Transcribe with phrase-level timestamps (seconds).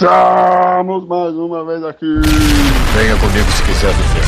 [0.00, 2.06] Estamos mais uma vez aqui.
[2.96, 4.24] Venha comigo se quiser viver.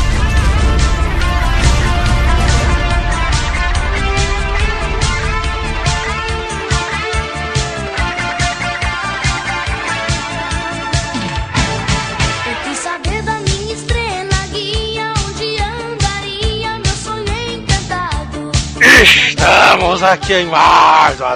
[12.47, 18.53] Eu quis saber da minha estrela guia, onde andaria meu sonho encantado.
[19.01, 21.35] Estamos aqui em mais uma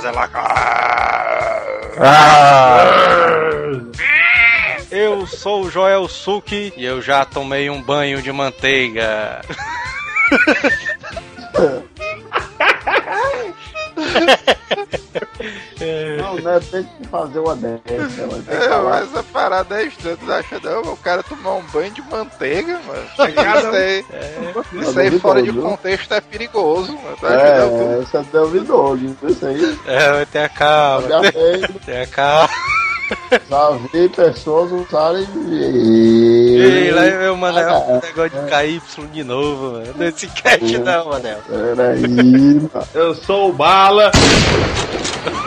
[4.96, 9.43] Eu sou o Joel Suki e eu já tomei um banho de manteiga.
[16.16, 16.61] Não, né?
[16.71, 17.85] Tem que fazer uma dessa.
[18.48, 20.80] É, mas a parada é estranha, tu acha não?
[20.94, 23.04] O cara tomar um banho de manteiga, mano.
[23.13, 23.35] Isso aí,
[24.80, 27.16] isso aí Tá fora de duvidoso, contexto é perigoso, mano.
[27.21, 27.93] Tu acha não?
[27.93, 29.16] É, isso é duvidoso.
[29.29, 29.79] Isso aí.
[29.86, 32.48] É, tenha calma, Já tem, tenha calma.
[33.48, 35.27] Já vi pessoas usarem.
[35.48, 39.94] Ei, lá eu, Manel, Ah, um negócio de KY de novo, mano.
[39.96, 41.38] Nesse cast não, Manel.
[41.48, 42.70] Peraí, mano.
[42.94, 44.10] Eu sou o Bala.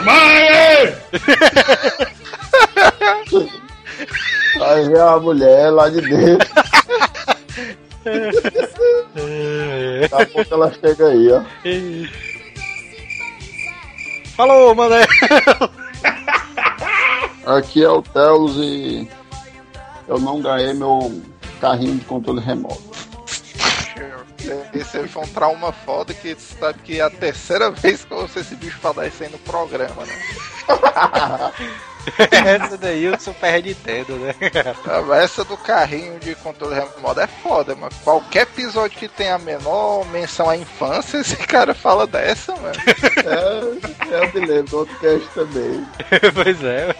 [0.04, 0.94] Mãe!
[4.62, 6.48] Aí vem a mulher lá de dentro.
[10.10, 11.42] Daqui a pouco ela chega aí, ó.
[14.36, 15.06] Falou, Manel.
[17.44, 19.08] Aqui é o Telos e
[20.06, 21.22] eu não ganhei meu
[21.60, 22.90] carrinho de controle remoto.
[24.72, 28.18] Esse foi um trauma foda que tu sabe que é a terceira vez que eu
[28.18, 30.14] ouço esse bicho falar isso aí no programa, né?
[32.30, 34.34] Essa daí o Super Nintendo, né?
[34.86, 37.92] Ah, Essa do carrinho de controle remoto é foda, mano.
[38.02, 42.74] Qualquer episódio que tenha a menor menção à infância, esse cara fala dessa, mano.
[43.26, 45.86] É, eu me lembro do outro cast também.
[46.34, 46.94] pois é.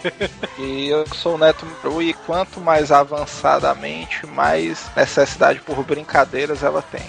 [0.57, 6.81] E eu sou o Neto Bru e quanto mais avançadamente, mais necessidade por brincadeiras ela
[6.81, 7.01] tem.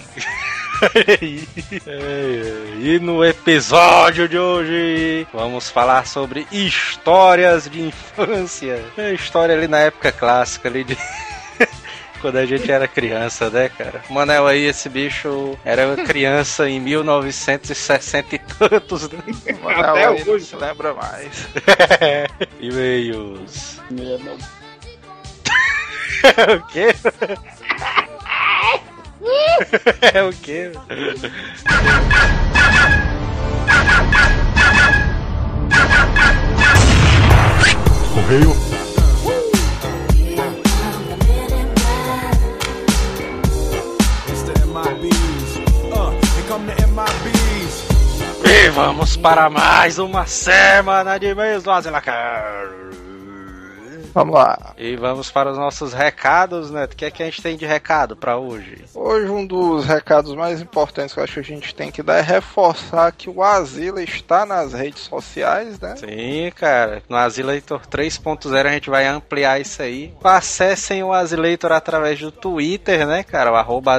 [2.79, 8.83] E no episódio de hoje vamos falar sobre histórias de infância.
[8.97, 10.97] É, História ali na época clássica ali de.
[12.21, 14.01] Quando a gente era criança, né, cara?
[14.09, 19.19] Manel aí, esse bicho era criança em 1960 e tantos, né?
[19.61, 20.45] Mas Até aí hoje.
[20.45, 21.47] se lembra mais.
[22.61, 23.81] E-mails.
[23.91, 24.37] Meu, meu,
[26.55, 26.87] o quê?
[30.13, 30.71] é o quê?
[38.13, 38.53] Correio.
[48.45, 52.82] E vamos para mais uma semana de e-mails do Azilacar.
[54.13, 54.73] Vamos lá.
[54.77, 56.85] E vamos para os nossos recados, né?
[56.85, 58.85] O que é que a gente tem de recado para hoje?
[58.93, 62.17] Hoje um dos recados mais importantes que eu acho que a gente tem que dar
[62.17, 65.95] é reforçar que o Asila está nas redes sociais, né?
[65.95, 67.01] Sim, cara.
[67.09, 70.13] No Azileitor 3.0 a gente vai ampliar isso aí.
[70.23, 73.51] Acessem o Azileitor através do Twitter, né, cara?
[73.51, 73.93] O arroba.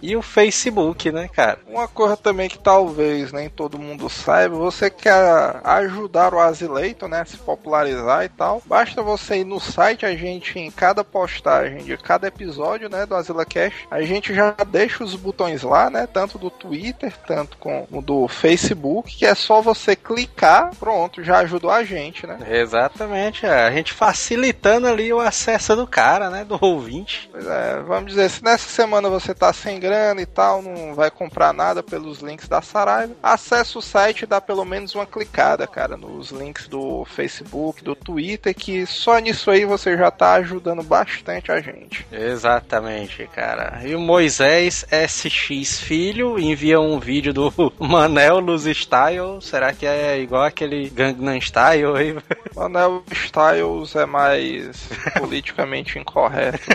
[0.00, 1.58] E o Facebook, né, cara?
[1.66, 7.20] Uma coisa também que talvez nem todo mundo saiba, você quer ajudar o Azileitor, né,
[7.20, 11.84] a se popularizar e tal, basta você ir no site, a gente em cada postagem
[11.84, 16.06] de cada episódio, né, do Azila Cash, a gente já deixa os botões lá, né,
[16.06, 21.70] tanto do Twitter, tanto como do Facebook, que é só você clicar, pronto, já ajudou
[21.70, 22.38] a gente, né?
[22.48, 23.66] Exatamente, é.
[23.66, 27.28] a gente facilitando ali o acesso do cara, né, do ouvinte.
[27.30, 31.10] Pois é, vamos dizer, se nessa semana você tá sem grana e tal, não vai
[31.10, 35.66] comprar nada pelos links da Saraiva, acessa o site e dá pelo menos uma clicada,
[35.66, 40.82] cara, nos links do Facebook, do Twitter, que só nisso aí você já tá ajudando
[40.82, 42.06] bastante a gente.
[42.10, 43.80] Exatamente, cara.
[43.84, 49.40] E o Moisés SX Filho envia um vídeo do Manel Luz Style.
[49.40, 52.16] Será que é igual aquele Gangnam Style aí?
[52.54, 56.70] Manel Styles é mais politicamente incorreto.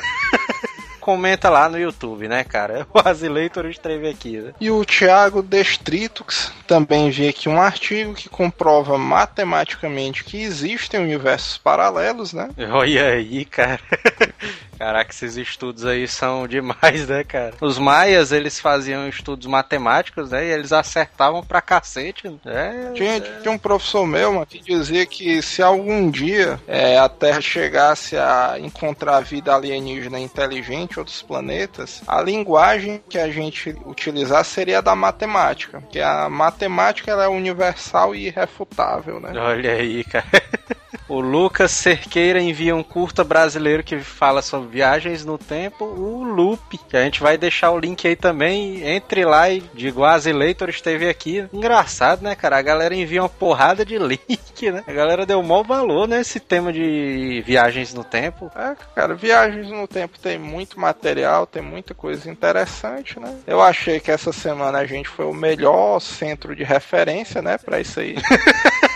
[1.09, 2.85] Comenta lá no YouTube, né, cara?
[2.93, 4.53] O Azileitor escreve aqui, né?
[4.61, 11.57] E o Thiago Destritux também envia aqui um artigo que comprova matematicamente que existem universos
[11.57, 12.49] paralelos, né?
[12.71, 13.79] Olha aí, cara.
[14.79, 17.53] Caraca, esses estudos aí são demais, né, cara?
[17.59, 20.45] Os maias, eles faziam estudos matemáticos, né?
[20.45, 22.33] E eles acertavam pra cacete.
[22.45, 27.09] É, Tinha, tinha um professor meu mano, que dizia que se algum dia é, a
[27.09, 34.43] Terra chegasse a encontrar vida alienígena inteligente, outros planetas, a linguagem que a gente utilizar
[34.45, 39.31] seria a da matemática, porque a matemática ela é universal e irrefutável, né?
[39.35, 40.25] Olha aí, cara.
[41.09, 46.77] O Lucas Cerqueira envia um curta brasileiro que fala sobre viagens no tempo, o Loop,
[46.77, 48.87] que a gente vai deixar o link aí também.
[48.87, 51.43] Entre lá e digo, a Leitor esteve aqui.
[51.51, 52.59] Engraçado, né, cara?
[52.59, 54.83] A galera envia uma porrada de link, né?
[54.85, 58.51] A galera deu mau valor nesse tema de viagens no tempo.
[58.55, 63.35] É, cara, viagens no tempo tem muito material, tem muita coisa interessante, né?
[63.47, 67.79] Eu achei que essa semana a gente foi o melhor centro de referência, né, pra
[67.79, 68.15] isso aí.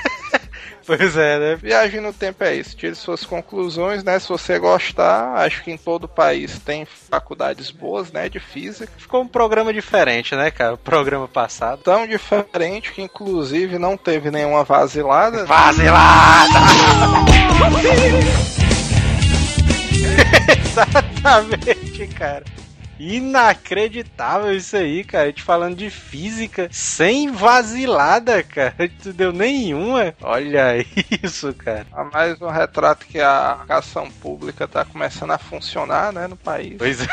[0.86, 1.56] Pois é, né?
[1.56, 2.76] Viagem no tempo é isso.
[2.76, 4.20] Tire suas conclusões, né?
[4.20, 8.30] Se você gostar, acho que em todo o país tem faculdades boas, né?
[8.30, 8.92] De física.
[8.98, 10.74] Ficou um programa diferente, né, cara?
[10.74, 11.82] O programa passado.
[11.84, 15.46] Tão diferente que, inclusive, não teve nenhuma vasilada.
[15.46, 16.60] Vasilada!
[20.66, 22.44] Exatamente, cara.
[23.00, 25.26] Inacreditável isso aí, cara.
[25.26, 28.76] A gente falando de física sem vasilada, cara.
[29.06, 30.14] Não deu nenhuma.
[30.22, 30.86] Olha
[31.24, 31.86] isso, cara.
[31.92, 36.76] A mais um retrato que a educação pública tá começando a funcionar, né, no país.
[36.78, 37.08] Pois é.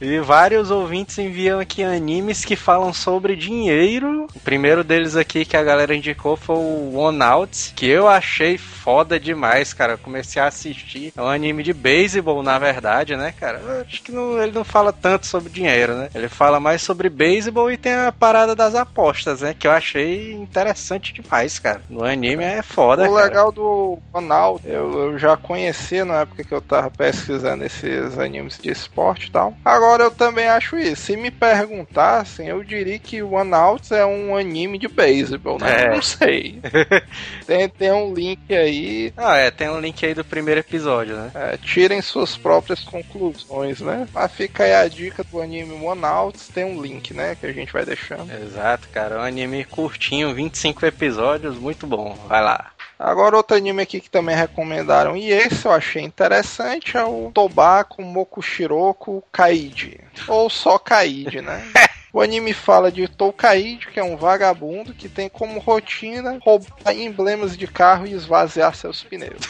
[0.00, 4.26] E vários ouvintes enviam aqui animes que falam sobre dinheiro.
[4.34, 8.58] O primeiro deles aqui que a galera indicou foi o One Out, que eu achei
[8.58, 9.94] foda demais, cara.
[9.94, 11.12] Eu comecei a assistir.
[11.16, 13.58] É um anime de beisebol, na verdade, né, cara?
[13.64, 16.10] Eu acho que não, ele não fala tanto sobre dinheiro, né?
[16.14, 19.54] Ele fala mais sobre beisebol e tem a parada das apostas, né?
[19.58, 21.80] Que eu achei interessante demais, cara.
[21.88, 23.26] No anime é foda, O cara.
[23.26, 28.58] legal do Ronaldo, eu, eu já conhecia na época que eu tava pesquisando esses animes
[28.58, 29.54] de esporte e tal.
[29.64, 31.02] Agora eu também acho isso.
[31.02, 35.84] Se me perguntassem, eu diria que o One Out é um anime de beisebol, né?
[35.84, 35.94] É.
[35.94, 36.60] Não sei.
[37.46, 39.12] tem, tem um link aí.
[39.16, 41.30] Ah, é, tem um link aí do primeiro episódio, né?
[41.34, 44.08] é, tirem suas próprias conclusões, né?
[44.12, 46.38] Mas fica aí a dica do anime One Out.
[46.52, 47.36] Tem um link, né?
[47.38, 48.30] Que a gente vai deixando.
[48.32, 49.16] Exato, cara.
[49.16, 52.16] É um anime curtinho, 25 episódios, muito bom.
[52.28, 52.75] Vai lá.
[52.98, 58.02] Agora outro anime aqui que também recomendaram, e esse eu achei interessante, é o Tobacco
[58.02, 60.00] Mokushiroku Kaiji.
[60.28, 61.62] Ou só Kaiji, né?
[62.16, 67.54] O anime fala de Toukaide, que é um vagabundo que tem como rotina roubar emblemas
[67.54, 69.46] de carro e esvaziar seus pneus.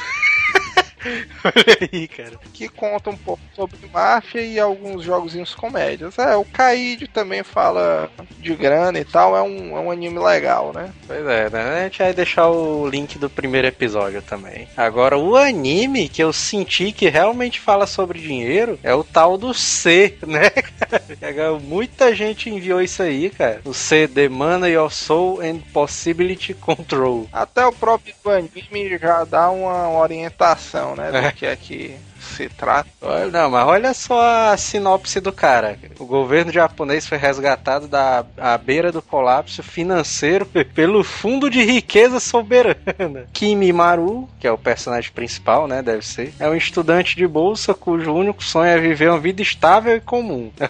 [1.44, 2.38] Olha aí, cara.
[2.52, 6.18] Que conta um pouco sobre máfia e alguns jogozinhos comédias.
[6.18, 10.72] É, o Kaide também fala de grana e tal, é um, é um anime legal,
[10.72, 10.92] né?
[11.06, 11.80] Pois é, né?
[11.80, 14.68] A gente vai deixar o link do primeiro episódio também.
[14.76, 19.52] Agora, o anime que eu senti que realmente fala sobre dinheiro é o tal do
[19.52, 21.58] C, né, cara?
[21.60, 23.60] Muita gente enviou isso aí, cara.
[23.64, 27.26] O C, The Mana Your Soul and Possibility Control.
[27.32, 31.10] Até o próprio anime já dá uma orientação, né?
[31.10, 32.88] Do que é que se trata.
[33.32, 35.78] Não, mas olha só a sinopse do cara.
[35.98, 42.20] O governo japonês foi resgatado da à beira do colapso financeiro pelo Fundo de Riqueza
[42.20, 42.76] Soberana.
[43.32, 47.74] Kimi Maru, que é o personagem principal, né, deve ser, é um estudante de bolsa
[47.74, 50.50] cujo único sonho é viver uma vida estável e comum.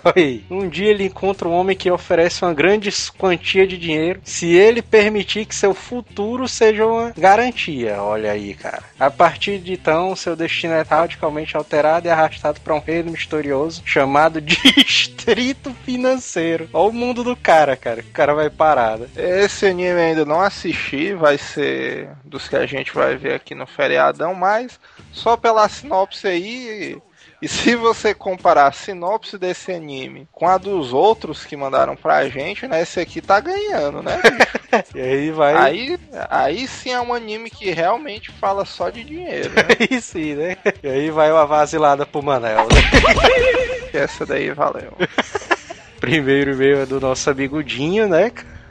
[0.50, 4.82] Um dia ele encontra um homem que oferece uma grande quantia de dinheiro se ele
[4.82, 8.02] permitir que seu futuro seja uma garantia.
[8.02, 8.82] Olha aí, cara.
[8.98, 13.82] A partir de então, seu destino é radicalmente alterado e arrastado para um reino misterioso
[13.84, 16.68] chamado Distrito Financeiro.
[16.72, 18.00] Olha o mundo do cara, cara.
[18.00, 19.08] O cara vai parar, né?
[19.16, 23.66] Esse anime ainda não assisti, vai ser dos que a gente vai ver aqui no
[23.66, 24.80] feriadão, mas
[25.12, 26.98] só pela sinopse aí.
[27.40, 32.28] E se você comparar a sinopse desse anime com a dos outros que mandaram pra
[32.28, 32.80] gente, né?
[32.80, 34.20] Esse aqui tá ganhando, né?
[34.94, 35.54] E aí vai.
[35.54, 39.62] Aí, aí sim é um anime que realmente fala só de dinheiro, né?
[39.90, 40.56] Aí sim, né?
[40.82, 43.88] E aí vai uma vasilada pro Manel, né?
[43.94, 44.92] Essa daí valeu.
[45.98, 48.30] Primeiro e-mail é do nosso amigo Dinho, né?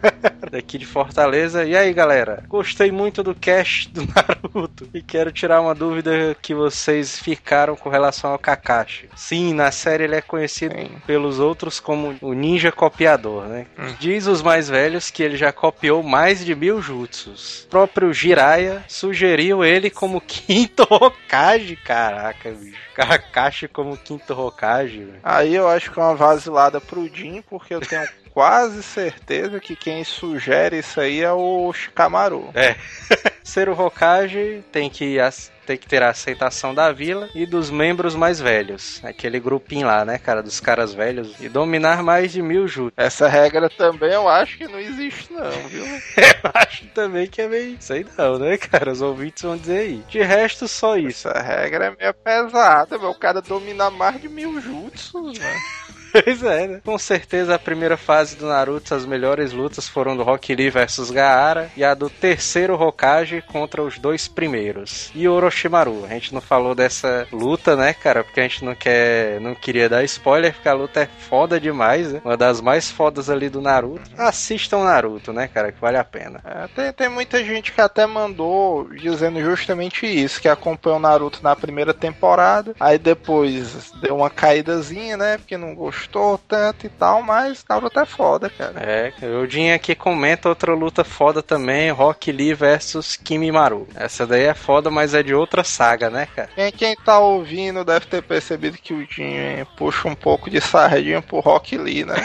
[0.51, 1.65] Daqui de Fortaleza.
[1.65, 2.43] E aí, galera?
[2.47, 7.89] Gostei muito do cast do Naruto e quero tirar uma dúvida que vocês ficaram com
[7.89, 9.09] relação ao Kakashi.
[9.15, 10.91] Sim, na série ele é conhecido Sim.
[11.05, 13.65] pelos outros como o ninja copiador, né?
[13.99, 17.63] Diz os mais velhos que ele já copiou mais de mil jutsus.
[17.65, 21.75] O próprio Jiraiya sugeriu ele como quinto Hokage.
[21.77, 22.85] Caraca, bicho.
[22.95, 25.09] Kakashi como quinto Hokage.
[25.23, 29.77] Aí eu acho que é uma vasilada pro Jin, porque eu tenho quase certeza que
[29.77, 32.49] quem sugere isso aí é o Shikamaru.
[32.53, 32.75] É.
[33.41, 35.17] Ser o Hokage tem que,
[35.65, 38.99] tem que ter a aceitação da vila e dos membros mais velhos.
[39.05, 40.43] Aquele grupinho lá, né, cara?
[40.43, 41.39] Dos caras velhos.
[41.39, 42.91] E dominar mais de mil jutsus.
[42.97, 45.85] Essa regra também eu acho que não existe não, viu?
[46.17, 47.77] Eu acho também que é meio.
[47.79, 48.91] Sei não, né, cara?
[48.91, 50.03] Os ouvintes vão dizer aí.
[50.09, 51.29] De resto, só isso.
[51.29, 53.11] Essa regra é meio pesada, meu.
[53.11, 55.55] O cara domina mais de mil jutsus, né?
[56.23, 56.81] Pois é, né?
[56.83, 61.11] Com certeza a primeira fase do Naruto, as melhores lutas foram do Rock Lee versus
[61.11, 65.11] Gaara e a do terceiro Hokage contra os dois primeiros.
[65.13, 66.05] E Orochimaru.
[66.05, 68.23] A gente não falou dessa luta, né, cara?
[68.23, 72.13] Porque a gente não quer, não queria dar spoiler, porque a luta é foda demais,
[72.13, 72.21] né?
[72.23, 74.09] Uma das mais fodas ali do Naruto.
[74.17, 75.71] Assistam Naruto, né, cara?
[75.73, 76.39] Que vale a pena.
[76.45, 81.39] É, tem, tem muita gente que até mandou dizendo justamente isso, que acompanhou o Naruto
[81.43, 85.37] na primeira temporada, aí depois deu uma caídazinha, né?
[85.37, 86.04] Porque não gostou
[86.37, 88.79] tanto e tal, mas Naruto é foda, cara.
[88.79, 93.87] É, o Jin aqui comenta outra luta foda também, Rock Lee versus Kimimaru.
[93.95, 96.49] Essa daí é foda, mas é de outra saga, né, cara?
[96.55, 101.21] Quem, quem tá ouvindo deve ter percebido que o Jin puxa um pouco de sardinha
[101.21, 102.15] pro Rock Lee, né?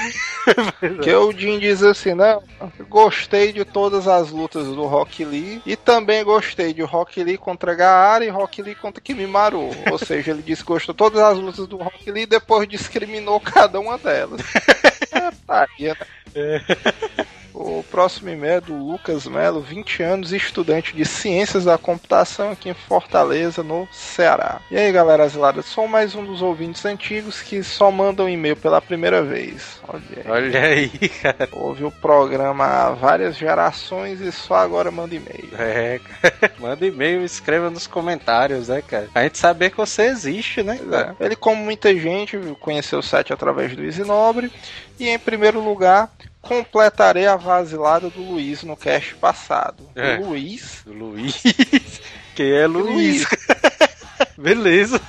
[0.80, 2.42] Porque o Jin diz assim, não,
[2.88, 7.74] gostei de todas as lutas do Rock Lee e também gostei de Rock Lee contra
[7.74, 9.70] Gaara e Rock Lee contra Kimimaru.
[9.90, 12.68] Ou seja, ele disse que gostou de todas as lutas do Rock Lee e depois
[12.68, 14.40] discriminou cada cada uma delas.
[15.12, 15.30] é.
[15.46, 15.96] Tá né?
[16.34, 17.39] É.
[17.62, 22.70] O próximo e-mail é do Lucas Melo, 20 anos, estudante de Ciências da Computação aqui
[22.70, 24.62] em Fortaleza, no Ceará.
[24.70, 28.80] E aí, galera asilada, sou mais um dos ouvintes antigos que só mandam e-mail pela
[28.80, 29.78] primeira vez.
[29.86, 30.24] Olha aí.
[30.26, 31.48] Olha aí, cara.
[31.52, 35.50] Ouve o programa há várias gerações e só agora manda e-mail.
[35.58, 36.54] É, cara.
[36.58, 39.08] Manda e-mail, escreva nos comentários, né, cara?
[39.14, 40.78] A gente saber que você existe, né?
[40.90, 41.14] cara?
[41.20, 41.24] É.
[41.26, 44.50] Ele, como muita gente, conheceu o site através do Easy Nobre.
[44.98, 49.88] E em primeiro lugar, completarei a vasilada do Luiz no cast passado.
[49.94, 50.16] É.
[50.18, 51.42] O Luiz, Do Luiz.
[52.34, 53.26] Quem é Luiz?
[54.36, 55.00] Beleza.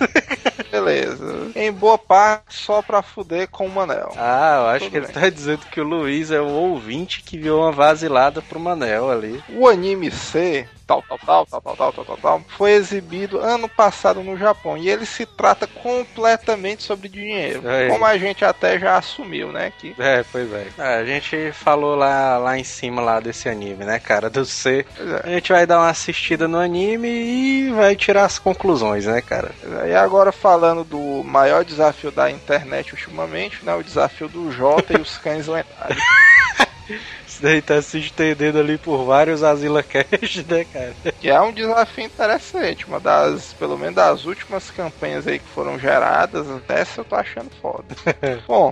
[0.70, 1.52] beleza.
[1.56, 4.12] Em boa parte, só pra fuder com o Manel.
[4.18, 5.16] Ah, eu acho Tudo que ele bem.
[5.16, 9.42] tá dizendo que o Luiz é o ouvinte que viu uma vasilada pro Manel ali.
[9.50, 13.70] O anime C, tal, tal, tal, tal, tal, tal, tal, tal, tal, foi exibido ano
[13.70, 17.68] passado no Japão e ele se trata completamente sobre dinheiro.
[17.68, 17.88] Aí.
[17.88, 19.72] Como a gente até já assumiu, né?
[19.78, 20.68] Que É, pois é.
[20.78, 24.30] Ah, a gente falou lá, lá em cima lá desse anime, né, cara?
[24.30, 24.86] Do C.
[24.98, 25.30] É.
[25.30, 29.52] A gente vai dar uma assistida no anime e vai tirar as conclusões, né, cara?
[29.88, 33.74] E agora falando do maior desafio da internet ultimamente, né?
[33.76, 36.02] O desafio do Jota e os cães lendários.
[37.42, 40.96] Daí tá se estendendo ali por vários Asila Cash, né, cara?
[41.20, 45.80] Que é um desafio interessante, uma das, pelo menos das últimas campanhas aí que foram
[45.80, 47.96] geradas, essa eu tô achando foda.
[48.48, 48.72] Bom,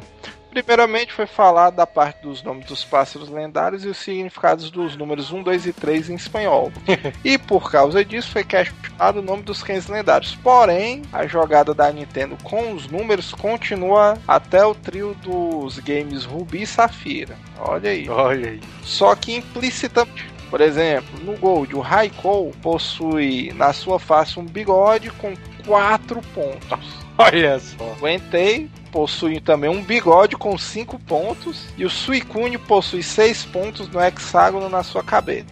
[0.49, 5.31] primeiramente foi falado da parte dos nomes dos pássaros lendários e os significados dos números
[5.31, 6.71] 1, 2 e 3 em espanhol.
[7.23, 10.35] e por causa disso foi questionado o nome dos cães lendários.
[10.35, 16.63] Porém, a jogada da Nintendo com os números continua até o trio dos games Ruby
[16.63, 17.35] e Safira.
[17.59, 18.09] Olha aí.
[18.09, 18.61] Olha aí.
[18.83, 20.39] Só que implicitamente.
[20.49, 27.05] Por exemplo, no Gold, o Raikou possui na sua face um bigode com 4 pontos.
[27.19, 27.95] Olha só.
[28.01, 31.65] O Entei possui também um bigode com 5 pontos.
[31.77, 35.45] E o Suicune possui 6 pontos no hexágono na sua cabeça.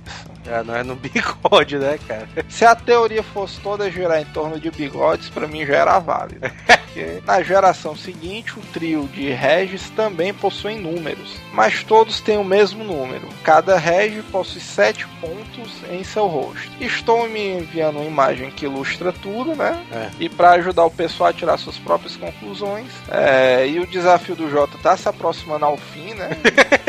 [0.47, 2.27] Já não é no bigode, né, cara?
[2.47, 6.41] Se a teoria fosse toda girar em torno de bigodes, pra mim já era válido.
[7.25, 12.83] Na geração seguinte, o trio de Regis também possui números, mas todos têm o mesmo
[12.83, 13.27] número.
[13.43, 16.71] Cada Regi possui 7 pontos em seu rosto.
[16.81, 19.85] Estou me enviando uma imagem que ilustra tudo, né?
[19.91, 20.09] É.
[20.19, 22.87] E para ajudar o pessoal a tirar suas próprias conclusões.
[23.09, 26.29] É, e o desafio do Jota tá se aproximando ao fim, né?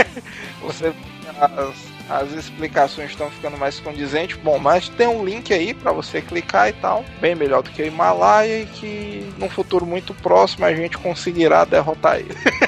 [0.62, 0.92] Você
[1.40, 1.74] as,
[2.08, 4.36] as explicações estão ficando mais condizentes.
[4.42, 7.04] Bom, mas tem um link aí para você clicar e tal.
[7.20, 11.64] Bem melhor do que o Himalaia e que num futuro muito próximo a gente conseguirá
[11.64, 12.34] derrotar ele.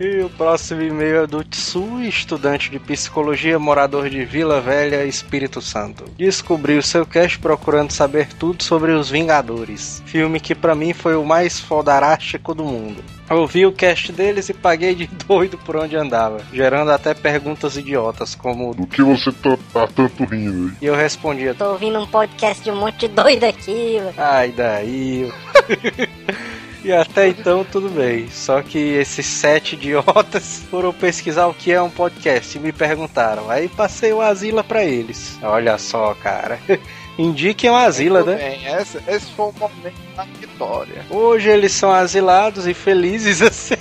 [0.00, 5.60] E o próximo e-mail é do Tsu, estudante de psicologia, morador de Vila Velha, Espírito
[5.60, 6.04] Santo.
[6.18, 11.14] Descobri o seu cast procurando saber tudo sobre Os Vingadores, filme que pra mim foi
[11.14, 13.02] o mais fodarástico do mundo.
[13.30, 18.34] Ouvi o cast deles e paguei de doido por onde andava, gerando até perguntas idiotas,
[18.34, 20.72] como Do que você tá, tá tanto rindo aí?
[20.82, 23.98] e eu respondia, Tô ouvindo um podcast de um monte de doido aqui.
[24.00, 24.14] velho.
[24.18, 25.32] ai daí.
[26.84, 28.28] E até então tudo bem.
[28.30, 33.50] Só que esses sete idiotas foram pesquisar o que é um podcast e me perguntaram.
[33.50, 35.38] Aí passei o Asila pra eles.
[35.42, 36.58] Olha só, cara.
[37.18, 38.36] Indiquem o Asila, né?
[38.36, 41.04] bem, esse, esse foi o momento da vitória.
[41.10, 43.74] Hoje eles são asilados e felizes assim,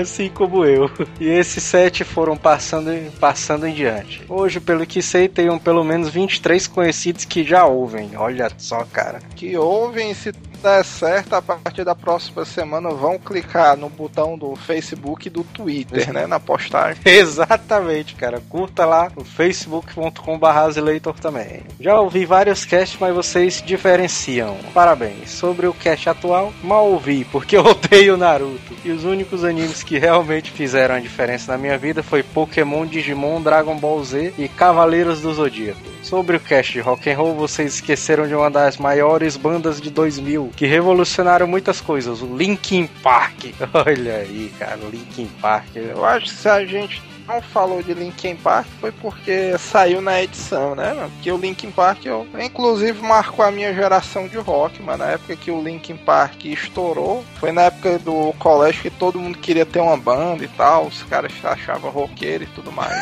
[0.00, 0.88] assim como eu.
[1.18, 4.22] E esses sete foram passando, passando em diante.
[4.28, 8.16] Hoje, pelo que sei, tenho pelo menos 23 conhecidos que já ouvem.
[8.16, 9.18] Olha só, cara.
[9.34, 14.54] Que ouvem esse der certo, a partir da próxima semana vão clicar no botão do
[14.56, 16.26] Facebook e do Twitter, né?
[16.26, 17.00] Na postagem.
[17.06, 18.42] Exatamente, cara.
[18.48, 21.62] Curta lá o facebook.com.br também.
[21.80, 24.56] Já ouvi vários casts, mas vocês diferenciam.
[24.74, 25.30] Parabéns.
[25.30, 28.74] Sobre o cast atual, mal ouvi, porque eu odeio Naruto.
[28.84, 33.40] E os únicos animes que realmente fizeram a diferença na minha vida foi Pokémon, Digimon,
[33.40, 35.80] Dragon Ball Z e Cavaleiros do Zodíaco.
[36.02, 39.90] Sobre o cast de rock and roll, vocês esqueceram de uma das maiores bandas de
[39.90, 43.54] 2000 que revolucionaram muitas coisas, o Linkin Park.
[43.72, 45.76] Olha aí, cara, o Linkin Park.
[45.76, 50.22] Eu acho que se a gente não falou de Linkin Park foi porque saiu na
[50.22, 50.94] edição, né?
[50.94, 51.10] mano?
[51.10, 55.36] Porque o Linkin Park, eu, inclusive, marcou a minha geração de rock, mas na época
[55.36, 59.80] que o Linkin Park estourou, foi na época do colégio que todo mundo queria ter
[59.80, 62.96] uma banda e tal, os caras achavam roqueiro e tudo mais.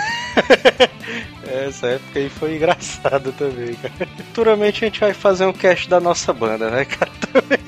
[1.46, 3.94] Essa época aí foi engraçado também, cara.
[4.16, 7.10] Futuramente a gente vai fazer um cast da nossa banda, né, cara?
[7.32, 7.58] Também.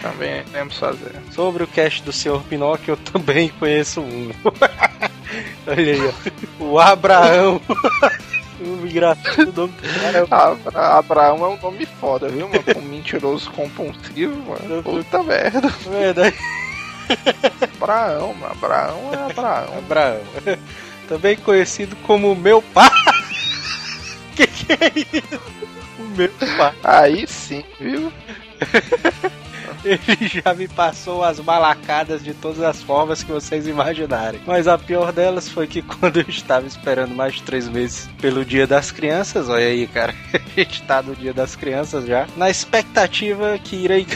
[0.00, 1.12] Também temos fazer.
[1.32, 2.40] Sobre o cast do Sr.
[2.48, 4.30] Pinóquio, eu também conheço um.
[5.66, 6.00] Olha aí,
[6.60, 6.64] ó.
[6.64, 7.60] O Abraão.
[8.60, 12.62] O engraçado nome do cara Abra Abraão é um nome foda, viu, mano?
[12.76, 14.82] Um mentiroso compulsivo, mano.
[14.82, 15.68] Puta merda.
[15.88, 16.36] verdade.
[17.76, 18.52] Abraão, mano.
[18.52, 19.78] Abraão é Abraão.
[19.78, 20.20] Abraão.
[21.08, 22.90] Também conhecido como meu pai.
[24.36, 25.40] que que é isso?
[25.98, 26.74] O meu pai.
[26.84, 28.12] Aí sim, viu?
[29.84, 34.40] Ele já me passou as malacadas de todas as formas que vocês imaginarem.
[34.46, 38.44] Mas a pior delas foi que quando eu estava esperando mais de três meses pelo
[38.44, 42.50] Dia das Crianças, olha aí, cara, a gente tá no Dia das Crianças já, na
[42.50, 44.06] expectativa que irei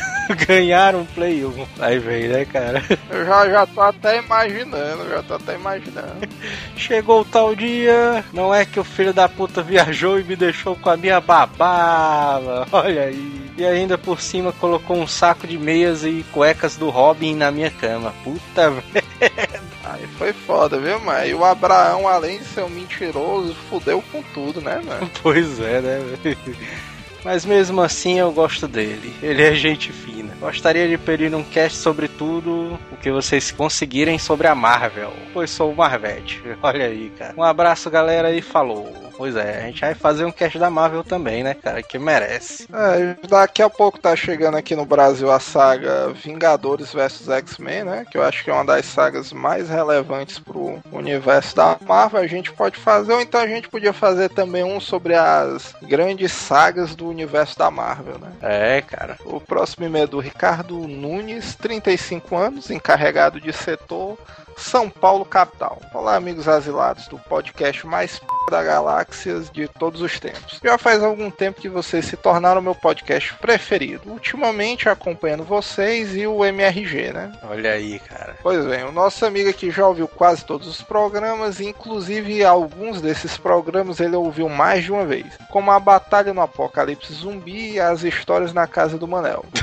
[0.47, 1.66] ganhar um Play 1.
[1.80, 2.83] Aí vem, né, cara?
[3.11, 6.28] Eu já, já tô até imaginando, já tô até imaginando.
[6.76, 10.76] Chegou o tal dia, não é que o filho da puta viajou e me deixou
[10.76, 12.40] com a minha babá,
[12.73, 13.44] olha aí.
[13.56, 17.70] E ainda por cima colocou um saco de meias e cuecas do Robin na minha
[17.70, 18.14] cama.
[18.23, 19.62] Puta merda.
[19.84, 21.26] Aí foi foda, viu, mano?
[21.26, 25.11] E o Abraão, além de ser um mentiroso, fudeu com tudo, né, mano?
[25.23, 26.16] Pois é, né?
[26.23, 26.37] velho?
[27.25, 29.14] Mas mesmo assim eu gosto dele.
[29.23, 30.34] Ele é gente fina.
[30.38, 35.11] Gostaria de pedir um cast sobre tudo o que vocês conseguirem sobre a Marvel.
[35.32, 36.42] Pois sou o Marvete.
[36.62, 37.32] Olha aí, cara.
[37.34, 38.92] Um abraço, galera, e falou.
[39.16, 41.83] Pois é, a gente vai fazer um cast da Marvel também, né, cara?
[41.83, 42.68] Que merece.
[42.73, 48.06] É, daqui a pouco tá chegando aqui no Brasil a saga Vingadores vs X-Men, né?
[48.11, 52.21] Que eu acho que é uma das sagas mais relevantes pro universo da Marvel.
[52.21, 56.32] A gente pode fazer, ou então a gente podia fazer também um sobre as grandes
[56.32, 58.32] sagas do universo da Marvel, né?
[58.43, 59.17] É, cara.
[59.25, 64.19] O próximo e-mail é do Ricardo Nunes, 35 anos, encarregado de setor
[64.56, 65.80] São Paulo capital.
[65.93, 68.26] Olá, amigos asilados do podcast mais p...
[68.50, 68.62] da
[69.04, 70.60] galáxias de todos os tempos.
[70.62, 74.10] Já faz algum tempo que vocês se tornaram meu podcast preferido.
[74.10, 77.32] Ultimamente acompanhando vocês e o MRG, né?
[77.43, 78.36] Olha aí, cara.
[78.43, 83.36] Pois bem, o nosso amigo aqui já ouviu quase todos os programas, inclusive alguns desses
[83.36, 88.02] programas ele ouviu mais de uma vez, como a Batalha no Apocalipse Zumbi e as
[88.02, 89.45] histórias na Casa do Manel.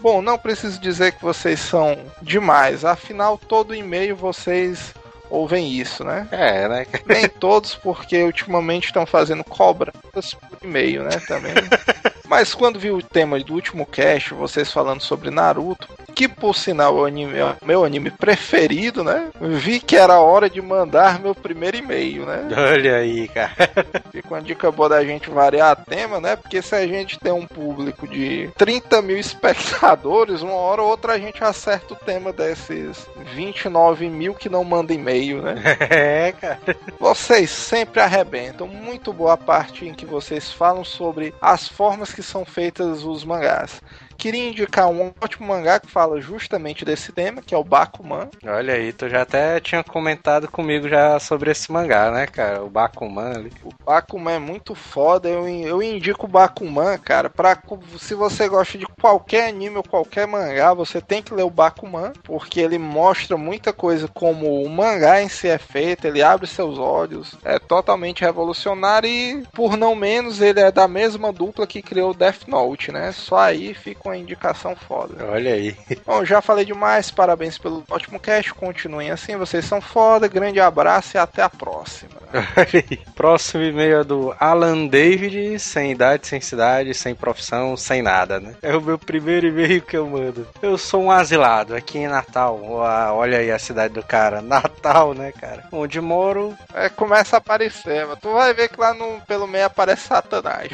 [0.00, 4.94] Bom, não preciso dizer que vocês são demais, afinal, todo e-mail vocês
[5.30, 6.28] ouvem isso, né?
[6.30, 6.86] É, né?
[7.06, 9.94] Nem todos, porque ultimamente estão fazendo cobras
[10.34, 11.18] por e-mail, né?
[11.26, 11.54] Também.
[12.28, 16.98] Mas quando vi o tema do último cast, vocês falando sobre Naruto, que por sinal
[16.98, 19.28] é o anime- é o meu anime preferido, né?
[19.40, 22.48] Vi que era hora de mandar meu primeiro e-mail, né?
[22.72, 23.52] Olha aí, cara.
[24.12, 26.36] Fica uma dica boa da gente variar tema, né?
[26.36, 31.14] Porque se a gente tem um público de 30 mil espectadores, uma hora ou outra
[31.14, 35.54] a gente acerta o tema desses 29 mil que não mandam e-mail, né?
[35.90, 36.58] É, cara.
[36.98, 38.66] Vocês sempre arrebentam.
[38.66, 43.24] Muito boa a parte em que vocês falam sobre as formas que são feitas os
[43.24, 43.80] mangás.
[44.20, 48.28] Queria indicar um ótimo mangá que fala justamente desse tema, que é o Bakuman.
[48.44, 52.62] Olha aí, tu já até tinha comentado comigo já sobre esse mangá, né, cara?
[52.62, 53.50] O Bakuman ali.
[53.64, 55.26] O Bakuman é muito foda.
[55.26, 57.56] Eu, eu indico o Bakuman, cara, pra,
[57.98, 62.12] se você gosta de qualquer anime ou qualquer mangá, você tem que ler o Bakuman,
[62.22, 66.78] porque ele mostra muita coisa como o mangá em si é feito, ele abre seus
[66.78, 72.10] olhos, é totalmente revolucionário e, por não menos, ele é da mesma dupla que criou
[72.10, 73.12] o Death Note, né?
[73.12, 75.24] Só aí fica uma indicação foda.
[75.30, 75.76] Olha aí.
[76.06, 81.16] Bom, já falei demais, parabéns pelo ótimo cast, continuem assim, vocês são foda, grande abraço
[81.16, 82.20] e até a próxima.
[82.32, 82.96] Olha aí.
[83.14, 88.54] Próximo e-mail é do Alan David, sem idade, sem cidade, sem profissão, sem nada, né?
[88.62, 90.46] É o meu primeiro e-mail que eu mando.
[90.62, 92.60] Eu sou um asilado aqui em Natal.
[92.62, 94.40] Uau, Olha aí a cidade do cara.
[94.42, 95.64] Natal, né, cara?
[95.72, 96.56] Onde moro.
[96.74, 100.70] É, começa a aparecer, mas tu vai ver que lá no, pelo meio aparece Satanás.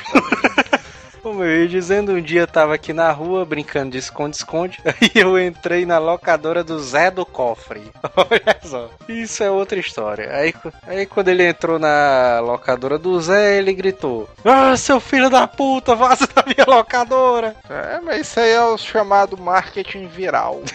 [1.26, 4.78] Como eu ia dizendo, um dia eu tava aqui na rua brincando de esconde-esconde.
[4.84, 7.90] Aí eu entrei na locadora do Zé do Cofre.
[8.14, 8.88] Olha só.
[9.08, 10.30] Isso é outra história.
[10.32, 10.54] Aí,
[10.86, 15.96] aí quando ele entrou na locadora do Zé, ele gritou: Ah, seu filho da puta,
[15.96, 17.56] vaza da minha locadora!
[17.68, 20.62] É, mas isso aí é o chamado marketing viral.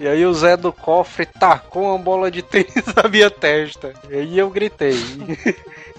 [0.00, 3.92] E aí o Zé do cofre tacou uma bola de tênis na minha testa.
[4.10, 4.96] E aí eu gritei.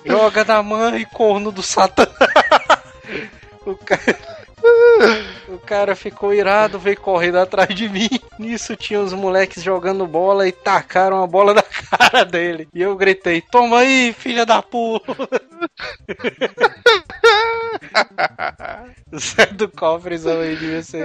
[0.05, 2.42] Joga na mãe, corno do satanás.
[3.65, 4.17] O cara...
[5.65, 8.09] cara ficou irado, veio correndo atrás de mim.
[8.37, 12.67] Nisso tinha os moleques jogando bola e tacaram a bola na cara dele.
[12.73, 15.13] E eu gritei: Toma aí, filha da puta!
[19.17, 21.03] Zé do cofrezão aí devia ser.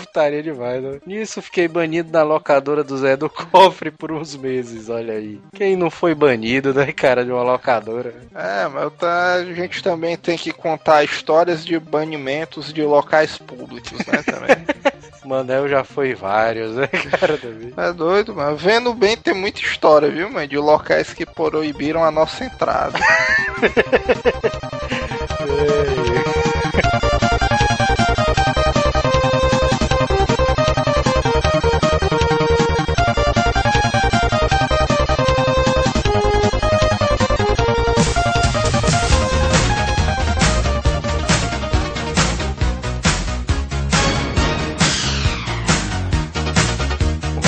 [0.00, 1.00] Putaria demais, né?
[1.06, 5.40] Nisso fiquei banido na locadora do Zé do Cofre por uns meses, olha aí.
[5.54, 8.14] Quem não foi banido, né, cara, de uma locadora?
[8.34, 13.98] É, mas tá, a gente também tem que contar histórias de banimentos de locais públicos,
[14.06, 14.56] né, também.
[15.24, 16.86] Manel já foi vários, né,
[17.20, 17.72] cara, também.
[17.76, 18.56] É doido, mano.
[18.56, 20.48] Vendo bem, tem muita história, viu, mano?
[20.48, 22.98] De locais que proibiram a nossa entrada.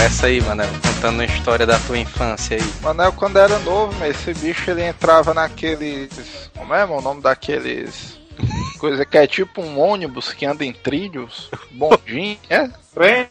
[0.00, 2.72] Começa aí, Manel, contando a história da tua infância aí.
[2.80, 6.50] Manel, quando era novo, mas esse bicho ele entrava naqueles.
[6.56, 8.18] Como é, mano, o nome daqueles.
[8.80, 11.50] Coisa que é tipo um ônibus que anda em trilhos.
[11.72, 12.70] Bondinho, é?
[12.94, 13.28] Trem.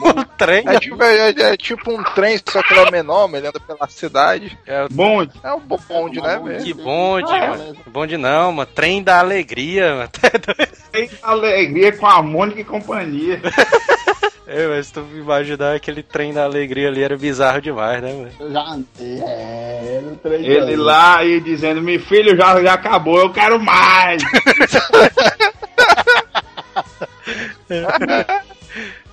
[0.00, 3.38] O trem É tipo, é, é tipo um trem, só que ele é menor, mas
[3.38, 4.58] ele anda pela cidade.
[4.66, 5.40] é o Bonde.
[5.44, 6.64] É um bonde, né, velho?
[6.64, 7.76] que bonde, mano.
[7.86, 8.68] Bonde não, mano.
[8.74, 10.10] Trem da alegria, mano.
[10.90, 13.40] Tem alegria com a Mônica e companhia.
[14.46, 18.30] É, mas se tu imaginar aquele trem da alegria ali era bizarro demais, né, mano?
[18.40, 23.30] Eu já é, no trem Ele lá aí dizendo, meu filho já, já acabou, eu
[23.30, 24.22] quero mais.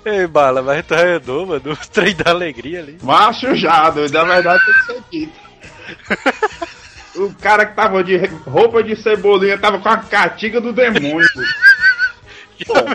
[0.05, 1.61] Ei, bala, mas tu arredou, mano.
[1.71, 2.97] O trem da alegria ali.
[3.01, 5.49] Macho já, doido, na verdade tem que ser dito.
[7.15, 11.27] O cara que tava de roupa de cebolinha tava com a catiga do demônio.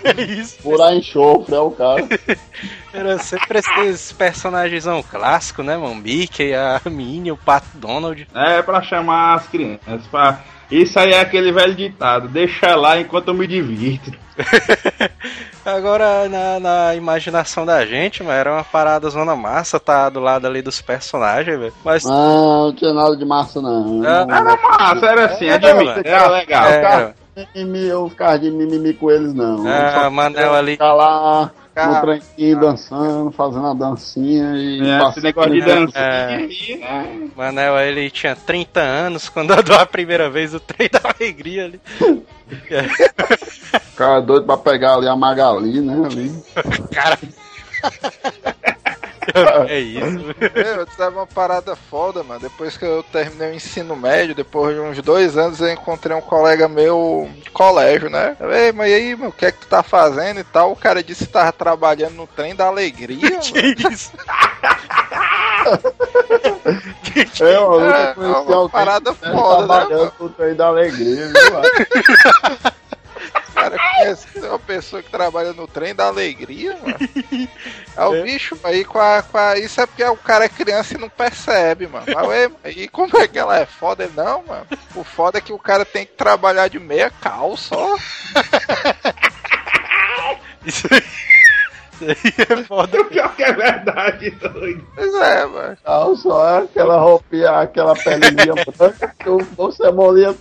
[0.04, 0.58] É isso.
[0.62, 2.06] Furar enxofre, é o cara.
[2.92, 5.94] Era sempre esses personagens clássicos, né, mano?
[5.96, 8.26] Mickey, a Minnie, o Pato Donald.
[8.34, 10.06] É pra chamar as crianças.
[10.10, 10.40] Pra...
[10.70, 12.28] Isso aí é aquele velho ditado.
[12.28, 14.12] Deixa lá enquanto eu me divirto.
[15.64, 20.46] Agora, na, na imaginação da gente, mano, era uma parada zona massa, tá do lado
[20.46, 21.72] ali dos personagens, velho.
[21.84, 22.04] Mas.
[22.04, 24.02] Não, não tinha nada de massa, não.
[24.04, 26.02] Ah, Não, Era massa, era assim, É, admito, mano.
[26.04, 26.66] era legal.
[26.66, 29.64] é, mimimi, eu ficava de mimimi com eles, não.
[29.66, 30.72] Ah, Manel ali.
[30.72, 34.80] Ficar lá no trenzinho dançando, fazendo a dancinha e.
[34.80, 36.34] É, esse passando- negócio de dancinha É.
[36.36, 37.28] aí, né?
[37.36, 41.80] Manel, ele tinha 30 anos quando andou a primeira vez o trem da alegria ali.
[43.90, 45.94] Ficava doido pra pegar ali a Magali, né?
[46.06, 46.32] Ali.
[46.92, 47.18] Cara.
[49.68, 50.34] é isso.
[50.54, 52.40] Eu tava uma parada foda, mano.
[52.40, 56.20] Depois que eu terminei o ensino médio, depois de uns dois anos, eu encontrei um
[56.20, 58.36] colega meu de colégio, né?
[58.40, 60.72] Eu, Ei, mas e aí, mano, o que é que tu tá fazendo e tal?
[60.72, 63.44] O cara disse que tava trabalhando no trem da alegria, mano.
[67.02, 67.44] Que isso?
[67.44, 70.12] É, eu nunca É, conheci uma alguém parada que foda, né, trabalhando mano?
[70.16, 71.58] pro trem da alegria, viu?
[71.58, 72.73] O
[73.78, 76.98] cara conhece uma pessoa que trabalha no trem da alegria, mano.
[77.96, 79.58] É o bicho, aí com a, com a.
[79.58, 82.06] Isso é porque o cara é criança e não percebe, mano.
[82.12, 84.10] Mas ué, e como é que ela é foda?
[84.14, 84.66] Não, mano.
[84.94, 87.96] O foda é que o cara tem que trabalhar de meia calça, ó.
[90.64, 91.02] Isso aí
[91.94, 93.00] isso aí é foda.
[93.00, 94.86] O pior que é verdade, doido.
[94.94, 95.76] Pois é, mano.
[95.84, 100.38] Não, só é aquela roupinha, aquela pelinha branca que o o cebolinha Se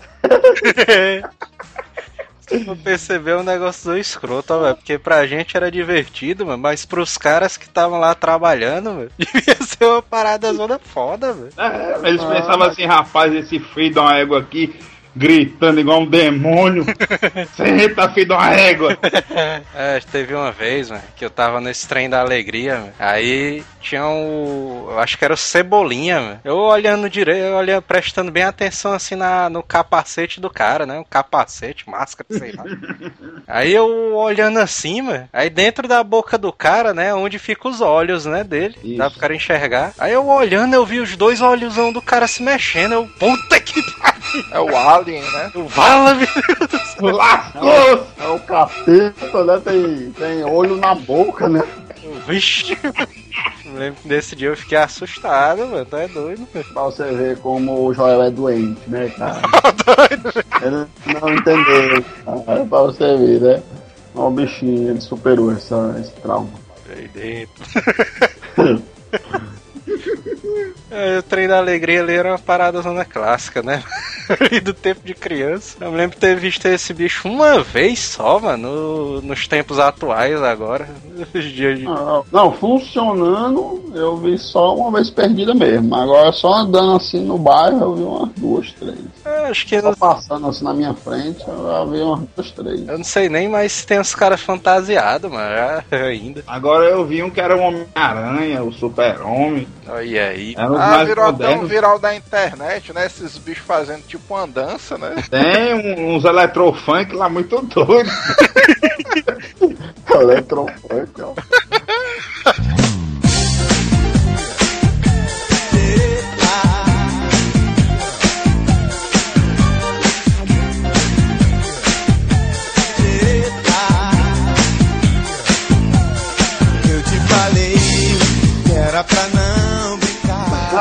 [2.65, 4.75] não percebeu, um negócio do escroto, velho.
[4.75, 6.61] Porque pra gente era divertido, mano.
[6.61, 11.49] Mas pros caras que estavam lá trabalhando, velho, devia ser uma parada zona foda, velho.
[11.57, 14.75] É, eles pensavam assim, rapaz, esse filho de uma égua aqui,
[15.15, 16.85] gritando igual um demônio.
[17.55, 18.97] Senta, filho de uma égua.
[19.75, 22.93] É, teve uma vez, mano, que eu tava nesse trem da alegria, mano.
[22.99, 24.87] Aí tinha um.
[24.89, 26.39] Eu acho que era o Cebolinha, mano.
[26.43, 30.99] Eu olhando direito, eu olhando, prestando bem atenção assim na, no capacete do cara, né?
[30.99, 32.63] Um capacete, máscara, sei lá.
[33.47, 35.27] Aí eu olhando assim, mano.
[35.33, 37.13] Aí dentro da boca do cara, né?
[37.13, 38.43] Onde ficam os olhos, né?
[38.43, 38.75] Dele.
[38.83, 38.97] Isso.
[38.97, 39.93] Dá pro cara enxergar.
[39.97, 42.93] Aí eu olhando, eu vi os dois olhosão do cara se mexendo.
[42.93, 44.45] Eu, puta que pariu.
[44.51, 45.51] É o Alien, né?
[45.55, 48.07] O Vala, meu Lascou!
[48.19, 49.61] É o capeta, né?
[49.63, 51.61] Tem, tem olho na boca, né?
[52.25, 52.77] Vixe.
[53.65, 55.85] Eu lembro que nesse dia eu fiquei assustado, mano.
[55.85, 56.65] Tu é doido, mano.
[56.73, 59.41] Pra você ver como o Joel é doente, né, cara?
[60.61, 60.87] Ele
[61.19, 62.05] não entendeu.
[62.47, 63.63] É pra você ver, né?
[64.15, 66.49] Ó, o bichinho, ele superou essa, esse trauma.
[66.89, 67.63] Aí dentro.
[70.93, 73.83] É, o trem da alegria ali era uma parada zona clássica, né?
[74.39, 75.75] Ali do tempo de criança.
[75.81, 79.79] Eu me lembro de ter visto esse bicho uma vez só, mano, no- nos tempos
[79.79, 80.87] atuais agora.
[81.33, 81.83] Os dias de.
[81.83, 85.93] Não, não, funcionando, eu vi só uma vez perdida mesmo.
[85.95, 88.97] Agora só andando assim no bairro, eu vi umas duas, três.
[89.25, 92.87] Eu acho que Só não, passando assim na minha frente, eu vi umas duas, três.
[92.87, 96.43] eu não sei nem mais se tem os caras fantasiados, mano, ainda.
[96.47, 99.67] Agora eu vi um que era o Homem-Aranha, o Super-Homem.
[99.87, 100.53] Olha aí.
[100.57, 101.69] Era Ah, mais virou até um modernos.
[101.69, 103.05] viral da internet, né?
[103.05, 105.15] Esses bichos fazendo tipo uma dança, né?
[105.29, 108.13] Tem um- uns eletrofunk lá muito doidos.
[110.13, 111.33] Eletrofunk, ó.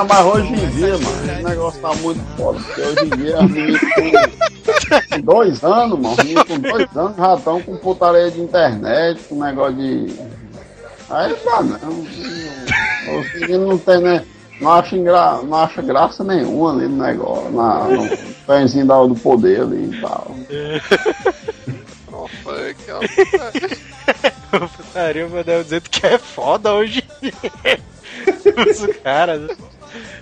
[0.02, 2.58] Não, mas hoje em dia, mano, esse negócio tá muito foda.
[2.60, 7.16] Porque hoje em dia, as meninas com, dois anos, mano, os meninos com dois anos
[7.16, 10.12] já estão com putaria de internet, com negócio de.
[11.08, 12.00] Aí dá não.
[13.20, 14.24] Os meninos não tem, né?
[14.60, 14.72] Não
[15.54, 20.34] acha graça nenhuma ali no negócio, na, no pãezinho da- do poder ali e tal.
[22.42, 23.00] Funk, ó.
[24.68, 27.04] Putaria, meu Deus, dizendo que é foda hoje.
[28.68, 29.50] Os caras.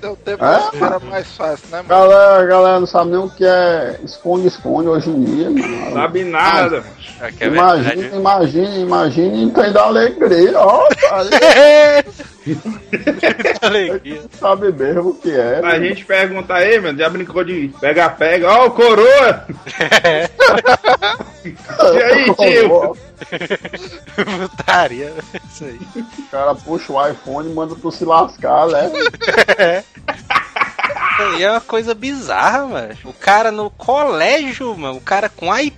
[0.00, 0.70] Deu tempo É?
[0.70, 1.88] que era mais fácil, né, mano?
[1.88, 5.92] Galera, galera não sabe nem o que é esconde-esconde hoje em dia, mano.
[5.92, 6.85] Sabe nada.
[7.20, 12.04] Aqui é imagina, imagina, imagina e tem da alegria, ó, cara,
[13.61, 14.22] Alegria.
[14.33, 15.61] sabe mesmo o que é.
[15.62, 18.50] A gente pergunta aí, meu, já brincou de pega-pega.
[18.50, 19.46] Ó, o coroa!
[21.42, 22.96] E aí, tio?
[24.48, 25.12] Putaria.
[25.50, 25.81] Isso aí.
[25.96, 28.90] O cara puxa o iPhone e manda tu se lascar, né?
[31.38, 32.94] E é uma coisa bizarra, mano.
[33.05, 34.96] O cara no colégio, mano.
[34.98, 35.74] O cara com iPad,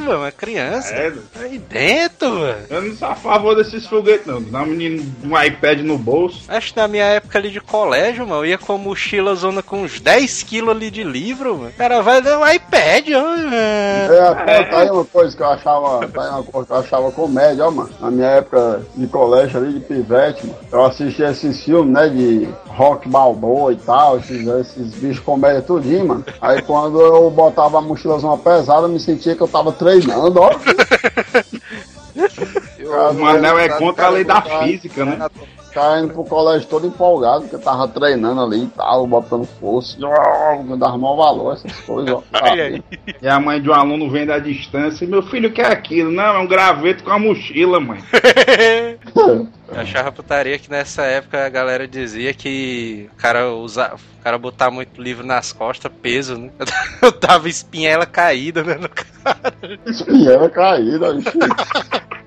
[0.00, 0.18] mano.
[0.20, 0.94] Uma criança.
[0.94, 2.56] É, Aí dentro, mano.
[2.70, 4.40] eu não sou a favor desses foguetes, não.
[4.42, 6.42] Dá um menino um iPad no bolso.
[6.48, 9.62] Acho que na minha época ali de colégio, mano, eu ia com a mochila zona
[9.62, 11.70] com uns 10 quilos ali de livro, mano.
[11.70, 13.22] O cara vai dar um iPad, ó.
[13.22, 13.54] mano.
[13.54, 16.78] É, até, tá aí uma coisa que eu achava, tá aí uma coisa que eu
[16.78, 17.90] achava comédia, ó, mano.
[18.00, 22.48] Na minha época de colégio ali, de pivete, mano, eu assistia esses filmes, né, de
[22.68, 26.24] rock balboa e tal, esses, esses bichos comédia tudinho, mano.
[26.40, 30.50] Aí quando eu botava a mochilazona pesada, eu me sentia que eu tava treinando, ó.
[32.84, 35.18] O Manel é contra a lei da física, né?
[35.74, 39.98] Ficava indo pro colégio todo empolgado, porque eu tava treinando ali e tal, botando força,
[40.04, 42.16] ó, dava maior valor, essas coisas.
[43.20, 46.12] E a mãe de um aluno vem da distância e meu filho quer aquilo.
[46.12, 47.98] Não, é um graveto com a mochila, mãe.
[49.16, 54.38] Eu achava putaria que nessa época a galera dizia que o cara usa, o cara
[54.38, 56.50] botar muito livro nas costas, peso, né?
[57.02, 58.76] Eu tava espinhela caída, né?
[58.76, 59.54] no cara.
[59.86, 61.32] Espinhela caída, bicho.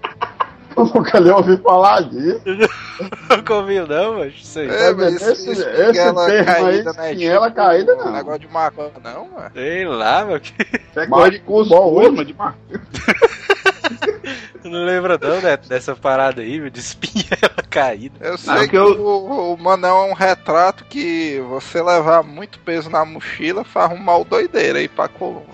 [0.78, 2.42] Eu nunca nem ouvi falar disso.
[3.30, 4.68] Nunca ouviu, não, mas aí.
[4.70, 7.12] É, mas Esse- esse, esse espinhela termo aí, caída, né?
[7.12, 8.12] espinhela caída, não.
[8.12, 9.52] Negócio de maconha, não, mano.
[9.54, 10.40] Sei lá, meu.
[10.40, 12.56] que- Isso é coisa de curso, hoje- mano, de mar...
[14.62, 15.56] Tu não lembra não, né?
[15.56, 18.16] Dessa parada aí, meu, de espinhela caída.
[18.20, 22.60] Eu sei Não, que, eu- o, o Manel é um retrato que você levar muito
[22.60, 25.46] peso na mochila faz um mal doideira aí pra coluna.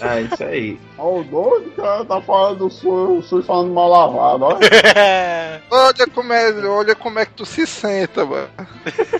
[0.00, 0.78] É isso aí.
[0.96, 4.58] Ó, o doido, cara, tá falando do sul, o sul falando mal lavado, ó.
[5.70, 8.48] Olha como é, olha como é que tu se senta, mano.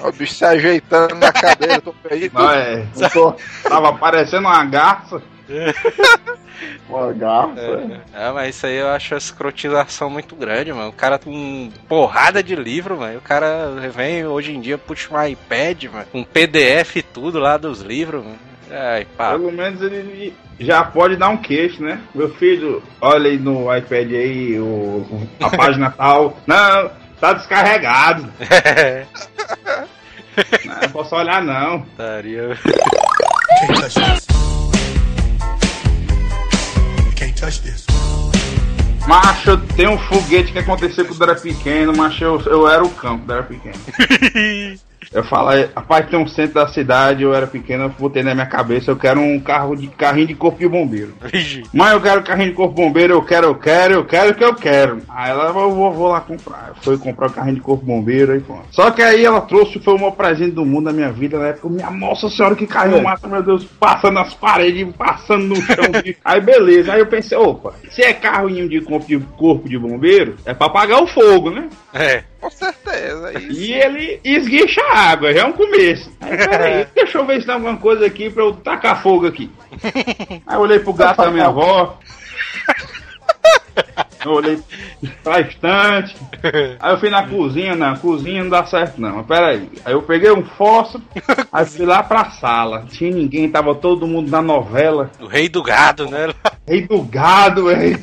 [0.04, 2.34] O bicho se ajeitando na cadeira, tô perdido.
[2.38, 3.34] Não, é, tô
[3.68, 5.20] tava parecendo uma garça.
[6.88, 7.60] uma garça.
[7.60, 8.00] É.
[8.14, 10.88] Ah, mas isso aí eu acho a escrotização muito grande, mano.
[10.88, 13.18] O cara com porrada de livro, mano.
[13.18, 16.06] O cara vem hoje em dia, puxa um iPad, mano.
[16.14, 18.38] Um PDF e tudo lá dos livros, mano.
[18.70, 19.30] Ai, pá.
[19.32, 22.00] Pelo menos ele já pode dar um queixo, né?
[22.14, 25.06] Meu filho, olha aí no iPad aí, o,
[25.40, 26.38] a página tal.
[26.46, 28.28] Não, tá descarregado.
[30.64, 31.82] Não, posso olhar não.
[31.82, 32.58] Putaria.
[37.36, 37.86] Touch this.
[39.06, 42.88] Macho, tem um foguete que aconteceu quando eu era pequeno, macho, eu, eu era o
[42.88, 44.78] campo quando eu era pequeno.
[45.12, 48.46] Eu falei, rapaz, tem um centro da cidade, eu era pequeno, eu botei na minha
[48.46, 51.14] cabeça, eu quero um carro de carrinho de corpo de bombeiro.
[51.72, 54.44] Mãe, eu quero carrinho de corpo bombeiro, eu quero, eu quero, eu quero o que
[54.44, 55.02] eu quero.
[55.08, 56.68] Aí ela, eu vou, vou lá comprar.
[56.68, 58.66] Eu fui comprar o carrinho de corpo bombeiro aí pronto.
[58.70, 61.48] Só que aí ela trouxe, foi o maior presente do mundo na minha vida na
[61.48, 61.68] época.
[61.68, 65.84] Minha nossa senhora, que carrinho massa, meu Deus, passando nas paredes, passando no chão.
[66.24, 70.36] aí beleza, aí eu pensei, opa, se é carrinho de corpo de, corpo de bombeiro,
[70.44, 71.68] é pra apagar o fogo, né?
[71.92, 72.24] É.
[72.40, 73.60] Com certeza, é isso.
[73.60, 76.10] E ele esguicha a água, já é um começo.
[76.20, 79.50] Aí, peraí, deixa eu ver se tem alguma coisa aqui pra eu tacar fogo aqui.
[80.46, 81.98] Aí eu olhei pro gato da minha avó.
[84.24, 84.58] Eu olhei
[85.22, 86.16] pra estante.
[86.80, 89.68] Aí eu fui na cozinha, na cozinha não dá certo não, mas peraí.
[89.84, 91.04] Aí eu peguei um fósforo,
[91.52, 92.86] aí fui lá pra sala.
[92.88, 95.10] Tinha ninguém, tava todo mundo na novela.
[95.20, 96.32] O rei do gado, né?
[96.66, 97.98] Rei do gado, rei.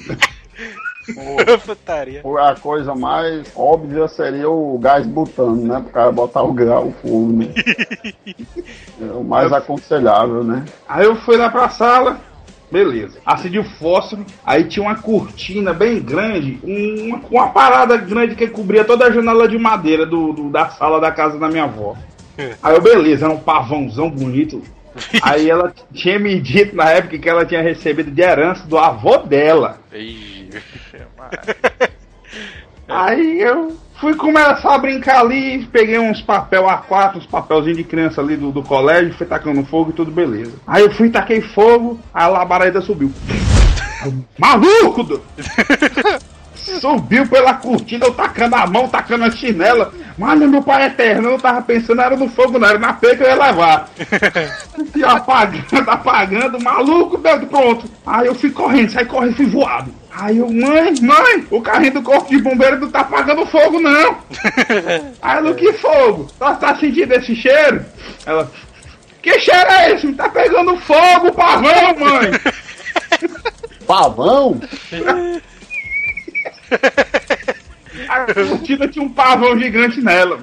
[2.39, 5.79] A coisa mais óbvia seria o gás butano, né?
[5.81, 7.47] Pro cara botar o grau, o fogo, né?
[9.01, 10.63] É o mais aconselhável, né?
[10.87, 12.19] Aí eu fui lá pra sala,
[12.71, 13.19] beleza.
[13.25, 18.83] Acendi o fósforo, aí tinha uma cortina bem grande, uma, uma parada grande que cobria
[18.85, 21.95] toda a janela de madeira do, do- da sala da casa da minha avó.
[22.63, 24.61] Aí eu, beleza, era um pavãozão bonito.
[25.21, 29.17] Aí ela tinha me dito na época que ela tinha recebido de herança do avô
[29.19, 29.79] dela.
[32.87, 38.19] Aí eu fui começar a brincar ali, peguei uns papel A4, uns papelzinhos de criança
[38.19, 40.53] ali do, do colégio, fui tacando fogo e tudo beleza.
[40.67, 43.11] Aí eu fui, taquei fogo, a labareda subiu.
[44.37, 45.03] Maluco!
[45.03, 45.21] do-
[46.53, 49.91] Subiu pela cortina, eu tacando a mão, tacando a chinela.
[50.17, 53.23] Mano, meu pai eterno, eu tava pensando, era no fogo, não, era na peia que
[53.23, 53.89] eu ia levar.
[54.95, 57.89] E apagando, apagando, maluco, Deus, pronto.
[58.05, 59.91] Aí eu fui correndo, saí correndo, fui voado.
[60.13, 64.17] Aí eu, mãe, mãe, o carrinho do corpo de bombeiro não tá apagando fogo, não.
[65.21, 66.27] Aí ela, que fogo?
[66.37, 67.85] Tá, tá sentindo esse cheiro?
[68.25, 68.51] Ela,
[69.21, 70.11] que cheiro é esse?
[70.13, 72.31] Tá pegando fogo, pavão, mãe.
[73.87, 74.61] Pavão?
[78.07, 80.39] A cortina tinha um pavão gigante nela.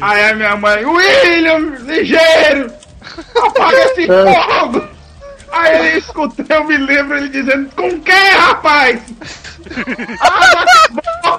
[0.00, 2.72] Aí a minha mãe, William, ligeiro,
[3.36, 4.95] apaga esse fogo.
[5.56, 9.00] Aí ele escutei, eu me lembro ele dizendo, com quem, rapaz?
[10.20, 10.64] Ah,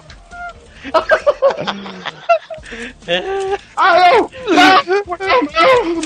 [3.77, 5.03] Aí eu, não, não,
[5.43, 6.01] não.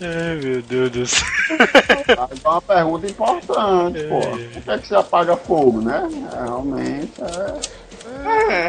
[0.00, 1.26] Ai, meu Deus do céu.
[2.08, 4.20] É uma pergunta importante, pô.
[4.20, 6.08] Por que, é que você apaga fogo, né?
[6.32, 7.85] É, realmente, é...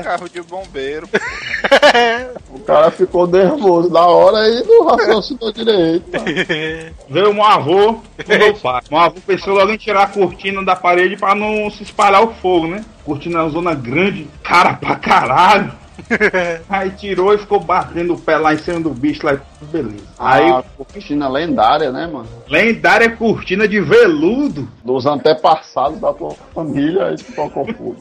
[0.04, 1.08] Carro de bombeiro.
[2.50, 6.06] o cara ficou nervoso da hora e não raciocinou direito.
[7.10, 8.82] Veio o meu avô meu pai.
[8.90, 12.34] Meu avô pensou logo em tirar a cortina da parede pra não se espalhar o
[12.36, 12.84] fogo, né?
[13.06, 15.72] Cortina na zona grande, cara pra caralho.
[16.70, 19.38] Aí tirou e ficou batendo o pé lá em cima do bicho lá,
[19.72, 20.06] beleza.
[20.18, 22.28] Aí, A cortina lendária, né, mano?
[22.48, 24.68] lendária cortina de veludo.
[24.84, 27.96] Dos antepassados da tua família, aí tu tocou fogo.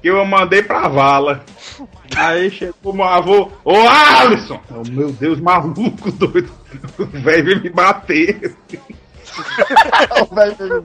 [0.00, 1.42] que eu mandei pra vala.
[2.16, 4.60] Aí chegou meu avô, ô Alisson!
[4.70, 6.50] Oh, meu Deus, maluco, doido.
[6.98, 8.54] O velho veio me bater.
[10.30, 10.82] o velho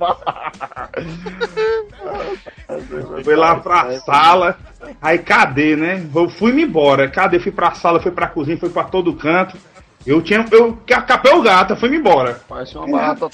[3.23, 4.57] Fui lá pra sala.
[5.01, 6.05] Aí cadê, né?
[6.13, 7.09] Eu fui-me embora.
[7.09, 7.39] Cadê?
[7.39, 9.57] Fui pra sala, fui pra cozinha, fui pra todo canto.
[10.05, 10.45] Eu tinha.
[10.51, 12.39] Eu capei o gato, fui-me embora.
[12.47, 13.29] Parece uma barata.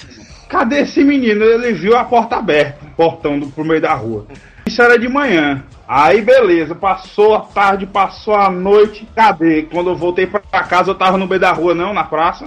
[0.48, 1.44] Cadê esse menino?
[1.44, 4.26] Ele viu a porta aberta, o portão do, pro meio da rua.
[4.66, 5.64] Isso era de manhã.
[5.88, 9.08] Aí beleza, passou a tarde, passou a noite.
[9.14, 9.62] Cadê?
[9.62, 12.44] Quando eu voltei pra casa, eu tava no meio da rua, não, na praça.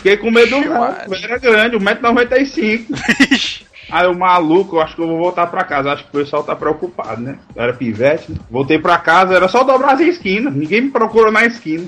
[0.00, 3.66] Fiquei com medo do era grande, 1,95m.
[3.90, 5.92] Aí o maluco, eu acho que eu vou voltar pra casa.
[5.92, 7.36] Acho que o pessoal tá preocupado, né?
[7.54, 8.38] Eu era pivete, né?
[8.50, 10.54] Voltei pra casa, era só dobrar as esquinas.
[10.54, 11.84] Ninguém me procurou na esquina.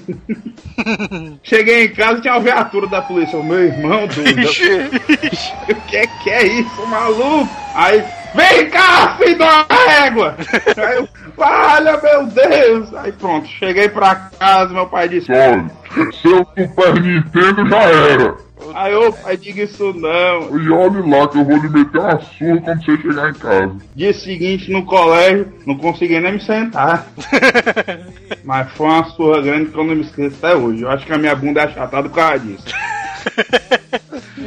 [1.43, 3.39] Cheguei em casa tinha uma viatura da polícia.
[3.39, 4.43] O meu irmão, doido.
[5.71, 7.49] o que é que é isso, maluco?
[7.75, 10.37] Aí, vem cá, filho da régua!
[10.77, 12.95] Aí eu, olha, meu Deus!
[12.95, 15.31] Aí pronto, cheguei pra casa, meu pai disse.
[15.33, 15.71] Olha,
[16.21, 18.37] seu Super Nintendo já era.
[18.75, 20.59] Aí, ô pai, diga isso não.
[20.59, 23.77] E olhe lá que eu vou lhe meter uma surra quando você chegar em casa.
[23.95, 27.07] Dia seguinte no colégio, não consegui nem me sentar.
[28.45, 30.83] Mas foi uma surra grande que eu não me esqueço até hoje.
[30.83, 32.65] Eu acho que a minha bunda é achatada por causa disso.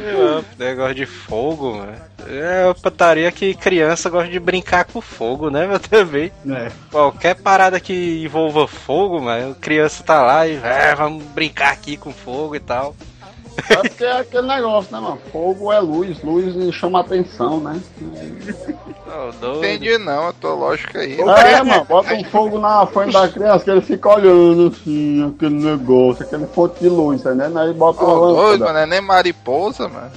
[0.08, 1.96] É, Negócio de fogo, mano.
[2.28, 6.32] É uma putaria que criança gosta de brincar com fogo, né, meu também.
[6.48, 6.70] É.
[6.90, 12.12] Qualquer parada que envolva fogo, mano, criança tá lá e é, vamos brincar aqui com
[12.12, 12.94] fogo e tal.
[13.70, 15.18] É porque é aquele negócio, né, mano?
[15.32, 17.80] Fogo é luz, luz chama atenção, né?
[19.40, 19.58] Doido.
[19.58, 21.18] Entendi não, a tua lógica aí.
[21.20, 25.54] É, mano, bota um fogo na frente da criança que ele fica olhando assim, aquele
[25.54, 27.56] negócio, aquele fonte de luz, entendeu?
[27.58, 30.10] Aí bota Ô, uma doido, mano, é nem mariposa, mano.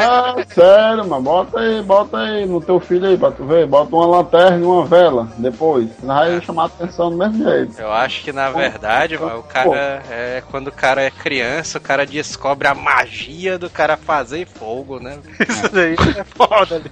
[0.00, 3.94] Ah, sério, mano, bota aí, bota aí no teu filho aí pra tu ver, bota
[3.94, 5.88] uma lanterna e uma vela depois.
[6.02, 7.80] Vai chamar atenção do mesmo jeito.
[7.80, 11.80] Eu acho que na verdade, mano, o cara é quando o cara é criança, o
[11.80, 15.18] cara descobre a magia do cara fazer fogo, né?
[15.48, 16.90] Isso daí é foda ali.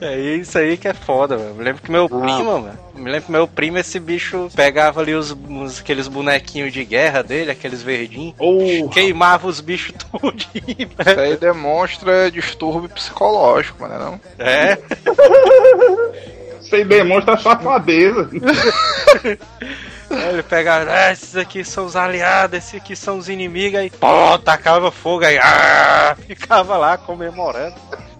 [0.00, 1.54] É isso aí que é foda, mano.
[1.54, 2.78] Me lembro que meu primo, mano.
[2.94, 7.22] Me lembro que meu primo, esse bicho pegava ali os, os- aqueles bonequinhos de guerra
[7.22, 10.90] dele, aqueles verdinhos, Ou queimava os bichos tudinho.
[11.06, 14.20] Isso aí demonstra distúrbio psicológico, mano, não?
[14.38, 14.78] É,
[16.60, 18.28] você demonstra safadeza.
[20.16, 23.90] Aí ele pegava, ah, esses aqui são os aliados, esses aqui são os inimigos, aí
[23.90, 27.74] pô, tacava fogo, aí ah, ficava lá comemorando.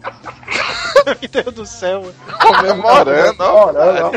[1.06, 2.14] Meu Deus do céu, mano.
[2.40, 4.10] Comemorando, olha.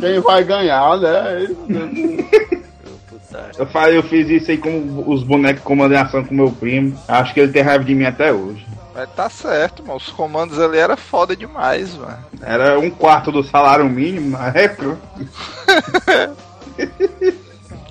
[0.00, 1.48] Quem vai ganhar, né?
[3.58, 6.98] Eu, fa- eu fiz isso aí com os bonecos em ação com meu primo.
[7.06, 8.64] Acho que ele tem raiva de mim até hoje.
[8.96, 9.96] Mas tá certo, mano.
[9.96, 12.16] Os comandos ali era foda demais, mano.
[12.42, 14.98] Era um quarto do salário mínimo na época.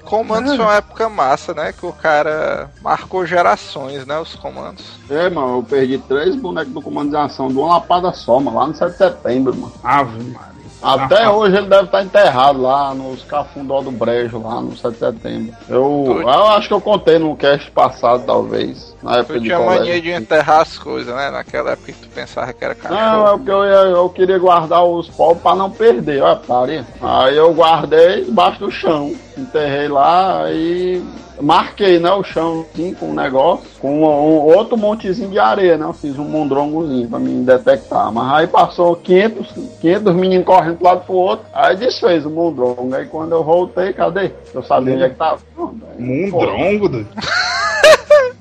[0.03, 1.73] Comandos foi uma época massa, né?
[1.73, 4.19] Que o cara marcou gerações, né?
[4.19, 4.83] Os comandos.
[5.09, 8.57] É, mano, eu perdi três bonecos do comando de ação de uma lapada só, mano,
[8.57, 9.73] lá no 7 de setembro, mano.
[9.83, 10.55] Ave Maria.
[10.81, 14.93] Até Ah, hoje ele deve estar enterrado lá nos cafundó do brejo, lá no 7
[14.93, 15.55] de setembro.
[15.67, 18.94] Eu, eu acho que eu contei no cast passado, talvez.
[19.05, 19.79] Na época Tu tinha colégio.
[19.85, 21.29] mania de enterrar as coisas, né?
[21.31, 23.27] Naquela época que tu pensava que era Não, cachorro.
[23.27, 26.83] é porque eu, ia- eu queria guardar os povos pra não perder, olha, pare.
[27.01, 31.03] Aí eu guardei debaixo do chão, enterrei lá e
[31.41, 35.77] marquei, né, o chão assim, com um negócio, com um, um outro montezinho de areia,
[35.77, 38.09] né, eu fiz um mondrongozinho pra me detectar.
[38.11, 42.95] Mas aí passou 500, 500 meninos correndo pro lado pro outro, aí desfez o mondrongo.
[42.95, 44.31] Aí quando eu voltei, cadê?
[44.53, 45.39] Eu sabia onde é que tava.
[45.57, 45.75] Não,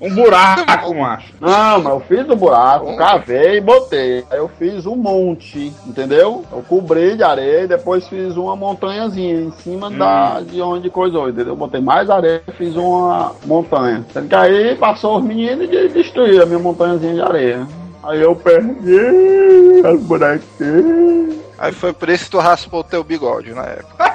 [0.01, 0.07] Um.
[0.07, 1.33] Um buraco, macho.
[1.41, 4.25] Não, mas eu fiz o buraco, cavei e botei.
[4.31, 6.45] Aí eu fiz um monte, entendeu?
[6.53, 11.29] Eu cobri de areia e depois fiz uma montanhazinha em cima da, de onde coisou,
[11.29, 11.53] entendeu?
[11.53, 14.05] Eu botei mais areia e fiz uma montanha.
[14.13, 17.67] Sendo que aí passou os meninos e destruíram a minha montanhazinha de areia.
[18.03, 21.39] Aí eu perdi as bonequinhas.
[21.59, 24.15] Aí foi por isso que tu raspou teu bigode na época.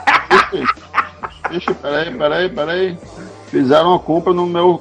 [1.51, 2.97] Ixi, peraí, peraí, peraí.
[3.49, 4.79] Fizeram uma compra no meu,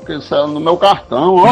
[0.49, 1.47] no meu cartão, ó.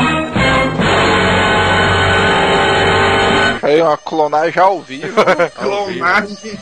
[3.62, 5.14] Aí uma clonagem ao vivo.
[5.55, 6.59] Clonagem.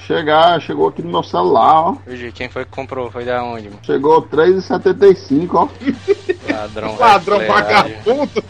[0.00, 1.96] Chegar, chegou aqui no meu celular, ó.
[2.06, 3.10] Hoje, quem foi que comprou?
[3.10, 3.80] Foi da onde, mano?
[3.82, 5.68] Chegou 3,75, ó.
[6.52, 6.94] Ladrão.
[7.00, 8.44] Ladrão vagabundo.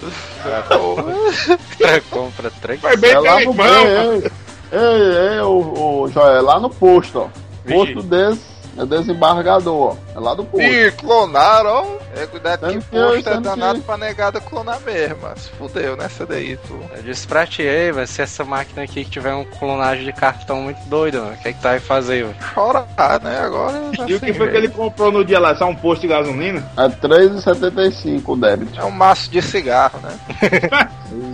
[1.78, 2.80] Cara, compra três.
[2.80, 3.66] Foi bem É lá no irmão.
[4.12, 4.30] ei,
[4.72, 7.28] ei, ei, ô, ô, Joel, é lá no posto, ó.
[7.66, 9.96] Posto desse é desembargador, ó.
[10.14, 10.64] É lá do posto.
[10.66, 11.96] Ih, clonaram.
[12.16, 15.16] É cuidado que Sendo que- posto é danado que- pra negada clonar mesmo.
[15.22, 16.78] mas Se fudeu nessa daí, tu.
[16.96, 20.12] Eu disse pra ti, ei, mas se essa máquina aqui que tiver um clonagem de
[20.12, 22.36] cartão muito doido, mano, o que é que tu vai fazer, velho?
[22.54, 23.40] Chorar, né?
[23.40, 23.78] Agora.
[24.08, 25.54] E o que foi que ele comprou no dia lá?
[25.56, 26.64] Só um posto de gasolina?
[26.76, 28.80] É 3,75 o débito.
[28.80, 30.18] É um maço de cigarro, né?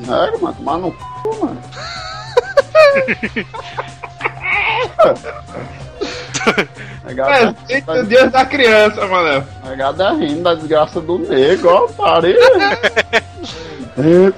[0.07, 0.97] Sério, mano, tomar no c,
[1.40, 1.62] mano.
[7.05, 9.46] É, 30 dias da criança, mano.
[9.64, 11.88] negada rindo da desgraça do nego, ó,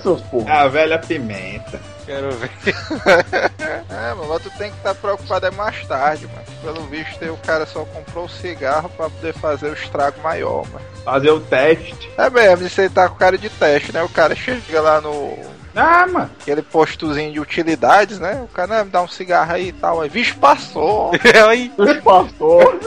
[0.02, 0.52] seus porra.
[0.52, 1.80] A velha pimenta.
[2.06, 2.50] Quero ver.
[3.90, 6.44] É, mas tu tem que estar preocupado é mais tarde, mano.
[6.62, 10.66] Pelo visto, aí o cara só comprou o cigarro pra poder fazer o estrago maior,
[10.70, 10.84] mano.
[11.04, 12.10] Fazer o teste.
[12.18, 14.02] É mesmo, isso aí tá com cara de teste, né?
[14.02, 15.38] O cara chega lá no.
[15.74, 16.30] Ah, mano.
[16.40, 18.40] Aquele postozinho de utilidades, né?
[18.44, 20.00] O cara "Não, me dá um cigarro aí e tal.
[20.00, 21.10] Aí, vixe, passou.
[21.48, 22.78] Aí, Esse pastor.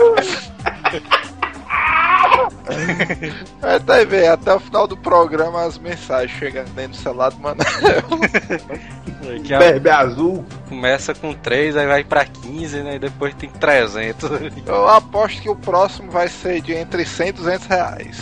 [3.61, 7.29] Aí tá aí, velho, até o final do programa as mensagens chegando dentro do celular
[7.31, 7.65] do Manel.
[7.65, 10.45] aqui, ó, Berbe azul.
[10.67, 12.95] começa com 3, aí vai pra 15, né?
[12.95, 14.29] E depois tem 300.
[14.65, 18.17] Eu aposto que o próximo vai ser de entre 100 e 200 reais.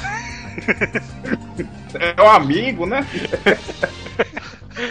[2.17, 3.05] É um amigo, né?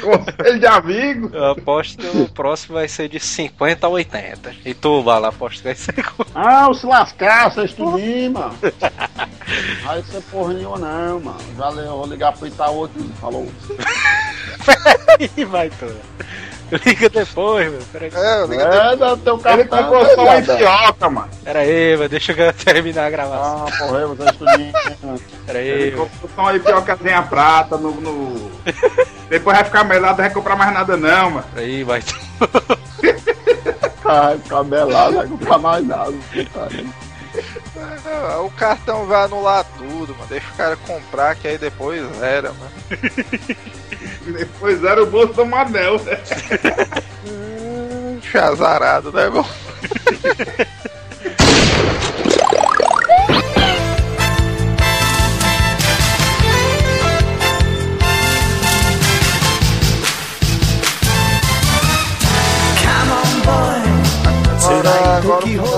[0.02, 1.30] Conselho de amigo.
[1.32, 4.54] Eu aposto que o próximo vai ser de 50 a 80.
[4.64, 5.94] E tu, Bala, aposto que vai ser
[6.34, 8.54] Ah, se lascar, vocês tudinho, mano.
[9.84, 11.38] Vai ser porra nenhuma não, mano.
[11.58, 13.46] Já li- eu vou ligar pro Itaú aqui, falou.
[15.36, 15.86] E vai tu.
[16.84, 17.80] Liga depois, meu.
[17.92, 19.78] Pera aí, É, liga É, dá teu Ele cartão.
[19.78, 20.60] pegou só uma viado.
[20.60, 21.28] enfioca, mano.
[21.44, 22.08] Pera aí, mano.
[22.08, 23.66] Deixa eu terminar a gravação.
[23.66, 24.72] Ah, porra, você é estudinho.
[25.46, 28.50] Pera aí, Ele colocou só uma enfiocazinha prata no, no...
[29.28, 31.44] Depois vai ficar melado, não vai comprar mais nada não, mano.
[31.54, 32.02] Pera aí, vai.
[34.06, 36.12] Ai, cabelado, vai comprar mais nada.
[36.32, 36.68] puta.
[37.36, 40.26] É, O cartão vai anular tudo, mano.
[40.28, 42.72] Deixa o cara comprar, que aí depois era, mano.
[44.26, 45.98] Depois era o bolso do Manel.
[46.04, 46.18] né?
[47.26, 49.44] Hum, Chazarado, né, bom?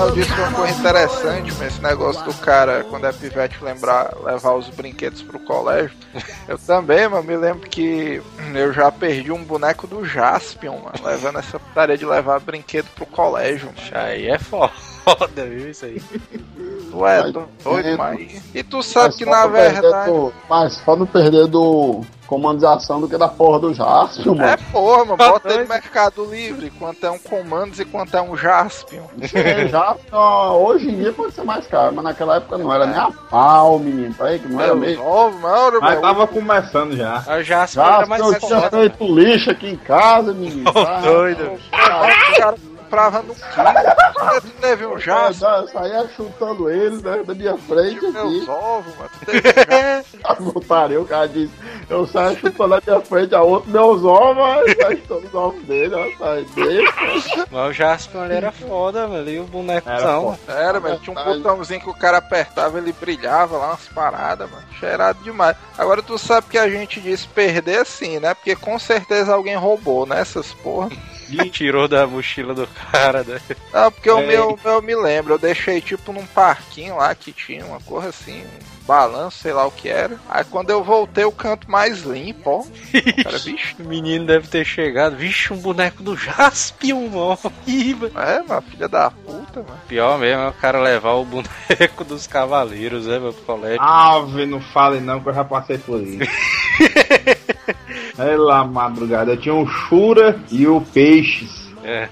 [0.07, 4.53] Manuel disse uma coisa interessante, mas esse negócio do cara, quando é pivete, lembrar, levar
[4.53, 5.95] os brinquedos pro colégio.
[6.47, 8.21] Eu também, mano, me lembro que
[8.55, 13.05] eu já perdi um boneco do Jaspion, mano, levando essa putaria de levar brinquedo pro
[13.05, 13.77] colégio, mano.
[13.91, 14.71] Aí é foda,
[15.35, 15.69] viu?
[15.69, 16.01] Isso aí.
[16.89, 18.41] Tu é doido, mas.
[18.55, 20.09] E tu sabe Mas que na verdade.
[20.09, 24.49] do- Mas só não perder do comandização do que da porra do Jaspion, mano.
[24.49, 28.21] É porra, mano, bota aí no Mercado Livre, quanto é um Comandos e quanto é
[28.21, 29.03] um Jaspion.
[29.33, 32.97] É, Jaspion, hoje em dia pode ser mais caro, mas naquela época não era nem
[32.97, 34.15] a pau, menino.
[34.19, 35.05] Aí que não era Meus mesmo.
[35.05, 36.01] ovos, mano, Mas meu.
[36.01, 37.23] tava começando já.
[37.27, 40.71] A Jasper era mais Jaspion tinha feito lixo aqui em casa, menino.
[40.73, 41.43] Ah, doido.
[41.71, 42.55] O cara
[42.87, 44.41] comprava no quilo.
[44.41, 45.47] Tu teve um Jaspion.
[45.49, 48.49] Eu saía chutando ele né, da minha frente Meus aqui.
[48.49, 49.09] ovos, mano.
[49.19, 50.17] Tu teve um Jaspion.
[50.27, 51.53] A putaria, o cara disse,
[51.89, 54.43] eu saio chutando na minha frente, a outro meus ovos,
[54.81, 56.89] sai chutando os ovos dele, ó, sai dele.
[57.49, 59.29] Mas o Jasper ele era foda, velho.
[59.29, 60.37] E o boneco Era não.
[60.47, 64.63] Era, mas tinha um botãozinho que o cara apertava, ele brilhava lá, umas paradas, mano.
[64.79, 65.55] Cheirado demais.
[65.77, 68.33] Agora tu sabe que a gente disse perder assim, né?
[68.33, 70.19] Porque com certeza alguém roubou, né?
[70.19, 70.89] Essas porra.
[71.51, 73.39] Tirou da mochila do cara, né?
[73.73, 74.25] Não, porque o É.
[74.25, 77.79] meu, o meu eu me lembro, eu deixei tipo num parquinho lá que tinha uma
[77.81, 80.17] coisa assim, um balanço, sei lá o que era.
[80.29, 82.59] Aí quando eu voltei, o canto mais limpo, ó.
[82.61, 85.17] O cara, bicho, O menino deve ter chegado.
[85.17, 87.37] Vixe, um boneco do Jaspion, mano.
[87.67, 88.19] Ih, mano.
[88.19, 89.79] é, uma filha da puta, mano.
[89.87, 93.81] Pior mesmo é o cara levar o boneco dos cavaleiros, né, meu, colégio.
[93.81, 96.19] Ave, não fale não que eu já passei por isso.
[98.15, 101.67] Pela madrugada, eu tinha o Shura e o Peixes.
[101.83, 102.09] É.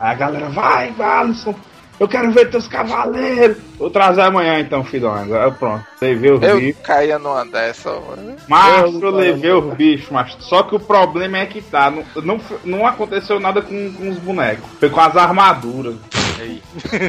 [0.00, 1.54] A galera, vai, vai, Alisson,
[2.00, 3.58] eu quero ver teus cavaleiros.
[3.78, 5.14] Vou trazer amanhã então, filhão.
[5.14, 5.84] Agora pronto.
[6.00, 6.82] Levei os Eu bichos.
[6.82, 8.34] caía numa dessa, mano.
[8.48, 11.90] Mas eu levei os bichos, mas só que o problema é que tá.
[11.90, 14.64] Não, não, não aconteceu nada com, com os bonecos.
[14.80, 15.94] Foi com as armaduras.
[16.42, 16.62] Aí.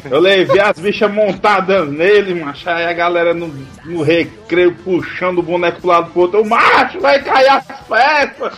[0.10, 2.70] Eu levei as bichas montadas nele, macho.
[2.70, 3.48] Aí a galera no,
[3.84, 6.42] no recreio puxando o boneco pro lado pro outro.
[6.42, 8.54] O macho vai cair as peças.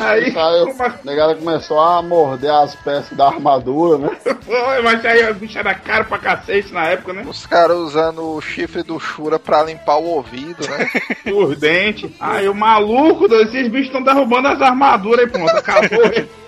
[0.00, 4.16] Aí, Aí, como a negada começou a morder as peças da armadura, né?
[4.40, 7.24] foi, mas aí a bicha era cara pra cacete na época, né?
[7.26, 10.88] Os caras usando o chifre do Shura pra limpar o ouvido, né?
[11.32, 12.10] Os dentes.
[12.20, 16.00] Aí o maluco, esses bichos estão derrubando as armaduras e pronto, acabou.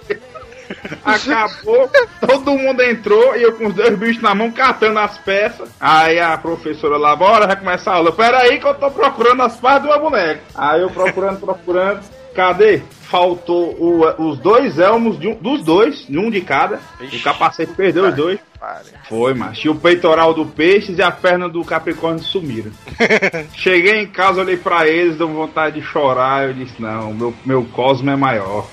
[1.05, 5.69] Acabou, todo mundo entrou e eu com os dois bichos na mão catando as peças.
[5.81, 8.13] Aí a professora lá, bora, vai começar a aula.
[8.13, 10.43] Pera aí que eu tô procurando as partes do meu boneco.
[10.55, 12.01] Aí eu procurando, procurando.
[12.35, 12.83] Cadê?
[13.03, 16.81] Faltou o- os dois elmos de um- dos dois, um de cada.
[17.01, 17.17] Ixi.
[17.19, 18.41] O capacete perdeu os dois.
[18.59, 18.87] Pare.
[19.09, 19.67] Foi, macho.
[19.67, 22.71] E o peitoral do peixe e a perna do Capricórnio sumiram.
[23.55, 26.45] Cheguei em casa, olhei pra eles, deu vontade de chorar.
[26.47, 28.67] Eu disse: Não, meu, meu cosmo é maior.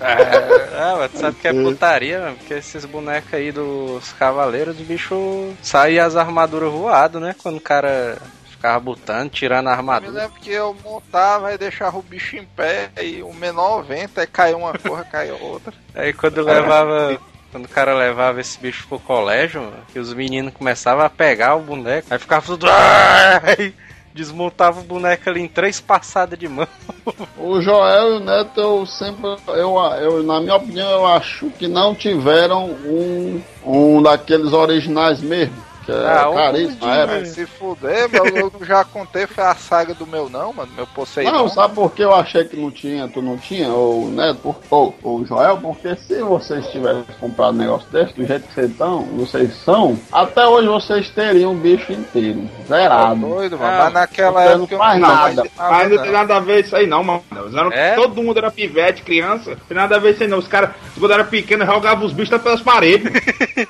[0.00, 4.82] Ah, mas tu sabe que é putaria, mano, porque esses bonecos aí dos cavaleiros, o
[4.84, 7.34] bicho saía as armaduras voadas, né?
[7.42, 8.16] Quando o cara
[8.62, 10.12] ficava botando, tirando a Eu me armadura.
[10.12, 14.26] lembro que eu montava e deixava o bicho em pé e o menor vento, aí
[14.26, 15.74] caiu uma porra, caiu outra.
[15.94, 17.18] Aí quando levava.
[17.50, 21.54] Quando o cara levava esse bicho pro colégio, mano, que os meninos começavam a pegar
[21.54, 22.66] o boneco, aí ficava tudo.
[22.66, 23.74] Ai!
[24.14, 26.66] Desmontava o boneco ali em três passadas de mão.
[27.36, 31.66] O Joel e o Neto, eu sempre, eu, eu, na minha opinião, eu acho que
[31.66, 35.71] não tiveram um, um daqueles originais mesmo.
[35.84, 37.18] Que é Ah, um caríssimo época.
[37.18, 40.86] Mas se fuder, meu, eu já contei, foi a saga do meu não, mano, meu
[40.86, 41.30] Poseidon.
[41.32, 44.56] Não, sabe por que eu achei que não tinha, tu não tinha, ou Neto, por,
[44.70, 45.56] ou, ou Joel?
[45.58, 49.98] Porque se vocês tivessem comprado um negócio desse, do jeito que vocês estão, vocês são,
[50.12, 53.20] até hoje vocês teriam um bicho inteiro, Tá zerado.
[53.20, 53.72] doido, mano.
[53.72, 55.42] Ah, mas naquela época não eu faz não nada.
[55.58, 56.02] Mas não não.
[56.02, 57.22] tem nada a ver isso aí, não, mano.
[57.32, 57.94] Eram- É?
[57.94, 59.50] Todo mundo era pivete, criança.
[59.50, 60.38] Não tem nada a ver isso aí, não.
[60.38, 63.10] Os caras, quando era pequeno, jogavam os bichos até pelas paredes.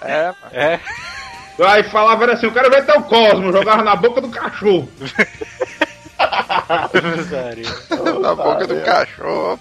[0.03, 0.37] É, mano.
[0.53, 0.81] É.
[1.61, 3.53] Aí falava era assim: eu quero ver teu cosmo.
[3.53, 4.89] Jogava na boca do cachorro.
[8.21, 9.61] Na boca do cachorro.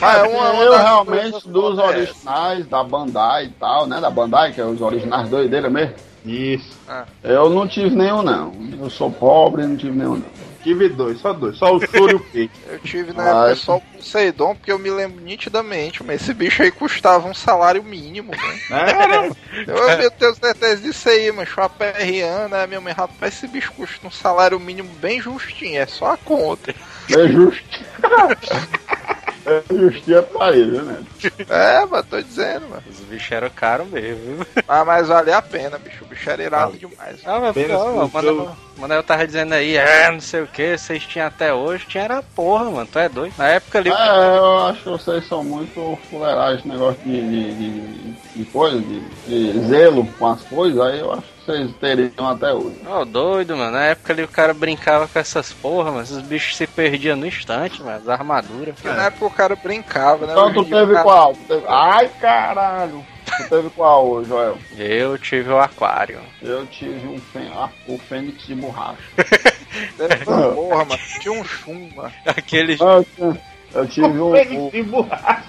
[0.00, 4.00] Ah, é uma- das realmente, dos originais da Bandai e tal, né?
[4.00, 5.94] Da Bandai, que é os originais doideiras mesmo.
[6.24, 6.76] Isso.
[7.22, 8.52] Eu não tive nenhum, não.
[8.80, 10.47] Eu sou pobre, não tive nenhum, não.
[10.62, 11.56] Tive dois, só dois.
[11.56, 12.58] Só o Shuri e o Peito.
[12.68, 13.54] Eu tive na época é.
[13.54, 17.82] só o Poseidon, porque eu me lembro nitidamente, mas esse bicho aí custava um salário
[17.82, 18.60] mínimo, né?
[18.70, 19.30] Era?
[19.66, 22.66] Eu, eu tenho certeza disso aí, mas o aperreando, né?
[22.66, 26.74] Minha mãe, rapaz, esse bicho custa um salário mínimo bem justinho, é só a conta.
[27.10, 27.64] É justo.
[29.54, 31.02] é justinha pra ele, né?
[31.48, 32.82] É, mas tô dizendo, mano.
[32.88, 34.46] Os bichos eram caros mesmo, viu?
[34.66, 36.04] Ah, mas vale a pena, bicho.
[36.04, 37.20] O bicho era irado demais.
[37.24, 40.76] Ah, mas Apenas pô, mano, mano, eu tava dizendo aí, é, não sei o que,
[40.76, 43.34] vocês tinham até hoje, tinha era porra, mano, tu é doido.
[43.36, 47.54] Na época ali, É, eu acho que vocês são muito fuleiragem, esse negócio de, de,
[47.54, 52.52] de, de coisa, de, de zelo com as coisas, aí eu acho vocês teriam até
[52.52, 52.76] hoje.
[52.86, 56.56] ó, doido, mano, na época ali o cara brincava com essas porra, mas os bichos
[56.56, 58.74] se perdiam no instante, mano, as armaduras.
[58.74, 60.32] Porque na época o cara brincava, né?
[60.32, 61.34] Então tu o teve cara- qual?
[61.48, 63.04] Teve- Ai, caralho!
[63.36, 64.56] Tu teve qual, Joel?
[64.76, 66.18] Eu tive o aquário.
[66.42, 68.96] Eu tive um fê- ah, o Fênix de borracha.
[70.54, 71.00] Porra, mano.
[71.20, 72.12] Tinha um chum, mano.
[72.26, 72.76] Aquele.
[72.80, 73.40] Eu, tinha-
[73.74, 74.32] eu tive um,
[74.66, 75.44] um- de borracha.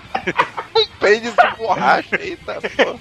[0.76, 3.00] Um peixe de borracha, eita, pô.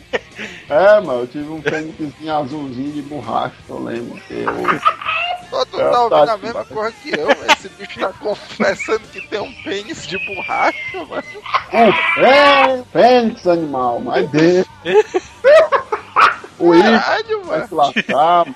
[0.72, 4.20] É, mano, eu tive um Fênixzinho azulzinho de borracha, eu lembro.
[4.22, 4.52] que Eu,
[5.50, 7.52] Pô, tu É, tá ouvindo tá a mesma coisa que eu, velho.
[7.52, 11.24] Esse bicho tá confessando que tem um pênis de borracha, mano.
[11.72, 14.70] é, Fênix animal, mas dentro.
[16.58, 17.68] Caralho, vai mano.
[17.68, 18.54] se lascar, mano.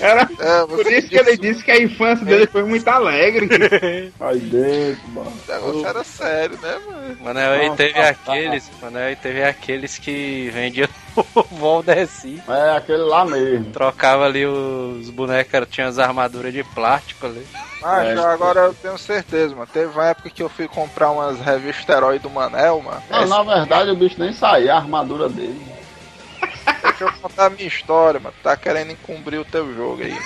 [0.00, 4.12] Era É, por isso que ele disse que a infância dele foi muito alegre.
[4.18, 5.32] Vai dentro, mano.
[5.48, 7.16] O negócio era sério, né, mano?
[7.20, 8.08] Mano, aí teve tá.
[8.08, 8.70] aqueles.
[8.82, 10.88] Mano, aí teve aqueles que vendiam
[11.34, 12.42] o Voldeci.
[12.48, 13.66] É aquele lá mesmo.
[13.72, 17.46] Trocava ali os bonecos, tinha as armaduras de plástico ali.
[17.80, 19.68] Mas É, agora eu tenho certeza, mano.
[19.72, 23.02] Teve uma época que eu fui comprar umas revistas herói do Manel, mano.
[23.08, 25.60] Não, na verdade o bicho nem saía, a armadura dele.
[26.82, 28.34] Deixa eu contar a minha história, mano.
[28.42, 30.16] Tá querendo encumbrir o teu jogo aí.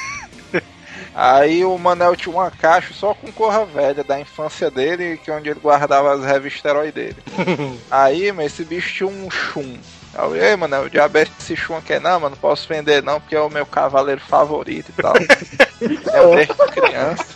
[1.14, 5.34] Aí o Manel tinha uma caixa só com corra velha da infância dele, que é
[5.34, 7.16] onde ele guardava as revistas herói dele.
[7.90, 9.78] Aí, mas esse bicho tinha um chum.
[10.12, 11.98] Aí eu, ei, Manel, o diabo é esse chum aqui?
[12.00, 15.14] Não, mano, não posso vender não, porque é o meu cavaleiro favorito e tal.
[16.14, 17.26] eu desde criança.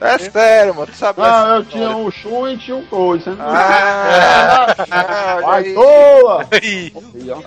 [0.00, 3.24] É sério, mano, tu sabe Não, dessa eu tinha um chum e tinha um coisa.
[3.24, 5.74] Você não Ah, ah, Vai!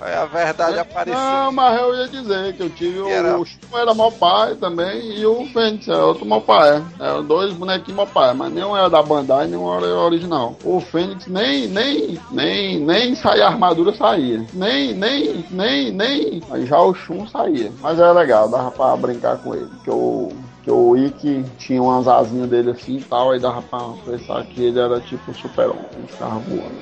[0.00, 1.20] Aí a verdade apareceu.
[1.20, 4.54] Não, mas eu ia dizer que eu tive o, Era- o Chum era meu pai
[4.56, 6.82] também e o Fênix era outro meu pai.
[6.98, 10.56] Eram dois bonequinhos meu pai, mas nenhum era da Bandai, nenhum era original.
[10.64, 14.44] O Fênix nem, nem, nem, nem saía, a armadura saía.
[14.52, 16.42] Nem, nem, nem, nem.
[16.50, 17.70] Aí já o Chum saía.
[17.80, 19.68] Mas era legal, dava pra brincar com ele.
[19.84, 20.32] Que o,
[20.66, 24.64] que o Ikki tinha umas asinhas dele assim e tal, aí dava pra pensar que
[24.64, 26.74] ele era tipo super-homem, ficava voando.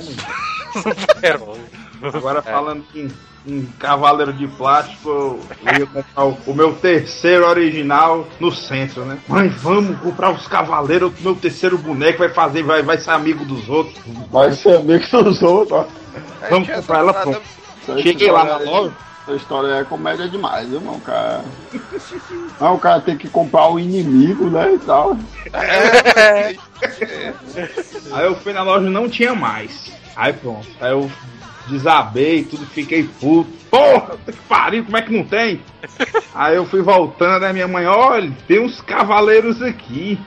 [0.00, 0.16] assim.
[0.82, 1.64] Super homem.
[2.12, 3.08] Agora falando em,
[3.46, 5.10] em Cavaleiro de Plástico,
[5.64, 9.16] eu ia comprar o, o meu terceiro original no centro, né?
[9.28, 13.44] Mãe, vamos comprar os Cavaleiros, o meu terceiro boneco vai fazer, vai, vai ser amigo
[13.44, 13.96] dos outros.
[14.28, 15.86] Vai ser amigo dos outros, ó.
[16.50, 17.42] Vamos comprar ela pronto.
[18.02, 19.07] Cheguei lá na história loja.
[19.28, 20.94] Essa história é comédia demais, viu, irmão?
[20.94, 21.44] O cara.
[22.58, 24.72] Não, o cara tem que comprar o inimigo, né?
[24.72, 25.18] E tal.
[25.52, 26.56] É,
[28.10, 29.92] Aí eu fui na loja e não tinha mais.
[30.16, 30.66] Aí pronto.
[30.80, 31.10] Aí eu
[31.66, 33.50] desabei, tudo, fiquei puto.
[33.70, 35.60] Porra, que pariu, como é que não tem?
[36.34, 40.18] Aí eu fui voltando, aí minha mãe, olha, tem uns cavaleiros aqui.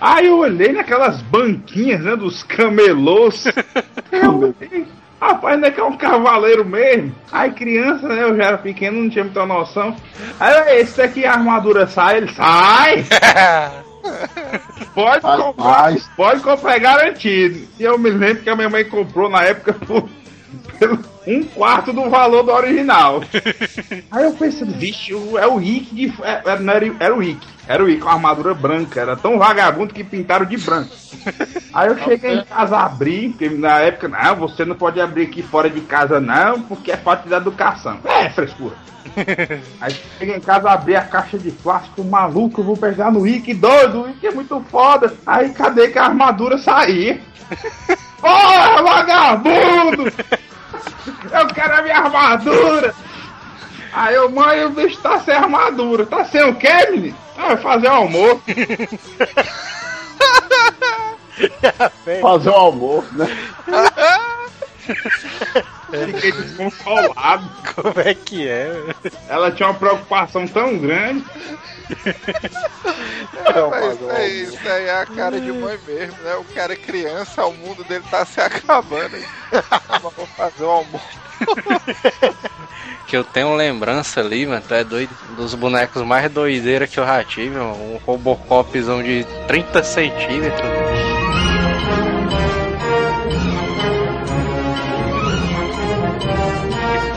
[0.00, 3.44] Aí eu olhei naquelas banquinhas, né, dos camelôs.
[4.10, 4.86] Eu olhei,
[5.26, 7.12] Rapaz, não é que é um cavaleiro mesmo?
[7.32, 9.96] Aí criança, né, eu já era pequeno, não tinha muita noção.
[10.38, 13.04] Aí esse daqui a armadura sai, ele sai!
[14.94, 17.66] Pode comprar, pode comprar é garantido.
[17.78, 20.08] E eu me lembro que a minha mãe comprou na época por,
[20.78, 23.20] pelo um quarto do valor do original.
[24.10, 26.12] Aí eu pensei, vixe, é o Rick de.
[26.22, 27.46] é- Era, não era, era o Rick.
[27.68, 29.00] Era o Rick com a armadura branca.
[29.00, 30.90] Era tão vagabundo que pintaram de branco.
[31.74, 35.42] Aí eu cheguei em casa, abri, porque na época, não, você não pode abrir aqui
[35.42, 37.98] fora de casa, não, porque é falta de educação.
[38.04, 38.74] É, frescura.
[39.80, 44.00] Aí cheguei em casa, abri a caixa de plástico, maluco, vou pegar no Rick, doido,
[44.00, 45.12] o Rick é muito foda.
[45.26, 47.20] Aí cadê que a armadura saía?
[48.20, 50.12] Porra, vagabundo!
[51.32, 52.94] Eu quero a minha armadura!
[53.92, 56.04] Aí eu, mãe, o bicho tá sem armadura.
[56.04, 57.16] Tá sem o quê, menino?
[57.38, 58.42] Ah, vai fazer o almoço.
[62.22, 63.26] Fazer o almoço, né?
[64.86, 67.50] Fiquei desconsolado.
[67.74, 68.70] Como é que é?
[69.28, 71.24] Ela tinha uma preocupação tão grande.
[73.70, 76.34] Mas isso aí, isso aí é a cara de mãe mesmo, né?
[76.36, 79.16] O cara é criança, o mundo dele tá se acabando.
[80.02, 81.26] Vou fazer o almoço.
[83.06, 85.10] Que eu tenho lembrança ali, mano, tu é doido.
[85.36, 87.74] Dos bonecos mais doideira que eu já tive, mano.
[87.74, 90.70] Um Robocopzão de 30 centímetros.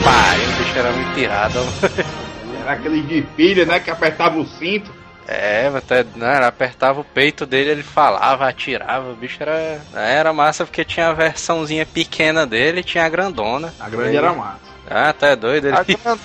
[0.10, 1.60] Pariu, o bicho era muito irado.
[2.62, 3.80] Era aquele de pilha, né?
[3.80, 4.91] Que apertava o cinto.
[5.28, 9.12] É, mas tu é- não, era, apertava o peito dele, ele falava, atirava.
[9.12, 9.80] O bicho era.
[9.93, 13.74] Era massa porque tinha a versãozinha pequena dele e tinha a grandona.
[13.80, 14.60] A grande era massa.
[14.89, 15.68] Ah, tá é doido.
[15.68, 15.78] Ele...
[15.78, 16.20] A Grandona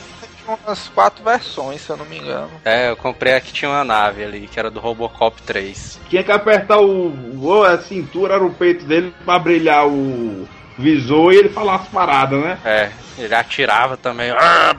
[0.44, 2.50] tinha umas quatro versões, se eu não me engano.
[2.64, 6.00] É, eu comprei a que tinha uma nave ali, que era do Robocop 3.
[6.10, 10.46] Tinha que apertar o, o- a cintura, era o peito dele pra brilhar o
[10.78, 12.58] visor e ele falar as paradas, né?
[12.64, 14.30] É, ele atirava também.
[14.30, 14.74] Ah,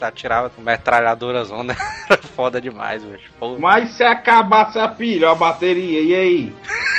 [0.00, 1.76] atirava com metralhadora zona.
[2.08, 3.30] Era foda demais, bicho.
[3.38, 6.54] Pô, Mas se acabasse a pilha, a bateria, e aí?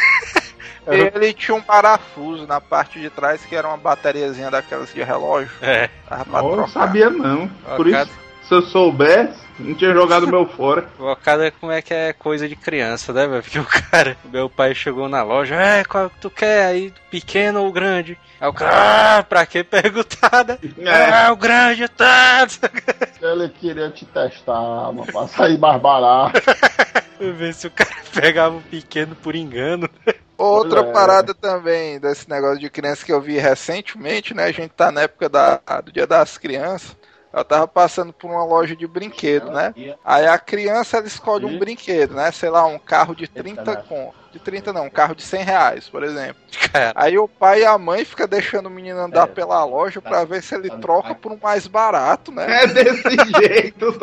[0.88, 5.52] Ele tinha um parafuso na parte de trás que era uma bateriazinha daquelas de relógio.
[5.62, 5.90] É,
[6.32, 7.50] não sabia não.
[7.76, 8.10] Por isso,
[8.44, 10.84] se eu soubesse, não tinha jogado o meu fora.
[10.98, 13.42] Pô, cada como é que é coisa de criança, né, velho?
[13.44, 17.64] Porque o cara, meu pai chegou na loja, é, qual que tu quer aí, pequeno
[17.64, 18.18] ou grande?
[18.40, 20.58] Aí o cara, ah, pra que perguntar, né?
[20.80, 21.12] É.
[21.12, 22.48] Ah, o grande, tá.
[23.22, 26.40] Ele queria te testar, mano, pra sair mais barato.
[27.20, 29.90] Ver se o cara pegava o pequeno por engano.
[30.38, 30.94] Outra Olha.
[30.94, 34.44] parada também desse negócio de criança que eu vi recentemente, né?
[34.44, 36.96] A gente tá na época da, do Dia das Crianças.
[37.34, 39.74] Eu tava passando por uma loja de brinquedo, né?
[40.04, 42.32] Aí a criança ela escolhe um brinquedo, né?
[42.32, 44.14] Sei lá, um carro de 30 com.
[44.32, 46.36] De 30 não, um carro de 100 reais, por exemplo.
[46.72, 50.26] Cara, Aí o pai e a mãe ficam deixando o menino andar pela loja pra
[50.26, 52.64] ver se ele troca por um mais barato, né?
[52.64, 53.04] É desse
[53.40, 53.98] jeito.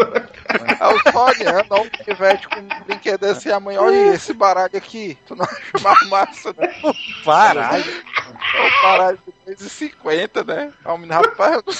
[0.81, 4.15] Aí eu só olhando, ó, o pivete com um brinquedo desse e a mãe, olha
[4.15, 6.75] esse baralho aqui, tu não acha mais massa, né?
[7.25, 7.85] paralho.
[8.55, 10.73] É o baralho de 2,50, né?
[10.85, 11.75] Aí o menino, rapaz, eu não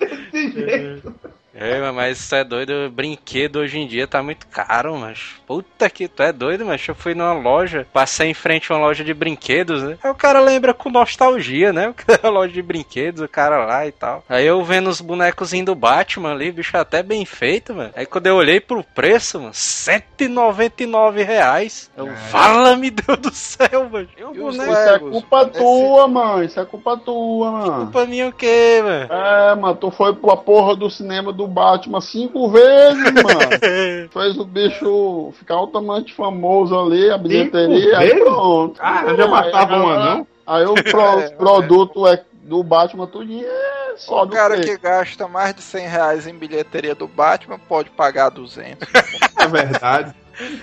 [0.00, 1.14] Desse jeito.
[1.54, 6.08] É, mas isso é doido, brinquedo hoje em dia tá muito caro, mas puta que
[6.08, 9.14] tu é doido, mas eu fui numa loja, passei em frente a uma loja de
[9.14, 9.96] brinquedos, né?
[10.02, 11.88] Aí o cara lembra com nostalgia, né?
[11.94, 14.24] O cara, a loja de brinquedos, o cara lá e tal.
[14.28, 17.90] Aí eu vendo os bonecos do Batman ali, bicho até bem feito, mano.
[17.94, 21.90] Aí quando eu olhei pro preço, mano, 199 reais.
[21.96, 24.08] Eu, fala-me Deus do céu, mano.
[24.16, 26.44] E E os boneco, Isso é culpa Esse- tua, mano.
[26.44, 27.72] Isso é culpa tua, mano.
[27.84, 29.12] culpa minha o quê, mano?
[29.12, 34.08] É, mano, tu foi pra porra do cinema do Batman cinco vezes, mano.
[34.12, 38.80] Fez o bicho ficar altamente famoso ali, a bilheteria, aí pronto.
[38.82, 40.26] Ah, eu já matava não?
[40.46, 44.70] Aí o pro- É, produto é do Batman tudinho é só O do cara preço.
[44.70, 48.86] que gasta mais de 100 reais em bilheteria do Batman pode pagar 200.
[49.36, 50.14] É verdade.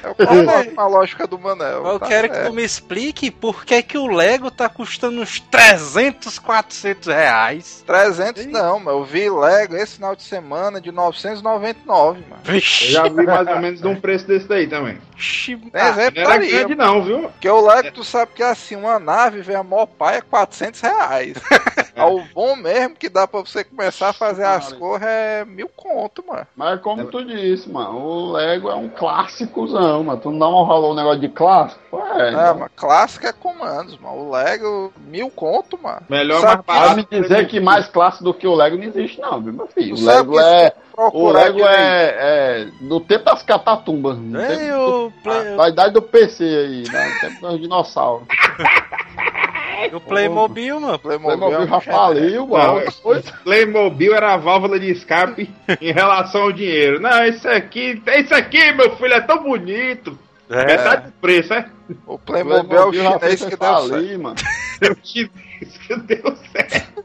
[0.04, 0.16] Eu
[0.76, 1.86] com a lógica do Manel.
[1.86, 2.50] Eu tá quero que certo.
[2.50, 7.84] tu me explique por que, que o Lego tá custando uns 300, 400 reais.
[7.86, 12.42] 300 não, mas eu vi Lego esse final de semana de 999, mano.
[12.46, 14.98] Eu Vixe, já vi mais ou menos de um preço desse daí também.
[15.16, 17.22] Vixe, É Não era grande não, viu?
[17.24, 20.22] Porque o Lego, tu sabe que é assim, uma nave vem a maior pai é
[20.22, 21.34] 400 reais.
[21.96, 24.80] Aí o bom mesmo que dá pra você começar a fazer as Cara.
[24.80, 26.48] cores é mil conto, mano.
[26.56, 28.90] Mas como tu disse, mano, o Lego é um
[29.68, 30.20] clássicozão, mano.
[30.22, 31.82] Tu não dá um rolou um negócio de clássico?
[32.16, 34.18] É, É, mas clássico é comandos, mano.
[34.28, 36.02] O Lego, mil conto, mano.
[36.10, 36.96] Melhor Sabe mais barato.
[37.12, 39.96] me dizer que mais clássico do que o Lego não existe, não, viu, meu filho?
[39.96, 40.70] O Lego que é.
[40.70, 40.78] tu
[41.14, 42.16] O Lego é,
[42.64, 44.18] é do tempo das catatumbas.
[44.18, 47.10] do Ei, tempo o, do- Play- Da idade do PC aí, né?
[47.10, 48.28] Do tempo dos dinossauros.
[49.94, 51.00] o Playmobil, mano.
[51.00, 52.80] Playmobil, Playmobil é já faliu, mano.
[52.86, 55.50] Não, Coisa- Playmobil era a válvula de escape
[55.82, 57.00] em relação ao dinheiro.
[57.00, 60.18] Não, isso aqui, isso aqui, meu filho, é tão bonito.
[60.50, 60.66] É.
[60.66, 61.66] Metade do preço, é?
[62.06, 64.20] O Playmobil é o já chinês que deu certo.
[64.22, 64.36] mano.
[64.82, 65.32] Eu te
[65.62, 67.04] disse que deu certo.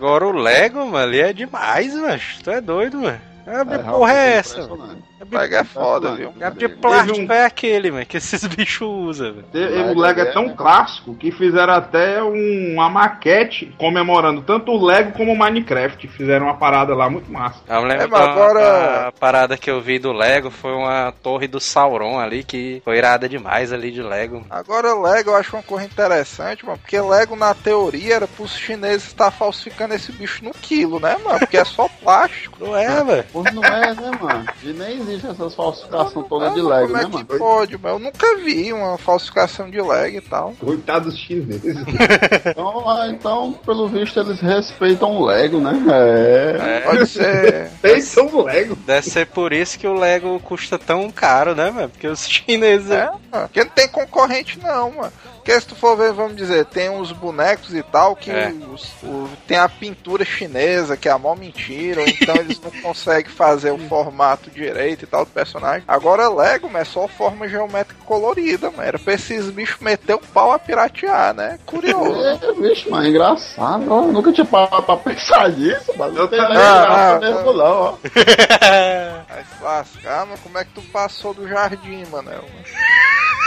[0.00, 2.18] Agora o Lego, mano, ali é demais, mano.
[2.42, 3.20] Tu é doido, mano.
[3.46, 4.66] É, que É, porra é realmente essa?
[4.66, 5.02] mano?
[5.24, 5.50] Impressionante.
[5.50, 6.34] Lego é foda, viu?
[6.40, 9.90] É de plástico Teve um- é aquele, mano, que esses bichos usam, velho.
[9.96, 15.12] O Lego é tão clássico que fizeram até um- uma maquete comemorando tanto o Lego
[15.12, 16.08] como o Minecraft.
[16.08, 17.60] Fizeram uma parada lá muito massa.
[17.68, 21.46] Eu lembro É, mas agora- a parada que eu vi do Lego foi uma torre
[21.46, 24.44] do Sauron ali, que foi irada demais ali de Lego.
[24.50, 29.08] Agora, Lego eu acho uma coisa interessante, mano, porque Lego, na teoria, era pros chineses
[29.08, 31.38] estar falsificando esse bicho no quilo, né, mano?
[31.40, 32.58] Porque é só plástico.
[32.64, 33.24] Não é, velho?
[33.54, 34.46] Não é, né, mano?
[34.62, 37.38] E nem existe essas falsificações todas de Lego, Como é né, que mano?
[37.38, 40.54] pode, mas eu nunca vi uma falsificação de leg e tal.
[40.58, 41.76] Coitados chineses.
[42.50, 45.72] Então, ah, então, pelo visto, eles respeitam o Lego, né?
[45.90, 46.80] É.
[46.80, 47.70] Pode ser.
[47.82, 48.76] Eles são Lego.
[48.76, 51.88] Deve ser por isso que o Lego custa tão caro, né, mano?
[51.88, 52.90] Porque os chineses.
[52.90, 53.20] É, mano.
[53.30, 55.12] porque não tem concorrente não, mano.
[55.50, 58.52] Porque se tu for ver, vamos dizer, tem uns bonecos e tal que É.
[58.72, 63.32] os- o- tem a pintura chinesa, que é a mó mentira, então eles não conseguem
[63.32, 65.82] fazer o formato direito e tal do personagem.
[65.88, 68.84] Agora Lego, mas é só forma geométrica colorida, mano.
[68.84, 71.58] Era pra esses bichos meter o pau a piratear, né?
[71.66, 72.20] Curioso.
[72.30, 73.82] É, bicho, mas é engraçado.
[73.92, 76.62] Eu nunca tinha parado pra pensar nisso, mas Eu também nem não.
[76.62, 77.94] Ah, mesmo, não, ó.
[78.04, 82.44] Se lascar, mas como é que tu passou do jardim, Manel?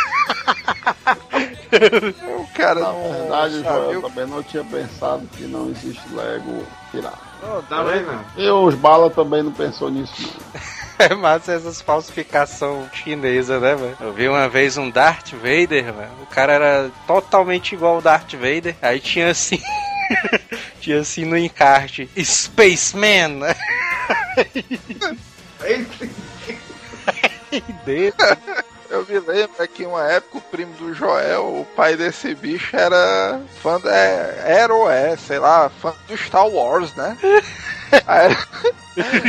[2.38, 3.64] o cara Na verdade,
[3.94, 7.34] eu o também não tinha pensado que não existe Lego pirata.
[7.68, 8.12] Tá vendo?
[8.12, 8.26] não?
[8.38, 10.62] E os Bala também não pensou nisso, não.
[11.00, 13.98] É massa essas falsificação chinesa, né, mano?
[14.00, 16.14] Eu vi uma vez um Darth Vader, mano.
[16.22, 18.76] O cara era totalmente igual ao Darth Vader.
[18.82, 19.60] Aí tinha assim.
[20.80, 23.40] tinha assim no encarte: Spaceman!
[27.86, 28.14] dele.
[28.94, 33.42] Eu me lembro que uma época o primo do Joel, o pai desse bicho, era
[33.60, 33.92] fã da.
[33.92, 37.18] Era ou é, sei lá, fã do Star Wars, né?
[38.08, 38.36] Era,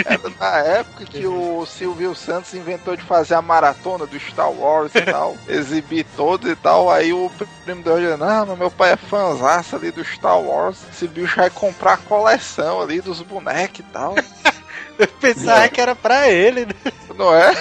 [0.06, 4.94] era na época que o Silvio Santos inventou de fazer a maratona do Star Wars
[4.94, 6.90] e tal, exibir todos e tal.
[6.90, 7.30] Aí o
[7.62, 10.78] primo do Joel, não, mas meu pai é fãzaço ali do Star Wars.
[10.90, 14.14] Esse bicho vai comprar a coleção ali dos bonecos e tal.
[14.98, 16.92] Eu pensava que era pra ele, né?
[17.14, 17.52] Não é?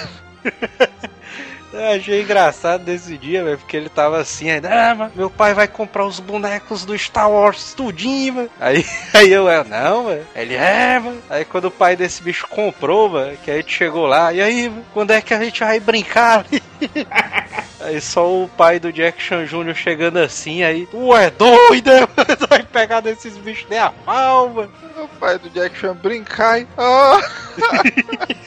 [1.74, 5.56] Eu achei engraçado desse dia, velho, porque ele tava assim, aí, ah, mas meu pai
[5.56, 8.50] vai comprar os bonecos do Star Wars tudinho, mano.
[8.60, 10.22] Aí, aí eu, eu, não, mano.
[10.36, 11.20] Ele, é, mano.
[11.28, 14.70] Aí quando o pai desse bicho comprou, mano, que a gente chegou lá, e aí,
[14.70, 16.46] mano, quando é que a gente vai brincar?
[17.84, 19.76] Aí só o pai do Jack Chan Jr.
[19.76, 22.08] chegando assim, aí, tu é doido, é,
[22.48, 24.72] vai pegar desses bichos nem a pau, mano.
[25.04, 26.68] O pai do Jack Chan brincar e.
[26.78, 27.20] Ah!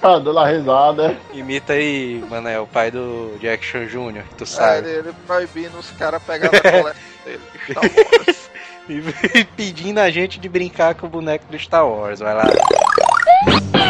[0.00, 1.36] Tá dando a risada, é.
[1.36, 4.88] Imita aí, mano, é o pai do Jack Chan Jr., que tu Aí sabe.
[4.88, 8.52] ele, ele proibindo os caras pegarem a coleção dele de Star Wars.
[9.34, 12.44] E pedindo a gente de brincar com o boneco do Star Wars, vai lá.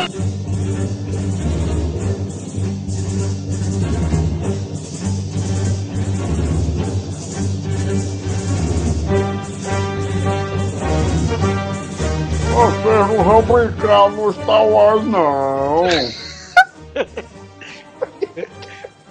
[13.22, 15.84] não vão brincar no Star Wars, não.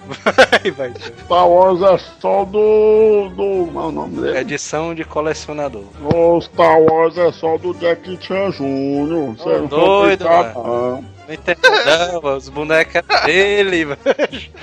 [0.04, 0.92] Vai, vai.
[1.24, 3.30] Star Wars é só do.
[3.30, 3.66] do.
[3.66, 4.38] Como é o nome dele?
[4.38, 5.84] Edição de colecionador.
[6.14, 9.34] O Star Wars é só do Jack Chan Jr.
[9.38, 11.04] Vocês não doido, brincar, não.
[11.32, 13.98] Não entendo não, os bonecos é dele, mano.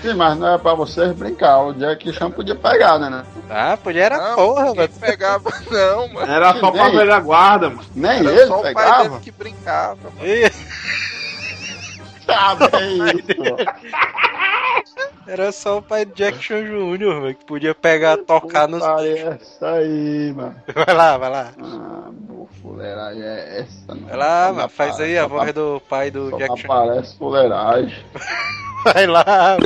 [0.02, 1.60] Sim, mas não é pra vocês brincar.
[1.66, 3.10] O Jack Chan podia pegar, né?
[3.10, 3.24] né?
[3.50, 4.90] Ah, podia era Não, porra, mano.
[5.00, 6.32] pegava, não, mano.
[6.32, 7.86] Era só pra velha guarda, mano.
[7.96, 9.10] Nem Era ele só o pai pegava.
[9.10, 9.98] dele que brincava.
[10.04, 10.52] mano.
[12.28, 15.00] Ah, bem isso.
[15.28, 18.82] Era só o pai do Jack Chan Jr., mano, que podia pegar, tocar nos.
[18.82, 20.56] Putaria é essa aí, mano.
[20.86, 21.48] Vai lá, vai lá.
[21.60, 22.10] Ah,
[22.80, 26.68] fuleiragem é essa, mano, não faz aí a voz do pai do Só Jack Chan.
[26.68, 28.06] aparece fuleiragem.
[28.86, 29.58] Vai lá.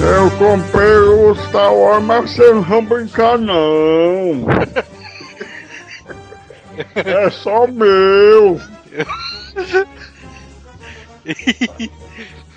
[0.00, 4.46] Eu comprei o Star Wars, mas vocês não vão brincar, não.
[6.96, 8.58] É só meu.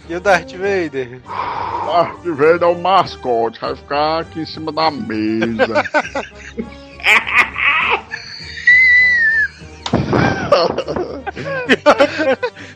[0.07, 1.21] E o Darth Vader?
[1.21, 5.83] Darth Vader é o mascote, vai ficar aqui em cima da mesa.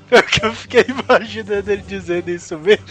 [0.08, 2.86] Pior que eu fiquei imaginando ele dizendo isso mesmo.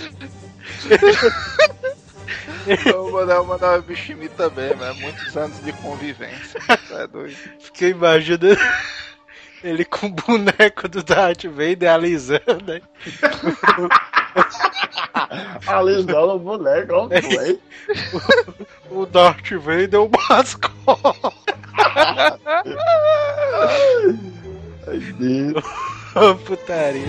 [2.85, 4.95] Eu mandava, mandava bicho em mim também, mano.
[5.01, 6.61] Muitos anos de convivência.
[6.91, 7.37] É doido.
[7.59, 8.59] Fiquei imaginando
[9.63, 12.65] ele com o boneco do Darth Vader alisando.
[12.67, 12.81] né?
[15.67, 17.59] Alisando o boneco, ó, foi.
[18.91, 21.37] O Darth Vader é o mascote.
[24.87, 25.65] Ai, Deus.
[26.47, 27.05] Putaria.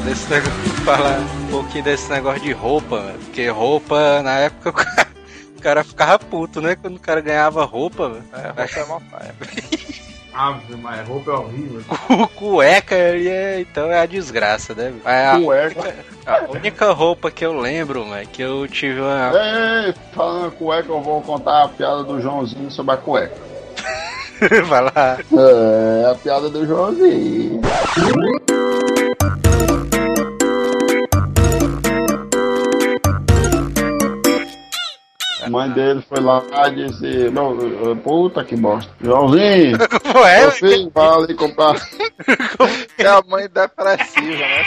[0.00, 4.70] Desse negócio, falar um pouquinho desse negócio de roupa, porque roupa, na época,
[5.56, 6.76] o cara, ficava puto, né?
[6.76, 8.24] Quando o cara ganhava roupa, velho.
[8.32, 9.34] É, roupa é mó paia.
[10.36, 11.82] Ave, mas roupa é horrível.
[12.36, 14.90] Cueca ali é, então é a desgraça, né?
[14.90, 15.02] velho?
[15.06, 15.94] É a, Cueca.
[16.26, 19.32] a única roupa que eu lembro, velho, que eu tive uma.
[19.32, 23.55] Ei, falando cueca, eu vou contar a piada do Joãozinho sobre a cueca.
[24.68, 25.18] Vai lá.
[25.32, 27.60] É, a piada do Joãozinho.
[35.42, 37.56] A mãe dele foi lá e disse: Não,
[37.98, 38.90] puta que bosta.
[39.00, 39.78] Joãozinho,
[40.16, 41.76] Ué, filho, vai ali comprar.
[42.98, 44.64] É a mãe depressiva, né?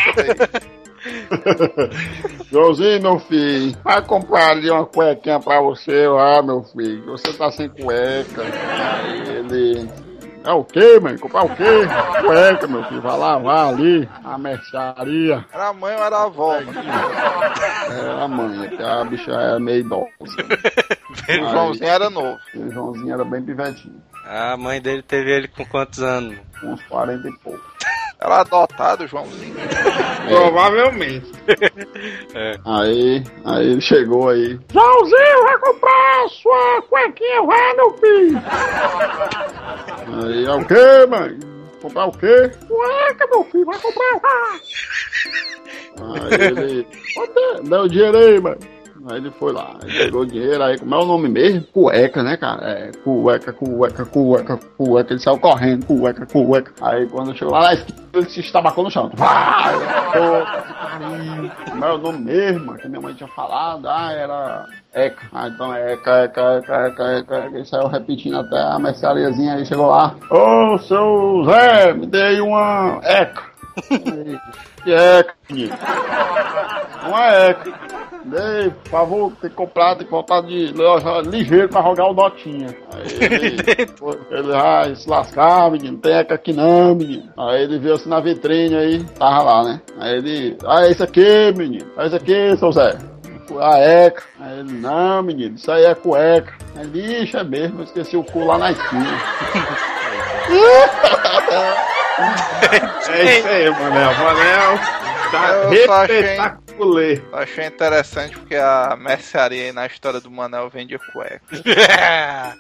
[2.52, 7.06] Joãozinho, meu filho, vai comprar ali uma cuequinha pra você, ah, meu filho.
[7.06, 8.42] Você tá sem cueca.
[8.42, 9.90] Aí ele.
[10.44, 11.18] É o quê, mãe?
[11.18, 11.64] Comprar o quê?
[12.26, 13.02] Cueca, meu filho.
[13.02, 15.46] Vai lá, vai ali, a mercearia.
[15.54, 16.56] Era a mãe ou era a avó?
[16.56, 20.08] É a mãe, é que a bicha era meio idosa.
[21.30, 22.40] O Joãozinho era novo.
[22.56, 26.38] O Joãozinho era bem pivetinho, A mãe dele teve ele com quantos anos?
[26.64, 27.62] uns 40 e pouco.
[28.22, 29.56] Era adotado o Joãozinho.
[30.28, 31.32] Provavelmente.
[32.66, 34.60] Aí, aí ele chegou aí.
[34.72, 38.42] Joãozinho, vai comprar sua cuequinha, vai, meu filho.
[40.24, 41.40] Aí, é o quê, mãe?
[41.82, 42.52] Comprar o quê?
[42.68, 44.22] Cueca, meu filho, vai comprar.
[46.02, 48.58] Aí ele, "Ô, dá o dinheiro aí, mãe.
[49.08, 51.64] Aí ele foi lá, pegou dinheiro, aí como é o nome mesmo?
[51.72, 52.70] Cueca, né, cara?
[52.70, 55.14] É, cueca, cueca, cueca, cueca.
[55.14, 56.74] Ele saiu correndo, cueca, cueca.
[56.82, 59.10] Aí quando chegou lá, ele se estabacou no chão.
[59.16, 59.74] Vai!
[61.70, 62.76] Como é o nome mesmo?
[62.76, 65.28] Que minha mãe tinha falado, ah, era Eca.
[65.34, 67.46] Ah, então é Eca, Eca, Eca, Eca, Eca.
[67.54, 70.14] Ele saiu repetindo até a merceariazinha, aí chegou lá.
[70.30, 73.44] Ô, seu Zé, me dei uma Eca.
[74.84, 75.34] Que Eca?
[77.08, 77.74] Uma Eca.
[78.26, 82.14] Dei, por favor, tem que comprar, tem que voltar de loja ligeiro pra rogar o
[82.14, 82.76] notinha.
[82.94, 83.58] Aí ele,
[84.30, 87.32] ele vai se lascar, menino, tem eca aqui não, menino.
[87.38, 89.82] Aí ele viu assim na vitrine aí, tava lá, né?
[90.00, 92.98] Aí ele, ah, é isso aqui, menino, é isso aqui, seu Zé.
[93.60, 94.24] A eca.
[94.40, 96.54] Aí ele, não, menino, isso aí é cueca.
[96.76, 99.20] Aí ele, ixi, é mesmo, esqueci o cu lá na esquina.
[103.10, 104.14] É isso aí, Manel.
[104.14, 106.22] Manel tá Eu só achei-
[107.66, 111.42] interessante porque a mercearia aí na história do Manel vende cueca.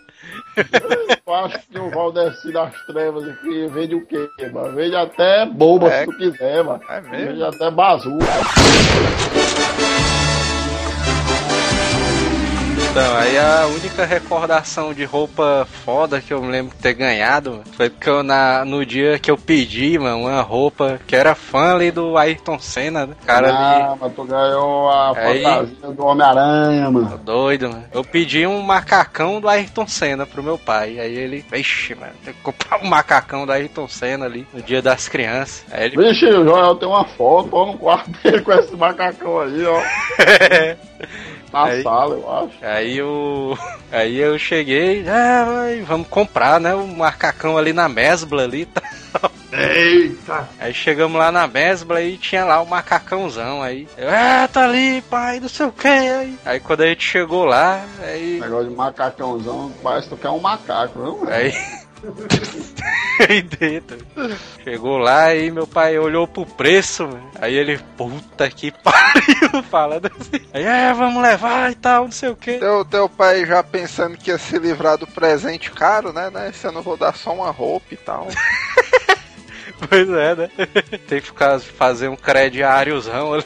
[1.26, 4.76] Eu acho que o Valdeci das Trevas aqui vende o quê, mano?
[4.76, 6.00] Vende até boba É.
[6.00, 6.82] se tu quiser, mano.
[6.90, 7.28] É mesmo?
[7.28, 8.26] Vende até bazuca.
[12.92, 17.62] Então, aí a única recordação de roupa foda que eu me lembro de ter ganhado
[17.78, 21.76] foi porque eu, na, no dia que eu pedi, mano, uma roupa que era fã
[21.76, 23.16] ali do Ayrton Senna, né?
[23.28, 23.84] Cara ali.
[23.84, 25.44] ah, mas tu ganhou a Aí.
[25.44, 27.18] fantasia do Homem-Aranha, mano.
[27.20, 27.84] Doido, mano.
[27.94, 31.00] Eu pedi um macacão do Ayrton Senna pro meu pai.
[31.00, 34.82] Aí ele, vixe, mano, tem que comprar um macacão do Ayrton Senna ali no dia
[34.82, 35.64] das crianças.
[35.72, 39.42] Aí ele, Vixe, o Joel tem uma foto ó, no quarto dele com esse macacão
[39.42, 39.80] aí, ó.
[41.52, 41.84] Na Aí.
[41.84, 42.58] sala, eu acho.
[42.62, 43.58] Aí eu.
[43.92, 45.46] Aí eu cheguei, ah,
[45.86, 46.76] vamos comprar, né?
[46.76, 48.66] O macacão ali na Mesbla ali.
[48.66, 48.82] tá?
[49.52, 50.48] Eita.
[50.60, 53.64] Aí chegamos lá na Mesbla e tinha lá o macacãozão.
[53.64, 55.88] Aí, eu, ah, tá ali, pai, não sei o que.
[55.88, 58.40] Aí, aí quando a gente chegou lá, aí.
[58.40, 61.18] Negócio de macacãozão, parece que tu quer um macaco, viu?
[61.18, 61.32] mano?
[61.32, 61.52] Aí.
[63.28, 63.98] aí dentro.
[64.64, 67.32] Chegou lá e meu pai olhou pro preço, mano.
[67.40, 70.46] aí ele, puta que pariu, falando assim.
[70.54, 72.58] Aí, é, vamos levar e tal, não sei o que.
[72.58, 76.30] Teu, teu pai já pensando que ia se livrar do presente caro, né?
[76.30, 76.52] né?
[76.54, 78.28] Se eu não vou dar só uma roupa e tal.
[79.88, 80.50] Pois é, né?
[81.08, 83.46] Tem que ficar, fazer um crediáriozão ali.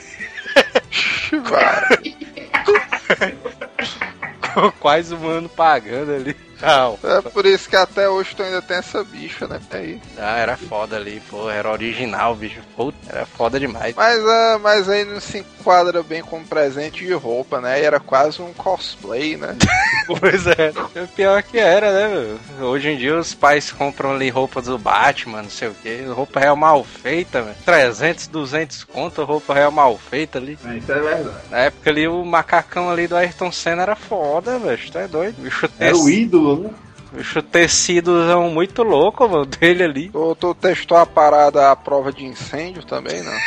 [4.79, 6.35] Quase um ano pagando ali.
[6.63, 6.97] Não.
[7.03, 9.59] É por isso que até hoje tu ainda tem essa bicha, né?
[9.71, 9.99] Aí.
[10.17, 12.61] Ah, era foda ali, pô, era original, bicho.
[12.75, 13.93] Puta, era foda demais.
[13.95, 17.81] Mas, ah, mas aí não se enquadra bem como presente de roupa, né?
[17.81, 19.55] E era quase um cosplay, né?
[20.05, 20.73] Pois é.
[21.01, 22.67] O pior que era, né, meu?
[22.67, 26.01] Hoje em dia os pais compram ali roupas do Batman, não sei o que.
[26.03, 27.55] Roupa real mal feita, velho.
[27.65, 30.57] 300, 200 conto, roupa real mal feita ali.
[30.65, 31.35] É, Isso é verdade.
[31.49, 34.91] Na época ali o macacão ali do Ayrton Senna era foda, velho.
[34.91, 35.35] Tu é doido.
[35.41, 36.69] Bicho Era o ídolo, né?
[37.15, 40.09] Bicho tecidos muito louco, mano, dele ali.
[40.09, 43.33] Tu, tu testou a parada à prova de incêndio também, não?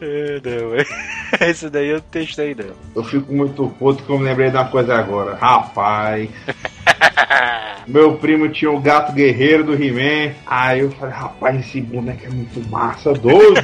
[0.00, 0.86] É, não, velho.
[1.40, 2.74] Esse daí eu testei, não.
[2.94, 5.34] Eu fico muito puto que eu me lembrei de uma coisa agora.
[5.34, 6.28] Rapaz.
[7.86, 10.34] Meu primo tinha o gato guerreiro do He-Man.
[10.46, 13.60] Aí eu falei, rapaz, esse boneco é muito massa, doido.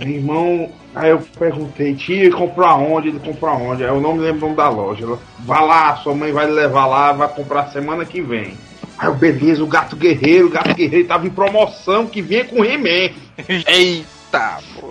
[0.00, 3.08] Meu irmão, aí eu perguntei, tia, comprou aonde?
[3.08, 3.84] Ele comprou aonde?
[3.84, 5.04] Aí eu não me lembro o nome da loja.
[5.04, 8.54] Ela, vai lá, sua mãe vai levar lá, vai comprar semana que vem.
[8.98, 12.64] Aí eu, beleza, o gato guerreiro, o gato guerreiro tava em promoção que vinha com
[12.64, 13.12] He-Man.
[13.66, 14.90] Eita, pô.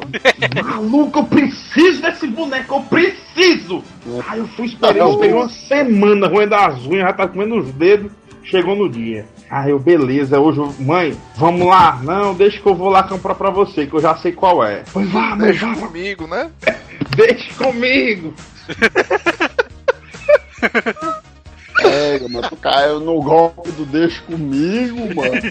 [0.63, 3.83] Maluco, eu preciso desse boneco, eu preciso!
[4.27, 7.71] Aí eu fui esperar, eu esperei uma semana roendo as unhas, já tá comendo os
[7.71, 8.11] dedos,
[8.43, 9.25] chegou no dia.
[9.55, 11.99] Aí eu, beleza, hoje, eu- mãe, vamos lá.
[12.01, 14.81] Não, deixa que eu vou lá comprar pra você, que eu já sei qual é.
[14.91, 16.49] Pois vá, mãe, Deixa vá, comigo, né?
[17.15, 18.33] deixa comigo.
[21.81, 25.41] É, mano, tu caiu no golpe do deixa comigo, mano.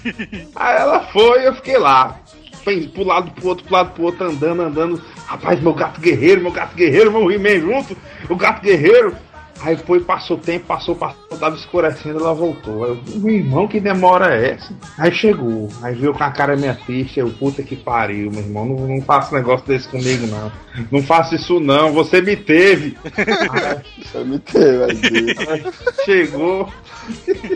[0.54, 2.16] Aí ela foi, eu fiquei lá.
[2.64, 5.02] Fez pro lado, pro outro, pro lado, pro outro, andando, andando.
[5.26, 7.96] Rapaz, meu gato guerreiro, meu gato guerreiro, vamos rir junto,
[8.30, 9.14] o gato guerreiro.
[9.62, 12.84] Aí foi, passou tempo, passou, passou, tava escurecendo, ela voltou.
[12.84, 14.74] Aí eu, meu irmão, que demora é essa?
[14.98, 18.66] Aí chegou, aí viu com a cara minha ficha, eu, puta que pariu, meu irmão,
[18.66, 20.52] não, não faça negócio desse comigo, não.
[20.90, 22.96] Não faça isso não, você me teve.
[23.16, 25.36] Aí, Você me teve aí.
[25.48, 25.72] Aí
[26.04, 26.68] chegou.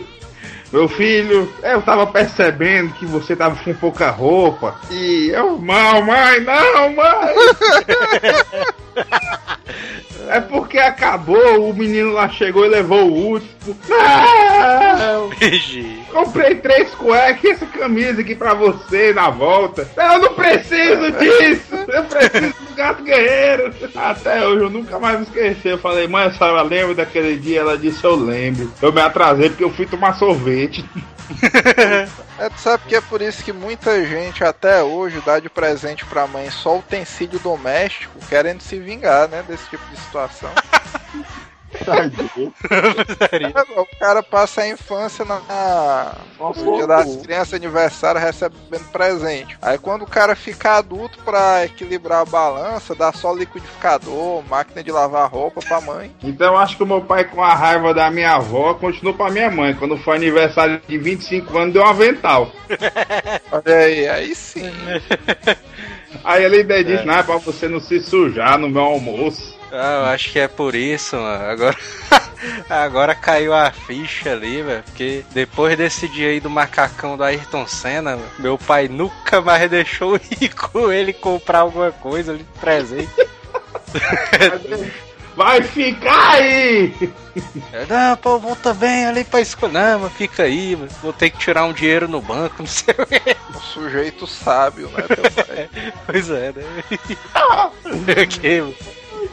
[0.73, 4.75] Meu filho, eu tava percebendo que você tava com pouca roupa.
[4.91, 7.35] E eu, mal, mãe, não, mãe!
[10.29, 13.77] É porque acabou, o menino lá chegou e levou o último.
[13.89, 15.31] Não!
[16.17, 19.87] Comprei três cuecas e essa camisa aqui pra você na volta.
[19.95, 21.75] Eu não preciso disso!
[21.89, 23.75] Eu preciso do gato guerreiro!
[23.95, 25.69] Até hoje eu nunca mais me esqueci.
[25.69, 27.61] Eu falei, mãe, a senhora lembra daquele dia?
[27.61, 28.73] Ela disse, eu lembro.
[28.81, 30.83] Eu me atrasei porque eu fui tomar sorvete.
[32.39, 36.05] É, tu sabe que é por isso que muita gente até hoje dá de presente
[36.05, 40.51] pra mãe só utensílio doméstico, querendo se vingar, né, desse tipo de situação.
[43.77, 49.57] o cara passa a infância na, Nossa, no dia das crianças aniversário recebendo presente.
[49.61, 54.91] Aí quando o cara fica adulto pra equilibrar a balança, dá só liquidificador, máquina de
[54.91, 56.11] lavar roupa pra mãe.
[56.23, 59.31] Então eu acho que o meu pai, com a raiva da minha avó, continuou pra
[59.31, 59.75] minha mãe.
[59.75, 62.51] Quando foi aniversário de 25 anos, deu um avental.
[63.51, 64.71] Olha aí, aí sim.
[66.25, 69.56] Aí ele ainda disse, não, é pra você não se sujar no meu almoço.
[69.73, 71.45] Ah, eu acho que é por isso, mano.
[71.45, 71.77] Agora,
[72.71, 74.83] agora caiu a ficha ali, velho.
[74.85, 80.19] Porque depois desse dia aí do macacão do Ayrton Senna, meu pai nunca mais deixou
[80.73, 83.11] com ele comprar alguma coisa ali de presente.
[85.37, 86.95] Vai ficar aí!
[87.71, 89.71] Eu, Não, pô, eu vou também ali pra escola.
[89.71, 90.89] Não, mas fica aí, mano.
[91.03, 93.37] vou ter que tirar um dinheiro no banco, não sei o quê.
[93.55, 95.69] Um sujeito sábio, né, teu pai?
[96.07, 96.65] Pois é, né?
[98.27, 98.75] que, mano?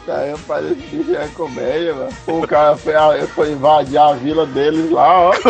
[0.08, 2.12] Aí parece que é comédia, mano.
[2.28, 2.94] O cara foi,
[3.28, 5.34] foi invadir a vila deles lá, ó.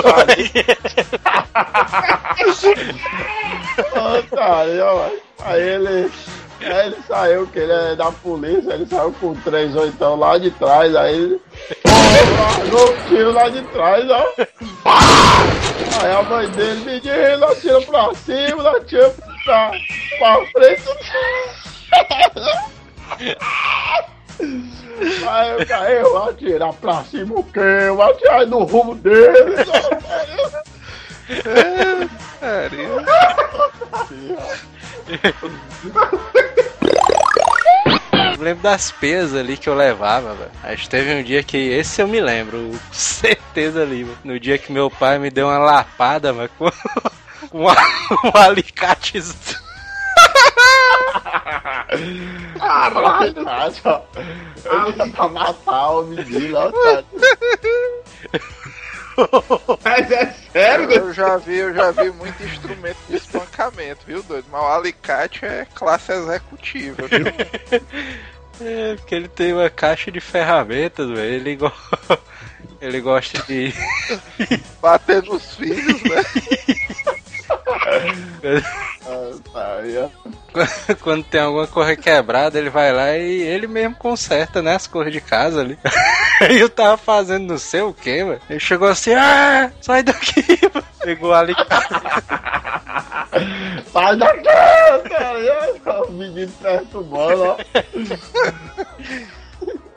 [3.96, 6.12] Ó, cara, ó, aí ele.
[6.62, 10.52] Aí ele saiu, que ele é da polícia, ele saiu com três oitão lá de
[10.52, 11.42] trás, aí ele.
[11.88, 11.92] Ó,
[12.42, 14.34] largou o tiro lá de trás, ó.
[16.02, 19.72] Aí a mãe dele, menino, atira pra cima, atira pra,
[20.20, 20.84] pra frente.
[24.40, 27.60] Aí eu caí, eu atirar pra cima o quê?
[27.88, 29.56] Eu atirar no rumo dele.
[38.38, 40.52] Eu lembro das pesas ali que eu levava, velho.
[40.64, 41.58] Acho que teve um dia que.
[41.58, 42.58] Esse eu me lembro,
[42.88, 44.18] com certeza ali, velho.
[44.24, 46.70] No dia que meu pai me deu uma lapada, velho, com,
[47.52, 47.76] uma-
[48.24, 49.22] um alicate.
[52.60, 53.36] Caralho,
[53.86, 54.02] ó.
[54.66, 57.06] Eu ia pra matar o menino, ó, cara.
[59.84, 60.92] Mas é sério?
[60.92, 64.48] Eu já vi, eu já vi muito instrumento de espancamento, viu, doido?
[64.52, 67.26] Mas o alicate é classe executiva, viu?
[68.62, 71.22] É, porque ele tem uma caixa de ferramentas, velho.
[71.22, 71.72] Ele, go...
[72.80, 73.74] ele gosta de.
[74.82, 76.24] Bater nos filhos, né?
[77.48, 77.60] Tá.
[81.02, 84.76] Quando tem alguma coisa quebrada, ele vai lá e ele mesmo conserta, né?
[84.76, 85.78] As coisas de casa ali.
[86.40, 88.42] Aí eu tava fazendo não sei o que, velho.
[88.50, 90.86] Ele chegou assim, ah, sai daqui, mano.
[91.02, 91.94] Pegou o alicate.
[93.92, 94.44] Sai daqui,
[95.10, 95.40] cara.
[95.86, 97.58] Ó, O menino perturbando, ó.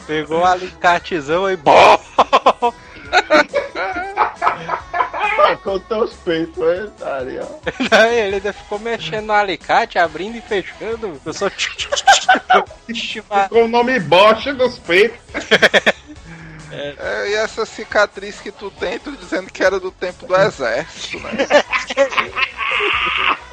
[0.06, 1.58] Pegou o alicatezão e.
[5.36, 5.42] Bom!
[5.42, 6.62] Tacou teus peitos.
[7.90, 11.20] Aí ele ainda ficou mexendo no alicate, abrindo e fechando.
[11.24, 11.50] Eu só.
[13.48, 15.18] Com o nome Bocha dos peitos.
[16.68, 21.18] É, e essa cicatriz que tu tem, tu dizendo que era do tempo do exército,
[21.20, 21.32] né?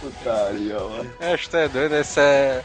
[0.00, 1.10] Putaria, mano.
[1.20, 2.20] Acho que tu é doido, nessa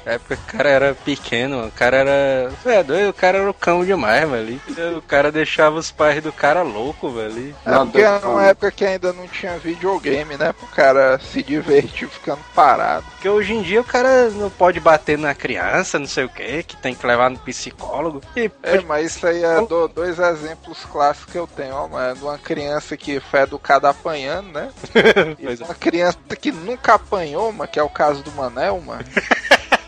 [0.05, 2.51] época o cara era pequeno, o cara era.
[2.61, 4.61] Tu é doido, o cara era o cão demais, velho.
[4.97, 7.55] O cara deixava os pais do cara louco, velho.
[7.65, 10.53] É porque era uma época que ainda não tinha videogame, né?
[10.53, 13.05] Pro cara se divertir ficando parado.
[13.11, 16.63] Porque hoje em dia o cara não pode bater na criança, não sei o que,
[16.63, 18.21] que tem que levar no psicólogo.
[18.35, 22.15] E É, mas isso aí é do- dois exemplos clássicos que eu tenho, ó, mano.
[22.15, 24.69] De uma criança que foi educada apanhando, né?
[25.59, 25.63] É.
[25.65, 29.03] uma criança que nunca apanhou, mano, que é o caso do Manel, mano.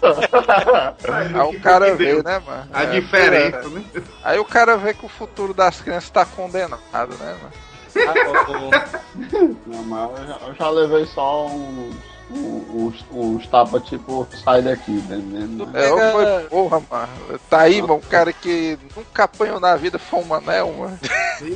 [1.34, 2.68] Aí o cara vê, né, mano?
[2.74, 3.70] A É, diferença, é.
[3.70, 3.84] né?
[4.24, 7.54] Aí o cara vê que o futuro das crianças tá condenado, né, mano?
[7.98, 8.90] Ah,
[9.66, 11.96] Não, mas eu já, eu já levei só uns,
[12.30, 15.68] uns, uns tapas tipo, sai daqui, entendeu?
[15.74, 17.40] É, eu Pega- foi, porra, mano.
[17.50, 21.00] Tá aí, mano, um cara que nunca apanhou na vida foi um Manel, mano.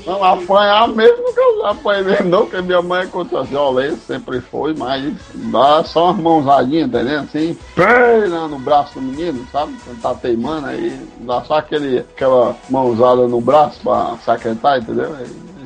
[0.05, 3.97] Não, apanhar mesmo nunca eu apanhei mesmo, não, porque minha mãe é contra a violência,
[4.07, 7.19] sempre foi, mas dá só umas mãosadinhas, entendeu?
[7.21, 9.75] Assim, pé, né, no braço do menino, sabe?
[9.83, 15.15] Quando tá teimando, aí dá só aquele, aquela mãozada no braço pra saquentar, entendeu?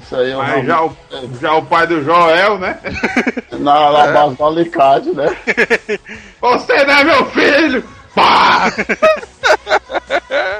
[0.05, 2.79] Isso aí eu Mas já realmente- o, já o pai do Joel, né?
[3.59, 5.35] na, na base do alicate, né?
[6.41, 7.83] Você não é meu filho!
[8.13, 8.71] Pá!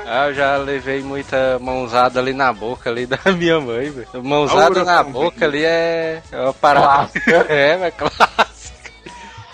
[0.08, 4.08] Ah, eu já levei muita mãozada ali na boca ali da minha mãe, velho.
[4.24, 7.10] Mãozada Aura na boca ali é, é uma parada.
[7.50, 8.74] é, mas clássica.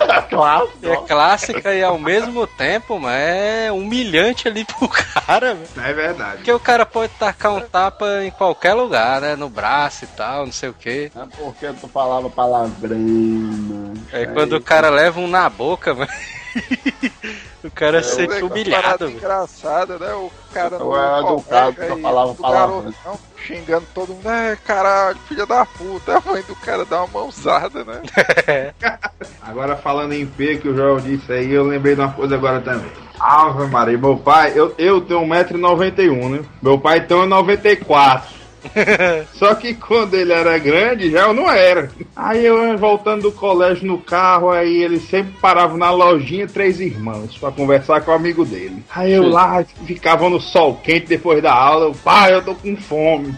[0.30, 0.70] claro.
[0.82, 5.88] É clássica e ao mesmo tempo, mas é humilhante ali pro cara, velho.
[5.88, 6.36] É verdade.
[6.38, 9.36] Porque o cara pode tacar um tapa em qualquer lugar, né?
[9.36, 11.12] No braço e tal, não sei o quê.
[11.16, 13.94] É porque tu falava palavrão.
[14.12, 16.12] Aí quando o cara leva um na boca, mano.
[17.64, 20.14] o cara se sente Uma humilhado, engraçada, né?
[20.14, 22.94] O cara Eu era educado, só falava palavrão.
[23.46, 24.30] xingando todo mundo.
[24.30, 26.18] É, caralho, filha da puta.
[26.18, 28.02] A mãe do cara dá uma mãozada, né?
[29.42, 32.62] Agora falando em P, que o Joel disse aí, eu lembrei de uma coisa agora
[32.62, 32.92] também.
[33.20, 36.46] Ave Maria, meu pai, eu, eu tenho 1,91m, né?
[36.62, 38.41] Meu pai tem 1,94m.
[39.34, 41.90] Só que quando ele era grande, já eu não era.
[42.16, 47.38] Aí eu voltando do colégio no carro, aí ele sempre parava na lojinha Três Irmãos
[47.38, 48.84] pra conversar com o amigo dele.
[48.94, 52.76] Aí eu lá ficava no sol quente depois da aula, eu, pai, eu tô com
[52.76, 53.36] fome.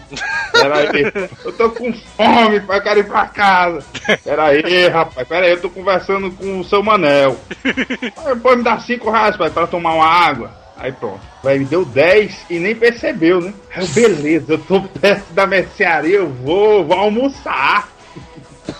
[0.52, 3.84] Pera aí, eu tô com fome, pai, eu quero ir pra casa.
[4.22, 7.36] Pera aí, rapaz, pera aí, eu tô conversando com o seu Manel.
[7.64, 10.63] Aí, pô, me dá cinco reais, pai, pra tomar uma água.
[10.76, 11.20] Aí pronto.
[11.42, 13.54] Vai, me deu 10 e nem percebeu, né?
[13.74, 17.88] Aí beleza, eu tô perto da mercearia, eu vou, vou almoçar.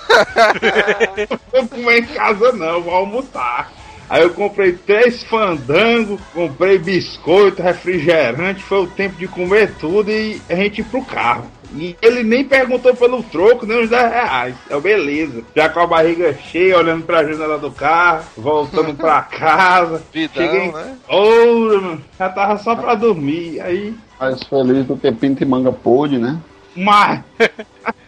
[1.52, 3.72] não vou comer em casa não, vou almoçar.
[4.08, 10.40] Aí eu comprei três fandangos, comprei biscoito, refrigerante, foi o tempo de comer tudo e
[10.48, 11.46] a gente ir pro carro.
[11.76, 14.54] E ele nem perguntou pelo troco, nem os 10 reais.
[14.70, 15.42] É beleza.
[15.54, 20.02] Já com a barriga cheia, olhando pra janela do carro, voltando pra casa.
[20.12, 20.96] Vidão, Cheguei em né?
[21.08, 23.60] Ô, mano, já tava só pra dormir.
[23.60, 26.38] Aí, Mais feliz do que pinto e manga pôde, né?
[26.76, 27.20] mas.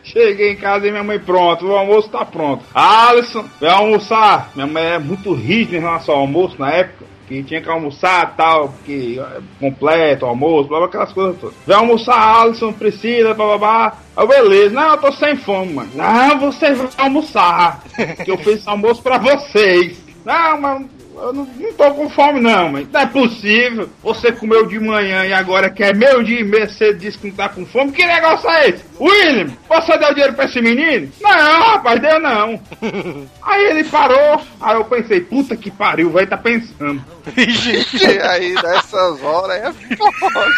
[0.03, 2.65] Cheguei em casa e minha mãe, pronto, o almoço tá pronto.
[2.73, 4.51] Alisson, vai almoçar.
[4.55, 7.05] Minha mãe é muito rígida em relação ao almoço na época.
[7.27, 11.57] Que tinha que almoçar tal, porque é completo, almoço, blá, blá, aquelas coisas todas.
[11.67, 13.99] Vai almoçar, Alisson, precisa, blá blá blá.
[14.17, 15.91] Aí, beleza, não, eu tô sem fome, mano.
[15.95, 17.83] Não, vocês vão almoçar.
[18.25, 19.99] Que eu fiz almoço pra vocês.
[20.25, 20.87] Não, mas
[21.17, 23.89] eu não, não tô com fome, não, mas não é possível.
[24.03, 27.29] Você comeu de manhã e agora que é meio dia e meio, você disse que
[27.29, 27.93] não tá com fome.
[27.93, 28.85] Que negócio é esse?
[29.01, 31.11] William, você deu dinheiro pra esse menino?
[31.21, 32.61] Não, rapaz, deu não.
[33.43, 37.03] Aí ele parou, aí eu pensei, puta que pariu, vai tá pensando.
[37.37, 40.51] E aí, nessas horas, é foda.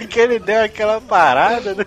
[0.08, 1.84] que ele deu aquela parada, né?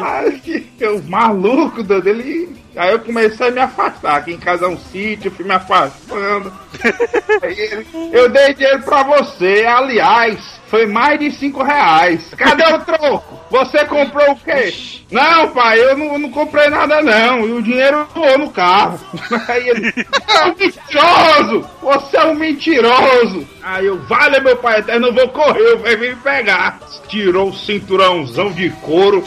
[0.00, 2.56] Aí que eu, maluco doido, ele.
[2.76, 4.16] Aí eu comecei a me afastar.
[4.16, 6.52] Aqui em casa é um sítio, fui me afastando.
[7.42, 10.38] Ele, eu dei dinheiro pra você, aliás,
[10.68, 12.32] foi mais de cinco reais.
[12.34, 13.38] Cadê o troco?
[13.50, 14.72] Você comprou o quê?
[15.10, 17.46] Não, pai, eu não, não comprei nada não.
[17.46, 18.98] E o dinheiro voou no carro.
[19.48, 19.92] Aí ele,
[20.28, 21.70] é um mentiroso!
[21.82, 23.46] Você é um mentiroso!
[23.62, 26.80] Aí eu, vale meu pai, até não vou correr, vai vir me pegar.
[27.06, 29.22] Tirou o cinturãozão de couro.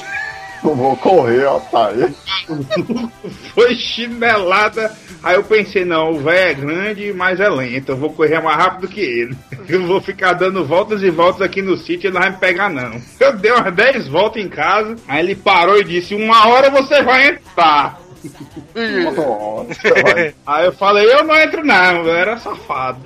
[0.66, 2.14] Eu vou correr, otário.
[3.54, 4.92] Foi chinelada.
[5.22, 7.92] Aí eu pensei, não, o velho é grande, mas é lento.
[7.92, 9.38] Eu vou correr mais rápido que ele.
[9.68, 12.38] Eu vou ficar dando voltas e voltas aqui no sítio e ele não vai me
[12.38, 13.02] pegar, não.
[13.20, 14.96] Eu dei umas 10 voltas em casa.
[15.08, 18.00] Aí ele parou e disse: Uma hora você vai entrar.
[19.16, 20.36] Nossa, vai.
[20.46, 22.06] Aí eu falei: Eu não entro, não.
[22.06, 23.00] Eu era safado.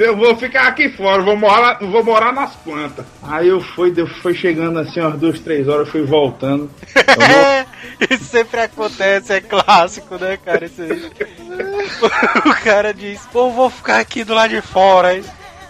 [0.00, 3.04] Eu vou ficar aqui fora, vou morar, vou morar nas plantas.
[3.22, 6.70] Aí eu fui, eu fui chegando assim, umas duas, três horas, eu fui voltando.
[8.10, 10.64] Isso sempre acontece, é clássico, né, cara?
[10.64, 11.10] Isso aí.
[12.46, 15.08] O cara diz, pô, vou ficar aqui do lado de fora.
[15.08, 15.22] Aí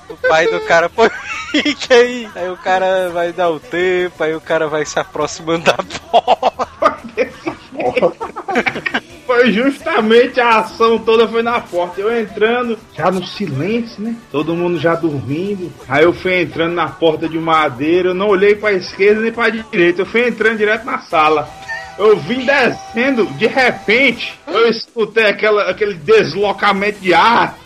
[0.08, 1.10] o pai do cara, pô,
[1.50, 2.28] fica aí.
[2.36, 7.59] Aí o cara vai dar o tempo, aí o cara vai se aproximando da porta.
[9.30, 12.00] Foi justamente a ação toda foi na porta.
[12.00, 14.16] Eu entrando, já no silêncio, né?
[14.28, 15.72] Todo mundo já dormindo.
[15.88, 19.48] Aí eu fui entrando na porta de madeira, eu não olhei pra esquerda nem pra
[19.48, 20.02] direita.
[20.02, 21.48] Eu fui entrando direto na sala.
[21.96, 27.56] Eu vim descendo, de repente, eu escutei aquela, aquele deslocamento de ar.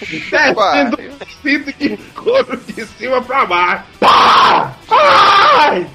[0.00, 3.84] Descendo o cinto de couro de cima pra baixo.
[3.98, 4.72] Pá!
[4.90, 5.86] Ai!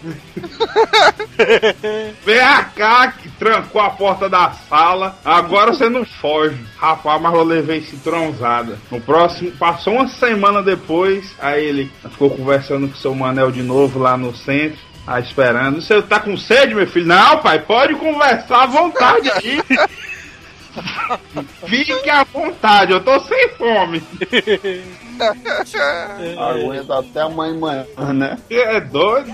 [2.23, 2.39] Vem
[2.75, 5.17] cá que trancou a porta da sala.
[5.23, 6.57] Agora você não foge.
[6.77, 8.77] Rapaz, mas eu levei citronzada.
[8.91, 11.33] No próximo, passou uma semana depois.
[11.39, 14.79] Aí ele ficou conversando com o seu Manel de novo lá no centro.
[15.07, 15.81] Ah, esperando.
[15.81, 17.05] Você tá com sede, meu filho?
[17.05, 19.61] Não, pai, pode conversar à vontade aí.
[21.67, 24.03] Fique à vontade, eu tô sem fome.
[26.37, 28.37] Aguenta até a mãe manhã, né?
[28.49, 29.33] É doido?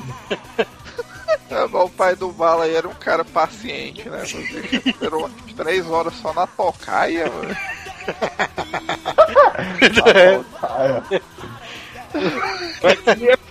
[1.50, 4.24] É, o pai do Bala aí era um cara paciente, né?
[4.24, 7.56] Esperou três horas só na tocaia, mano.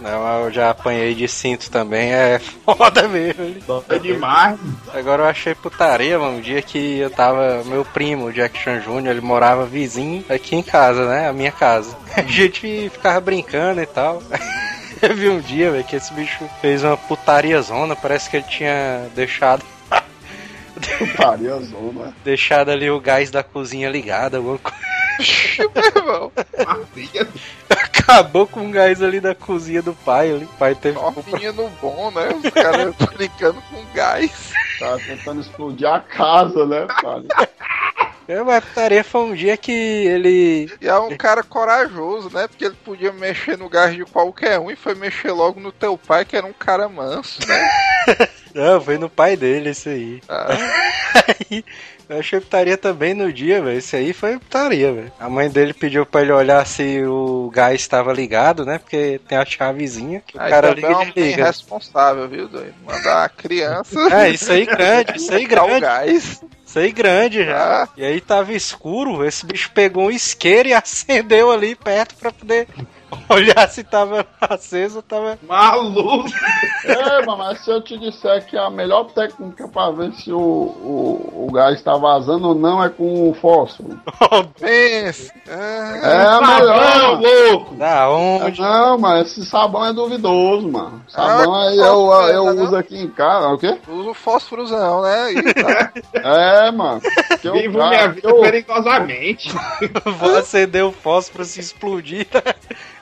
[0.00, 3.84] Não, eu já apanhei de cinto também, é foda mesmo.
[3.88, 4.58] É demais.
[4.92, 6.38] Agora eu achei putaria, mano.
[6.38, 7.62] Um dia que eu tava.
[7.64, 11.28] Meu primo, o Jack Chan Jr., ele morava vizinho aqui em casa, né?
[11.28, 11.96] A minha casa.
[12.16, 14.22] A gente ficava brincando e tal.
[15.02, 17.94] Eu vi um dia, velho, que esse bicho fez uma putaria zona.
[17.94, 19.62] Parece que ele tinha deixado.
[20.98, 22.14] Putaria zona.
[22.24, 24.95] deixado ali o gás da cozinha ligado, alguma coisa.
[25.74, 26.32] Meu irmão,
[27.68, 30.30] Acabou com o gás ali da cozinha do pai.
[30.30, 30.44] Ali.
[30.44, 31.32] O pai teve comprar.
[31.32, 32.28] menino bom, né?
[32.28, 34.52] Os caras brincando com gás.
[34.78, 37.48] Tá tentando explodir a casa, né, pai?
[38.28, 40.70] É, mas a putaria foi um dia que ele.
[40.80, 42.48] E é um cara corajoso, né?
[42.48, 45.96] Porque ele podia mexer no gás de qualquer um e foi mexer logo no teu
[45.96, 47.68] pai, que era um cara manso, né?
[48.54, 50.20] Não, foi no pai dele isso aí.
[50.28, 50.46] Ah,
[51.28, 51.62] Aí,
[52.08, 53.76] eu achei putaria também no dia, velho.
[53.78, 55.12] Esse aí foi putaria, velho.
[55.20, 58.78] A mãe dele pediu pra ele olhar se o gás estava ligado, né?
[58.78, 61.42] Porque tem a chavezinha que o aí cara liga é e desliga.
[61.42, 62.74] irresponsável, viu, doido?
[62.84, 65.80] Mandar a criança É, isso aí grande, isso aí ligar o grande.
[65.82, 66.40] gás.
[66.78, 67.84] Aí grande já.
[67.84, 67.88] Ah.
[67.96, 72.68] E aí tava escuro, esse bicho pegou um isqueiro e acendeu ali perto pra poder
[73.28, 75.38] olhar se tava aceso ou tava.
[75.46, 76.28] Maluco.
[76.84, 81.46] É, mas se eu te disser que a melhor técnica pra ver se o, o,
[81.48, 83.98] o gás tá vazando ou não é com o fósforo.
[84.60, 85.32] Pense.
[85.48, 87.20] É Ah, a melhor.
[87.20, 87.74] Louco.
[87.76, 88.60] Da onde?
[88.60, 91.02] Não, mas esse sabão é duvidoso, mano.
[91.08, 92.62] Sabão Ah, aí eu, fósforo, eu né?
[92.62, 93.48] uso aqui em casa.
[93.48, 93.78] O quê?
[93.88, 95.32] usa o fósforozão, né?
[95.32, 95.92] E tá.
[96.26, 97.00] É, mano.
[97.40, 99.48] Que eu- Vivo ah, minha vida eu- perigosamente.
[100.18, 102.54] Vou acender o fósforo se explodir, né?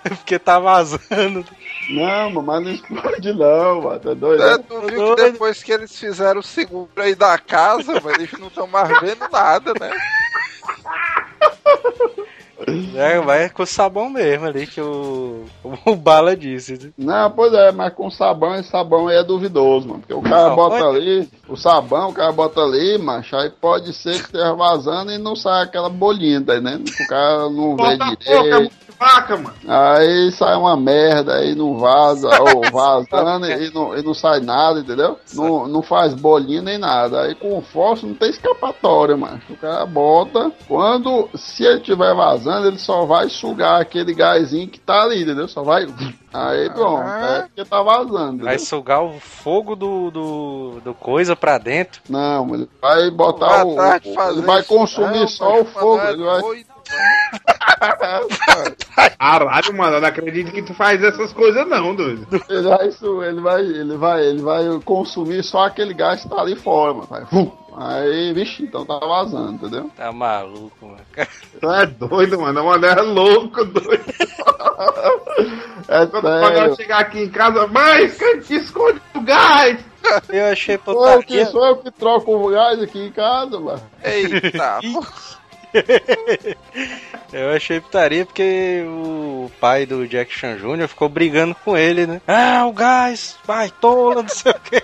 [0.09, 1.45] porque tá vazando.
[1.91, 4.01] Não, mano, mas não explode não, mano.
[4.01, 4.43] Tá doido?
[4.43, 8.33] É, tu viu que depois que eles fizeram o seguro aí da casa, mas eles
[8.39, 9.91] não estão mais vendo nada, né?
[12.95, 15.45] É, vai com sabão mesmo ali que o,
[15.85, 16.75] o Bala disse.
[16.75, 16.93] né?
[16.97, 20.01] Não, pois é, mas com sabão, esse sabão aí é duvidoso, mano.
[20.01, 23.51] Porque o cara Sabão bota é- ali, o sabão, o cara bota ali, macho, aí
[23.51, 26.89] pode ser que esteja vazando e não sai aquela bolinha, tá entendendo?
[26.89, 28.75] O cara não vê Bota direito.
[28.99, 29.55] Vaca, mano.
[29.67, 34.81] Aí sai uma merda, aí não vaza, ou vazando e não, e não sai nada,
[34.81, 35.19] entendeu?
[35.35, 37.23] Não, não faz bolinha nem nada.
[37.23, 39.41] Aí com o fósforo não tem escapatória, mano.
[39.51, 44.81] O cara bota, quando, se ele tiver vazando, ele só vai sugar aquele gásinho que
[44.81, 45.49] tá ali, entendeu?
[45.49, 45.87] Só vai.
[46.33, 47.37] Aí pronto, Ah.
[47.37, 48.59] é porque tá vazando, Vai entendeu?
[48.59, 52.03] sugar o fogo do, do, do coisa pra dentro.
[52.09, 54.31] Não, ele vai botar Vai o.
[54.33, 56.01] Ele vai consumir não, só o fogo.
[56.03, 56.65] Ele vai.
[56.85, 58.77] Doido,
[59.19, 62.27] Caralho, mano, eu não acredito que tu faz essas coisas não, doido.
[62.49, 66.41] Ele vai, isso- ele vai, ele vai, ele vai consumir só aquele gás que tá
[66.41, 67.09] ali fora, mano.
[67.11, 67.25] Vai.
[67.77, 69.91] Aí, vixe, então tá vazando, entendeu?
[69.97, 71.01] Tá maluco, mano.
[71.61, 72.65] Tu é doido, mano.
[72.65, 74.05] Mano, é louco, doido.
[75.89, 78.09] É Quando, eu chegar aqui em casa, mãe,
[78.47, 79.79] que esconde o gás.
[80.29, 83.83] Eu achei Sou eu, que, sou eu que troco o gás aqui em casa, mano.
[84.05, 84.79] Eita,
[87.33, 90.87] Eu achei putaria porque o pai do Jack Chan Jr.
[90.87, 92.21] ficou brigando com ele, né?
[92.29, 94.83] Ah, o gás, vai, tola, não sei o quê.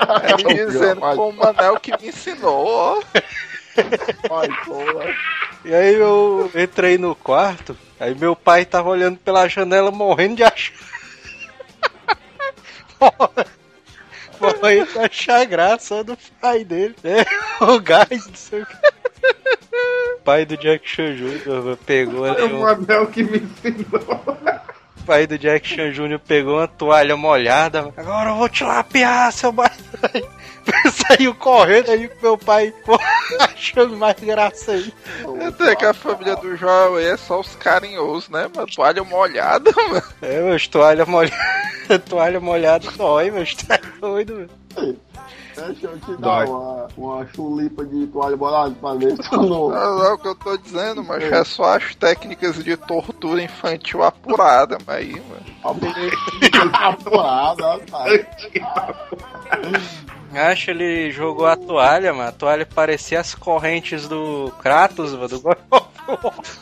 [0.00, 3.02] aí dizendo Vai, foi o Manel que me ensinou,
[4.28, 5.14] vai, porra.
[5.64, 10.44] E aí eu entrei no quarto, aí meu pai tava olhando pela janela morrendo de
[10.44, 10.74] achar.
[14.40, 16.94] Morrendo de achar graça do pai dele.
[17.02, 17.24] É,
[17.64, 18.76] o gás, não sei o que.
[20.24, 21.76] Pai do Jack Chan Jr.
[21.86, 24.38] pegou ali Foi o um Manel que me ensinou.
[24.98, 26.18] O pai do Jack Chan Jr.
[26.18, 27.92] pegou uma toalha molhada.
[27.96, 29.70] Agora eu vou te lapear, seu pai.
[30.92, 32.74] Saiu correndo aí com meu pai
[33.40, 34.92] achando mais graça aí.
[35.46, 38.68] Até que a família do João aí é só os carinhosos, né, mano?
[38.74, 40.02] Toalha molhada, mano.
[40.20, 41.98] É, meus toalha molhada.
[42.06, 45.00] toalha molhada dói, mas tá doido, velho.
[45.66, 49.68] Deixa eu te dar uma, uma chulipa de toalha bolada pra ver se tu não.
[49.68, 53.42] Não, não, é o que eu tô dizendo, mas é só as técnicas de tortura
[53.42, 55.48] infantil apurada, mas aí, mano.
[56.72, 58.04] Apurada, tá.
[60.32, 62.28] Acho ele jogou a toalha, mano.
[62.28, 65.28] A toalha parecia as correntes do Kratos, mano.
[65.28, 65.56] Do.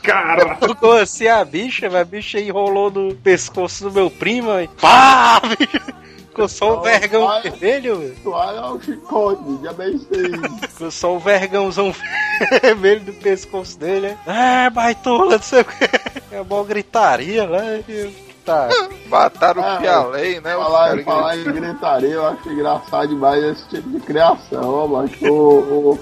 [0.02, 4.68] Cara, Jogou assim a bicha, mas a bicha enrolou no pescoço do meu primo e
[4.68, 5.40] pá!
[5.58, 5.94] bicho.
[6.36, 8.14] Ficou só um vergão vermelho.
[8.22, 10.32] Toalha é um chicote, já bem sei.
[10.68, 11.94] Ficou só um vergãozão
[12.62, 14.14] vermelho do pescoço dele.
[14.26, 15.84] É, baitola, não sei o que.
[16.30, 17.48] É mó gritaria
[17.88, 18.68] e- Tá.
[19.08, 20.54] Mataram Ah, o Pialei, né?
[20.54, 25.98] Falar, falar em gritaria, eu acho engraçado demais esse tipo de criação, mas o, o,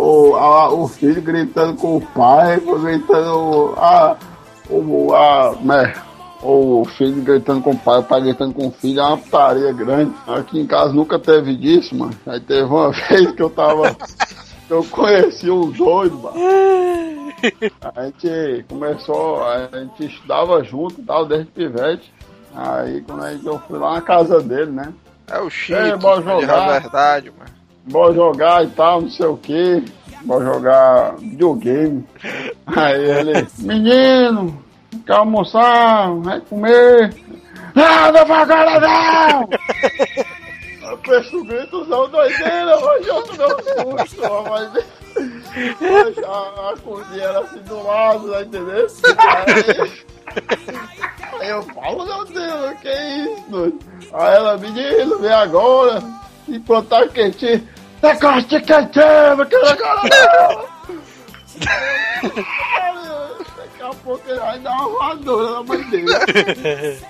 [0.00, 4.16] o, a- o filho gritando com o pai, gritando a,
[4.68, 5.56] o, a,
[6.42, 9.18] né, o filho gritando com o pai, o pai gritando com o filho, é uma
[9.18, 10.12] putaria grande.
[10.26, 12.14] Aqui em casa nunca teve disso, mano.
[12.26, 13.96] Aí teve uma vez que eu tava.
[14.68, 16.36] eu conheci um doido, mano.
[17.94, 22.12] A gente começou, a gente estudava junto e tal, desde pivete.
[22.54, 24.92] Aí quando a gente, eu fui lá na casa dele, né?
[25.30, 26.80] É o Chico, É, bora de jogar.
[26.80, 27.50] verdade, mano.
[27.84, 29.84] Bora jogar e tal, não sei o que.
[30.24, 32.04] Bora jogar videogame.
[32.66, 34.58] Aí ele, menino,
[34.98, 37.14] quer almoçar, vai comer.
[37.74, 39.48] Não, não vai agora não!
[40.90, 44.72] Eu penso o gritozão doideira, mas eu um susto, mas...
[46.26, 48.86] a, a cozinha era assim do lado, tá entendendo?
[49.36, 49.92] Aí,
[51.40, 53.78] aí eu falo, meu Deus, que é isso, doido?
[54.12, 56.02] Aí ela, menino, vem agora,
[56.48, 57.68] enquanto tá quentinho.
[58.02, 60.68] Negócio de quentinho, não quero agora não!
[63.80, 66.04] Daqui a pouco ele vai dar uma voadora na mãe dele.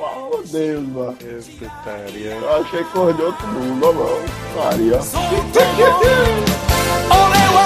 [0.00, 1.16] Oh, Deus, mano.
[1.58, 2.30] Putaria.
[2.30, 4.22] Eu achei que correu outro mundo, ó, mano.
[4.54, 5.00] Putaria.
[7.10, 7.60] 俺は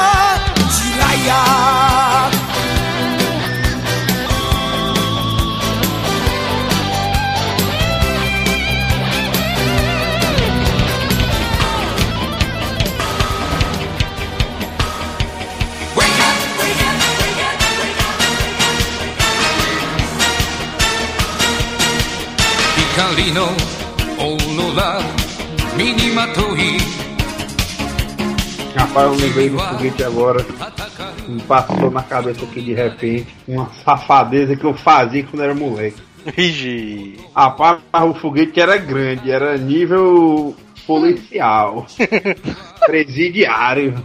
[22.93, 23.45] 光の
[24.19, 25.01] オーロラ
[25.77, 26.99] 身にまとい
[28.79, 30.45] rapaz, eu lembrei do foguete agora.
[31.27, 36.01] Me passou na cabeça aqui de repente uma safadeza que eu fazia quando era moleque.
[36.37, 37.19] Igi.
[37.35, 40.55] Rapaz, o foguete era grande, era nível
[40.87, 41.85] policial,
[42.85, 44.03] presidiário.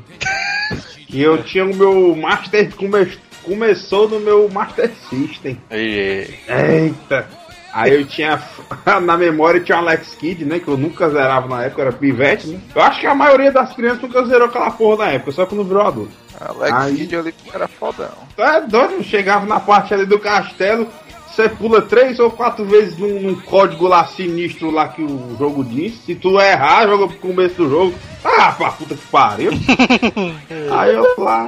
[1.09, 2.75] E eu tinha o meu Master.
[2.75, 5.59] Come, começou no meu Master System.
[5.71, 6.35] Igi.
[6.49, 7.38] Eita!
[7.74, 8.42] Aí eu tinha.
[9.02, 10.60] Na memória tinha Alex Kidd, né?
[10.60, 12.60] Que eu nunca zerava na época, era pivete, né?
[12.76, 15.56] Eu acho que a maioria das crianças nunca zerou aquela porra na época, só que
[15.56, 16.12] não virou adulto.
[16.40, 18.10] Alex Aí- Kidd ali era fodão.
[18.38, 19.04] É doido?
[19.04, 20.88] Chegava na parte ali do castelo,
[21.28, 25.64] você pula três ou quatro vezes num, num código lá sinistro lá que o jogo
[25.64, 25.94] diz.
[26.06, 27.94] Se tu errar, joga pro começo do jogo.
[28.26, 29.52] Ah, pra puta que pariu.
[30.72, 31.48] Aí eu lá,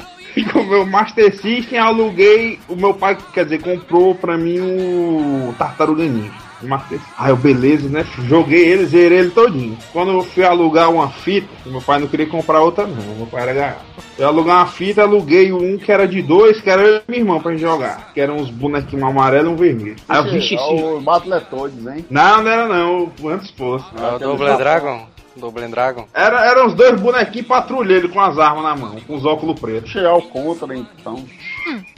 [0.51, 2.59] com o meu Master System, aluguei.
[2.67, 6.31] O meu pai, quer dizer, comprou pra mim o Tartaruga Ninja.
[6.63, 7.13] o Master System.
[7.17, 8.05] Aí eu, beleza, né?
[8.27, 9.77] Joguei ele, zerei ele todinho.
[9.91, 13.15] Quando eu fui alugar uma fita, meu pai não queria comprar outra, não.
[13.15, 13.85] Meu pai era ganhar.
[14.17, 17.21] Eu aluguei uma fita, aluguei um que era de dois, que era eu e minha
[17.21, 18.11] irmã pra gente jogar.
[18.13, 19.95] Que eram uns bonequinhos um amarelo e um vermelho.
[20.07, 22.05] Aí eu, vixe, é o Battletoads, hein?
[22.09, 23.85] Não, não era não, o antes fosse.
[23.97, 25.07] É o Double Dragon?
[25.41, 26.07] Double Dragon?
[26.13, 29.91] Era, eram os dois bonequinhos patrulheiros com as armas na mão, com os óculos pretos.
[29.91, 31.25] Chegar o contra, então.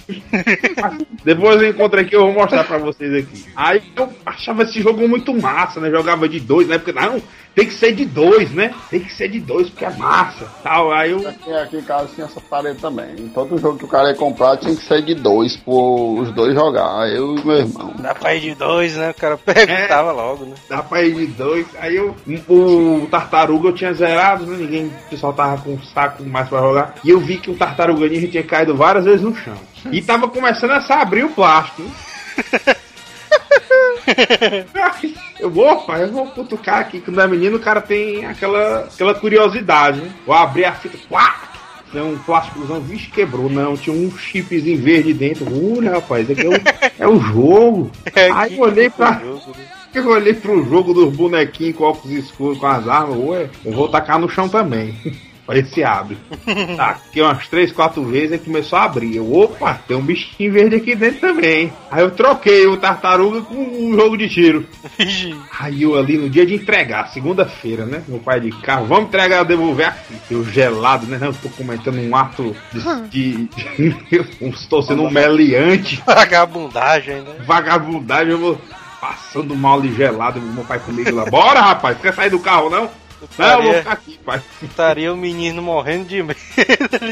[1.23, 3.45] Depois eu encontro aqui, eu vou mostrar pra vocês aqui.
[3.55, 5.89] Aí eu achava esse jogo muito massa, né?
[5.89, 6.77] Jogava de dois, né?
[6.77, 7.21] Porque não,
[7.55, 8.73] tem que ser de dois, né?
[8.89, 10.45] Tem que ser de dois porque é massa.
[10.63, 10.91] Tal.
[10.91, 11.27] Aí eu.
[11.27, 13.11] Aqui, aqui em casa tinha essa parede também.
[13.17, 16.31] Em todo jogo que o cara ia comprar tinha que ser de dois, por os
[16.31, 17.07] dois jogar.
[17.09, 17.93] Eu e meu irmão.
[17.99, 19.11] Dá pra ir de dois, né?
[19.11, 20.55] O cara perguntava logo, né?
[20.67, 21.67] Dá pra ir de dois.
[21.79, 22.15] Aí eu.
[22.49, 24.57] O tartaruga eu tinha zerado, né?
[24.57, 24.87] Ninguém.
[24.87, 26.95] O pessoal tava com um saco mais pra jogar.
[27.03, 29.57] E eu vi que o tartaruga ninja tinha caído várias vezes no chão.
[29.91, 31.83] E tava começando a abrir o plástico.
[35.39, 37.01] Eu vou, opa, eu vou cutucar aqui.
[37.01, 40.09] Quando é menino, o cara tem aquela, aquela curiosidade, né?
[40.25, 41.35] Vou abrir a fita, quá!
[41.91, 43.49] Tem um plásticozão, vixe, quebrou.
[43.49, 45.45] Não, tinha um chipzinho verde dentro.
[45.77, 46.61] Olha, rapaz, esse aqui é o,
[46.99, 47.91] é o jogo.
[48.35, 49.21] Aí eu olhei pra.
[49.93, 53.87] Eu olhei pro jogo dos bonequinhos com óculos escuros com as armas, ué, eu vou
[53.87, 54.95] tacar no chão também.
[55.47, 56.17] Ver se abre.
[56.75, 59.15] Tá, aqui umas três, quatro vezes e começou a abrir.
[59.15, 61.71] Eu, opa, tem um bichinho verde aqui dentro também.
[61.91, 64.65] Aí eu troquei o tartaruga com um jogo de tiro.
[65.59, 68.03] Aí eu ali no dia de entregar, segunda-feira, né?
[68.07, 70.15] Meu pai de carro, vamos entregar, devolver aqui.
[70.31, 71.17] Eu gelado, né?
[71.19, 72.55] Não, eu tô cometendo um ato
[73.09, 73.45] de.
[73.45, 73.49] de
[74.41, 76.01] estou sendo um meliante.
[76.05, 77.35] Vagabundagem, né?
[77.45, 78.61] Vagabundagem, eu vou
[79.03, 81.25] passando mal e gelado, meu pai comigo lá.
[81.25, 82.89] Bora, rapaz, quer sair do carro não?
[83.37, 84.41] Não, eu vou ficar aqui, pai.
[84.61, 86.39] Estaria o menino morrendo de medo.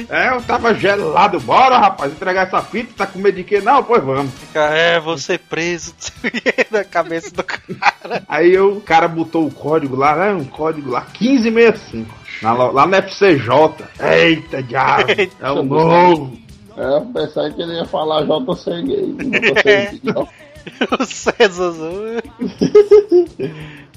[0.09, 1.39] É, eu tava gelado.
[1.39, 2.93] Bora, rapaz, entregar essa fita.
[2.97, 3.61] Tá com medo de quê?
[3.61, 4.31] Não, pois vamos.
[4.53, 5.93] É, você preso
[6.71, 8.23] na cabeça do cara.
[8.27, 10.33] Aí eu, o cara botou o código lá, né?
[10.33, 12.13] Um código lá, 1565.
[12.41, 13.49] Na lá no FCJ.
[13.99, 15.11] Eita, diabo.
[15.39, 16.37] É o novo.
[16.77, 19.13] É, eu pensei que ele ia falar JC gay.
[19.13, 20.27] JC gay.
[20.99, 22.23] O César.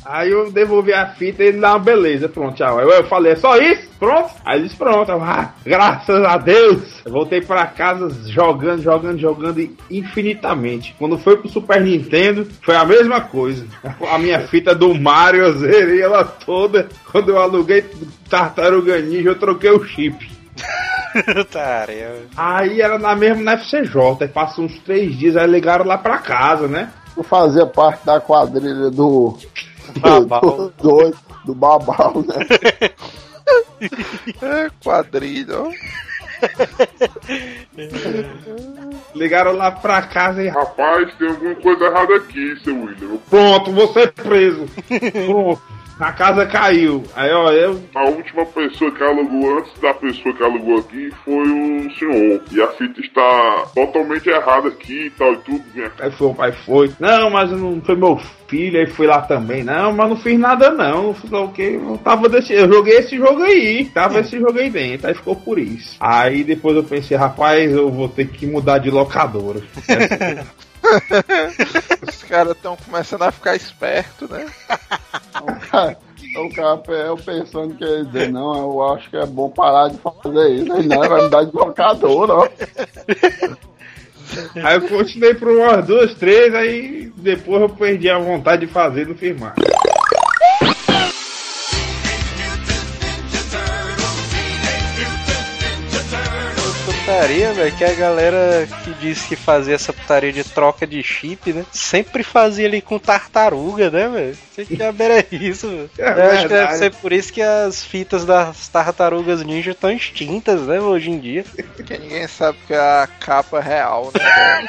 [0.05, 2.29] Aí eu devolvi a fita e ele dá uma beleza.
[2.29, 2.79] Pronto, tchau.
[2.79, 3.89] Aí eu falei, é só isso?
[3.99, 4.31] Pronto?
[4.45, 5.11] Aí ele disse, pronto.
[5.11, 7.01] Eu, ah, graças a Deus.
[7.05, 10.95] Eu voltei pra casa jogando, jogando, jogando infinitamente.
[10.99, 13.67] Quando foi pro Super Nintendo, foi a mesma coisa.
[14.11, 16.89] A minha fita do Mario, eu zerei ela toda.
[17.11, 17.85] Quando eu aluguei
[18.29, 20.35] Tartaruga Ninja, eu troquei o chip.
[21.51, 22.27] Tarefa.
[22.37, 24.19] Aí era na mesma na FCJ.
[24.21, 26.93] Aí passou uns três dias, aí ligaram lá pra casa, né?
[27.17, 29.39] Eu fazia parte da quadrilha do.
[30.01, 30.73] Babau.
[30.79, 31.17] Do, do,
[31.47, 32.91] do Babau, né?
[34.41, 35.71] É, quadrilha, ó.
[39.15, 40.49] Ligaram lá pra casa e.
[40.49, 43.19] Rapaz, tem alguma coisa errada aqui, seu William.
[43.29, 44.67] Pronto, você é preso.
[45.27, 45.63] Pronto.
[45.99, 47.05] A casa caiu.
[47.15, 47.81] Aí, ó, eu.
[47.95, 52.43] A última pessoa que alugou antes da pessoa que alugou aqui foi o senhor.
[52.51, 55.65] E a fita está totalmente errada aqui e tal e tudo.
[55.73, 56.91] Minha Aí foi, o pai foi.
[56.99, 59.63] Não, mas não foi meu filho, aí fui lá também.
[59.63, 61.05] Não, mas não fiz nada não.
[61.05, 61.81] Não fiz o quê?
[61.81, 62.53] Eu tava desse.
[62.53, 63.85] Eu joguei esse jogo aí.
[63.87, 65.07] Tava esse jogo aí dentro.
[65.07, 65.97] Aí ficou por isso.
[66.01, 69.61] Aí depois eu pensei, rapaz, eu vou ter que mudar de locadora.
[72.09, 74.47] Os caras estão começando a ficar espertos, né?
[75.43, 75.61] O
[76.93, 80.73] eu pensando que ia dizer, não, eu acho que é bom parar de fazer isso.
[80.73, 82.49] Aí não, vai me dar de locadora, ó.
[84.65, 89.07] Aí eu continuei por umas duas, três, aí depois eu perdi a vontade de fazer
[89.07, 89.55] no firmar.
[97.15, 101.53] Putaria, velho, que a galera que disse que fazia essa putaria de troca de chip,
[101.53, 101.65] né?
[101.71, 104.37] Sempre fazia ali com tartaruga, né, velho?
[104.55, 105.91] Que diabo era isso, velho.
[105.97, 109.93] É Eu acho que deve ser por isso que as fitas das tartarugas ninja estão
[109.93, 111.45] extintas, né, hoje em dia.
[111.77, 114.67] Porque ninguém sabe que é a capa real, né?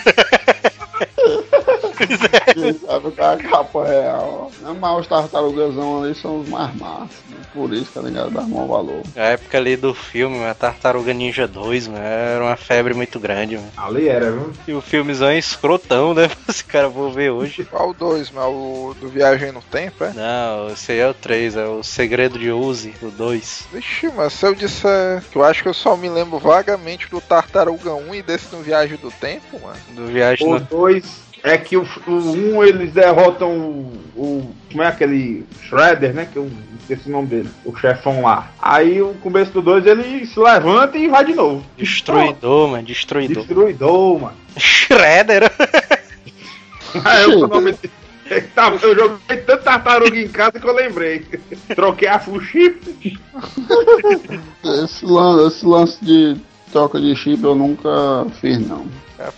[1.95, 4.51] Quem sabe que é a capa real.
[4.61, 7.17] Não, mas os tartarugazão ali são os mais massas.
[7.30, 7.38] Né?
[7.53, 9.01] Por isso que a negada dá maior valor.
[9.15, 13.55] A época ali do filme, a Tartaruga Ninja 2, mano, era uma febre muito grande,
[13.55, 13.72] mano.
[13.77, 14.51] Ali era, viu?
[14.67, 16.30] E o filmezão é escrotão, né?
[16.47, 17.65] Esse cara vou ver hoje.
[17.65, 20.13] Qual o dois, mas o do Viagem no Tempo, é?
[20.13, 23.67] Não, esse aí é o 3, é o Segredo de Uzi, o 2.
[23.73, 27.19] Vixe, mas se eu disser que eu acho que eu só me lembro vagamente do
[27.22, 29.80] Tartaruga 1 e desse no Viagem do Tempo, mano.
[29.91, 34.55] Do Viagem O no dois é que o, o um eles derrotam o, o.
[34.72, 35.45] Como é aquele.
[35.61, 36.27] Shredder, né?
[36.31, 36.49] Que eu
[36.80, 37.49] esqueci o nome dele.
[37.63, 38.51] O chefão lá.
[38.59, 41.63] Aí o começo do dois ele se levanta e vai de novo.
[41.77, 43.43] Destruidor, mano, destruidor.
[43.43, 44.38] Destruidor, mano.
[44.57, 45.51] Shredder!
[47.05, 47.93] Aí eu, o nome dele.
[48.81, 51.23] Eu joguei tanto tartaruga em casa que eu lembrei.
[51.76, 53.19] Troquei a full chip.
[54.84, 56.35] Esse, lan esse lance de
[56.72, 58.88] troca de chip eu nunca fiz, não.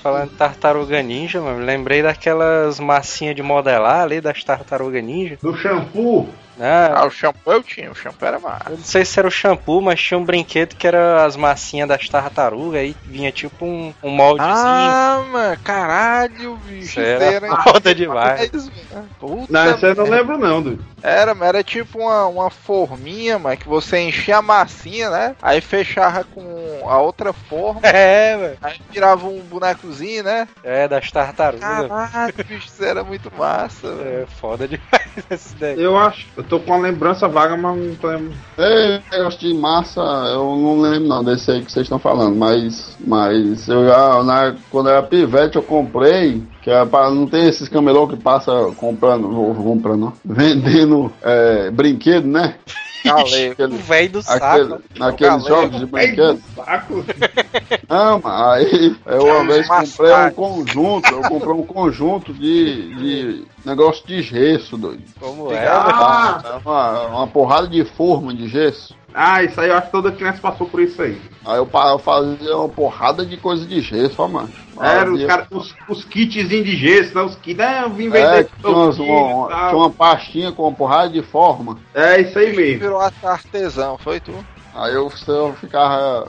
[0.01, 5.37] Falando de tartaruga ninja, mano, lembrei daquelas massinhas de modelar ali das tartaruga ninja.
[5.41, 6.27] Do shampoo.
[6.59, 8.69] Ah, Ah, o shampoo eu tinha, o shampoo era massa.
[8.69, 11.88] eu não sei se era o shampoo, mas tinha um brinquedo que era as massinhas
[11.88, 14.55] das tartarugas, aí vinha tipo um, um moldezinho.
[14.55, 16.99] Ah, mano, caralho, bicho.
[16.99, 18.49] Isso era foda demais.
[19.19, 20.81] Puta Não, isso eu não lembro não, dude.
[21.03, 25.35] Era, mas era tipo uma, uma forminha, mano, que você enchia a massinha, né?
[25.41, 27.81] Aí fechava com a outra forma.
[27.88, 28.57] É, velho.
[28.61, 30.47] Aí virava um bonecozinho, né?
[30.63, 31.61] É, das tartarugas.
[31.88, 34.23] Caralho, bicho, isso era muito massa, velho.
[34.23, 35.79] É foda demais esse daí.
[35.79, 36.27] Eu acho.
[36.48, 38.38] Eu tô com uma lembrança vaga, mas não tô lembrando.
[38.57, 42.98] Ei, negócio de massa, eu não lembro não desse aí que vocês estão falando, mas,
[43.06, 47.49] mas eu já, na, quando eu era pivete, eu comprei, que é pra, não tem
[47.49, 52.56] esses camelô que passa comprando, comprando, vendendo é, brinquedo, né?
[53.03, 53.56] Galego.
[53.68, 54.45] O velho do saco.
[54.45, 56.41] aquele, naqueles jogos de brinquedo.
[56.56, 57.06] Saco.
[57.90, 63.45] Não, mas aí eu uma vez comprei um conjunto, eu comprei um conjunto de, de
[63.65, 65.03] negócio de gesso, doido.
[65.19, 68.95] Como é, Ah, É Uma, uma porrada de forma de gesso.
[69.13, 71.19] Ah, isso aí eu acho que toda criança passou por isso aí.
[71.45, 71.67] Aí eu,
[71.99, 74.53] fazia uma porrada de coisa de gesso, ó, macho.
[74.79, 77.21] Era os, cara, os, os kitzinhos de gesso, né?
[77.21, 77.84] Os kits, né?
[77.84, 81.09] Eu vim É, vender que tinha, umas- kit uma, tinha uma pastinha com uma porrada
[81.09, 81.77] de forma.
[81.95, 82.79] É isso aí mesmo.
[82.79, 84.34] Virou artesão, foi tu?
[84.75, 86.27] Aí eu, eu ficava.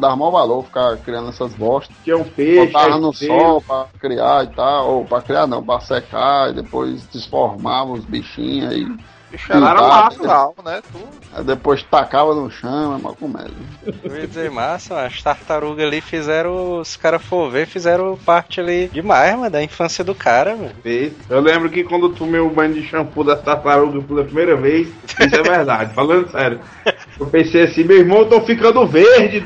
[0.00, 1.94] Dar maior valor, ficar criando essas bostas.
[2.02, 2.66] Tinha um peixe.
[2.66, 3.26] Botava aí no peixe.
[3.26, 4.90] sol pra criar e tal.
[4.90, 6.50] Ou pra criar não, pra secar.
[6.50, 8.86] E depois desformava os bichinhos aí.
[9.30, 10.82] Bicho, era Pintar, natural, né?
[10.92, 13.54] Tu Aí depois tacava no chão, é mal comédia.
[14.02, 18.88] Eu ia dizer, massa, as tartarugas ali fizeram, os caras for ver, fizeram parte ali
[18.88, 20.72] demais, mano, da infância do cara, mano.
[21.28, 24.88] Eu lembro que quando eu tomei o banho de shampoo das tartarugas pela primeira vez,
[24.88, 26.60] isso é verdade, falando sério.
[27.18, 29.44] Eu pensei assim, meu irmão, eu tô ficando verde.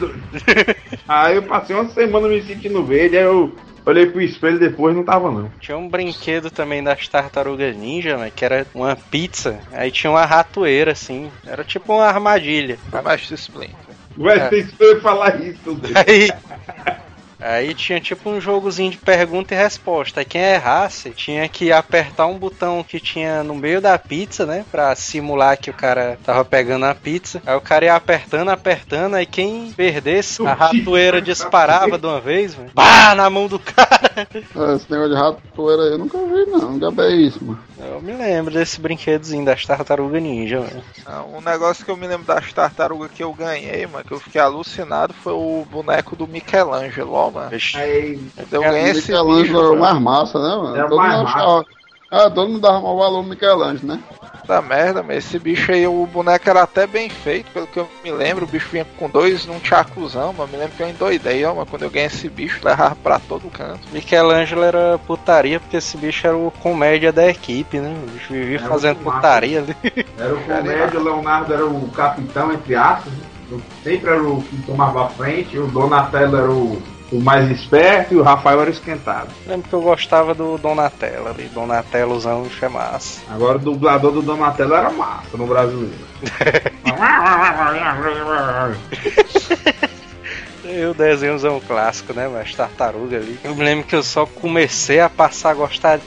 [1.06, 3.52] Aí eu passei uma semana me sentindo verde, aí eu
[3.86, 5.50] olhei pro espelho depois não tava não.
[5.60, 10.24] Tinha um brinquedo também das tartarugas ninja, mano, que era uma pizza, aí tinha uma
[10.24, 12.78] ratoeira, assim, era tipo uma armadilha.
[13.02, 13.74] mas tu explica.
[14.16, 14.48] Vai É.
[14.48, 15.58] ter que falar isso.
[15.74, 15.92] doido.
[16.06, 16.30] Aí.
[17.44, 20.20] Aí tinha tipo um jogozinho de pergunta e resposta.
[20.20, 24.64] Aí quem errasse tinha que apertar um botão que tinha no meio da pizza, né?
[24.72, 27.42] Pra simular que o cara tava pegando a pizza.
[27.44, 29.16] Aí o cara ia apertando, apertando.
[29.16, 32.70] Aí quem perdesse, a ratoeira disparava de uma vez, mano.
[32.72, 34.10] Bah, na mão do cara.
[34.16, 34.22] É,
[34.74, 36.72] Esse negócio de ratoeira aí eu nunca vi, não.
[36.72, 37.62] Nunca vi isso, mano.
[37.78, 40.82] Eu me lembro desse brinquedozinho das tartarugas ninja, mano.
[41.04, 44.20] Ah, Um negócio que eu me lembro das tartarugas que eu ganhei, mano, que eu
[44.20, 47.50] fiquei alucinado, foi o boneco do Michelangelo, ó, mano.
[47.74, 48.20] Aí,
[48.50, 49.80] ganhei esse Michelangelo bicho, era o mano.
[49.80, 50.76] mais massa, né, mano?
[50.76, 51.66] É o todo, mais mundo achava,
[52.10, 54.00] ah, todo mundo dava mau valor no Michelangelo, né?
[54.46, 57.88] da merda, mas esse bicho aí, o boneco era até bem feito, pelo que eu
[58.02, 61.44] me lembro, o bicho vinha com dois num tchacuzão, mano, me lembro que eu endoidei,
[61.44, 63.80] ó, mano, quando eu ganhei esse bicho, levava pra todo canto.
[63.92, 67.94] Michelangelo era putaria porque esse bicho era o comédia da equipe, né?
[68.06, 69.76] O bicho vivia Era fazendo putaria ali.
[70.18, 73.12] era o comédio, o Leonardo era o capitão, entre aspas.
[73.12, 73.18] né?
[73.82, 76.82] Sempre era o que tomava a frente, o Donatello era o,
[77.12, 79.28] o mais esperto e o Rafael era o esquentado.
[79.46, 81.44] Lembro que eu gostava do Donatello ali.
[81.44, 83.20] Donatellozão, bicho é massa.
[83.30, 85.94] Agora o dublador do Donatello era massa no brasileiro.
[90.66, 92.26] E o desenhozão clássico, né?
[92.26, 93.38] Mas tartaruga ali.
[93.44, 96.04] Eu me lembro que eu só comecei a passar a gostar de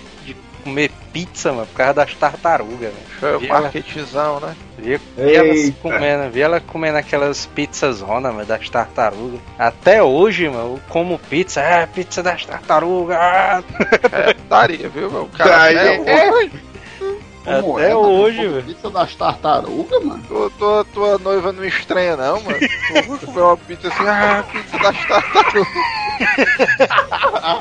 [0.67, 2.93] comer pizza, mano, por causa das tartarugas, velho.
[3.19, 4.55] Foi o E ela- marketzão, né?
[4.77, 9.39] Via, via elas comendo, via ela comendo aquelas pizzas rona, mano, das tartarugas.
[9.57, 13.17] Até hoje, mano, eu como pizza, é pizza das tartarugas.
[13.17, 13.63] ah.
[14.11, 15.23] É, daria, viu, meu?
[15.23, 16.49] O cara até é.
[17.47, 18.65] Como Até é, hoje, Como velho.
[18.65, 20.23] Pizza das tartarugas, mano.
[20.27, 22.57] tua, tua, tua noiva não estranha, não, mano.
[23.19, 25.67] Tu comer uma pizza assim, ah, pizza das tartarugas.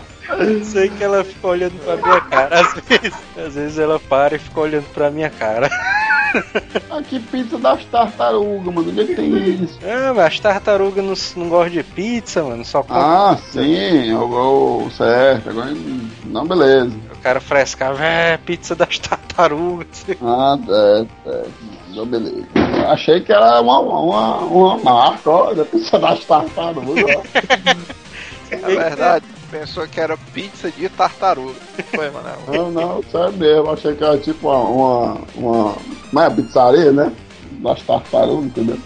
[0.64, 3.14] Sei que ela fica olhando pra minha cara, às vezes.
[3.36, 5.70] Às vezes ela para e fica olhando pra minha cara.
[6.90, 8.90] Aqui, pizza das tartarugas, mano.
[8.90, 9.78] Onde é que tem isso?
[9.84, 11.04] Ah, mas as tartarugas
[11.36, 15.48] não, não gostam de pizza, mano, só Ah, sim, eu, eu, certo.
[15.48, 15.72] Agora,
[16.24, 16.92] não, beleza.
[17.26, 20.06] O cara frescava, é pizza das tartarugas.
[20.22, 21.44] Ah, é, é.
[21.88, 22.46] Não, beleza.
[22.54, 27.04] Eu achei que era uma, uma, uma marca, ó, da pizza das tartarugas.
[28.62, 31.58] Na verdade, pensou que era pizza de tartaruga.
[31.92, 32.28] Foi, mano.
[32.46, 33.72] Não, não, sério mesmo.
[33.72, 34.62] Achei que era tipo uma.
[34.62, 35.76] uma, uma
[36.12, 37.12] não é pizzaria, né?
[37.60, 38.78] Das tartarugas, entendeu?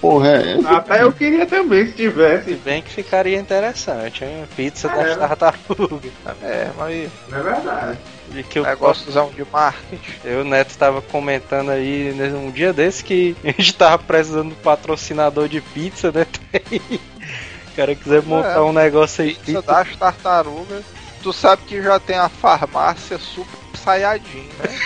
[0.00, 0.58] Porra, é?
[0.66, 2.54] Até eu queria também, se Se tivesse.
[2.54, 4.44] bem que ficaria interessante, hein?
[4.56, 6.12] Pizza Ah, das é, tartarugas.
[6.42, 7.98] É, mas Não é verdade.
[8.34, 10.18] E que eu negóciozão de marketing.
[10.24, 14.48] Eu o Neto tava comentando aí né, um dia desse que a gente tava precisando
[14.48, 16.26] de um patrocinador de pizza, né?
[16.72, 18.60] Se o cara quiser montar É.
[18.60, 20.84] um negócio aí, Pizza das tartarugas.
[21.22, 24.78] Tu sabe que já tem a farmácia Super Saiyajin, né?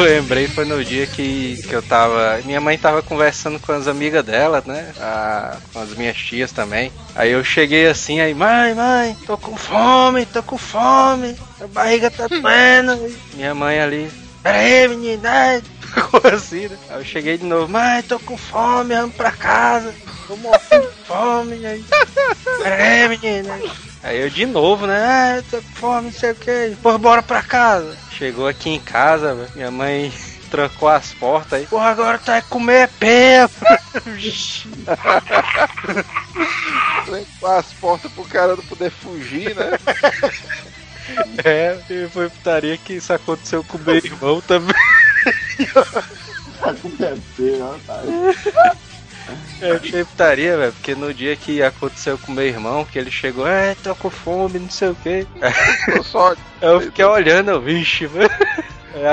[0.00, 2.40] Eu lembrei foi no dia que, que eu tava.
[2.46, 4.94] Minha mãe tava conversando com as amigas dela, né?
[4.98, 6.90] Ah, com as minhas tias também.
[7.14, 12.10] Aí eu cheguei assim, aí, mãe, mãe, tô com fome, tô com fome, a barriga
[12.10, 13.14] tá doendo.
[13.34, 14.10] Minha mãe ali,
[14.42, 16.78] pera aí, menina, ai, ficou assim, né?
[16.88, 19.94] Aí eu cheguei de novo, mãe, tô com fome, vamos pra casa,
[20.26, 21.66] tô morrendo de fome.
[21.66, 21.84] Aí,
[22.62, 23.58] pera aí, menina.
[24.02, 24.96] Aí eu de novo, né?
[24.96, 26.74] Ah, tô com fome, não sei o que.
[26.82, 27.94] Pô, bora pra casa.
[28.20, 30.12] Chegou aqui em casa, velho, minha mãe
[30.52, 31.66] trancou as portas aí.
[31.66, 33.48] Porra, agora tá comer pé.
[37.40, 39.70] Com as portas pro cara não poder fugir, né?
[41.42, 44.76] é, e foi putaria que isso aconteceu com o meu irmão também.
[46.60, 48.02] Tá com PFC, ó, tá.
[49.60, 53.46] Eu achei putaria, velho, porque no dia que aconteceu com meu irmão, que ele chegou,
[53.46, 55.26] é, tô com fome, não sei o que.
[55.94, 56.34] Tô só.
[56.60, 58.30] Eu fiquei olhando, eu, vixe, velho.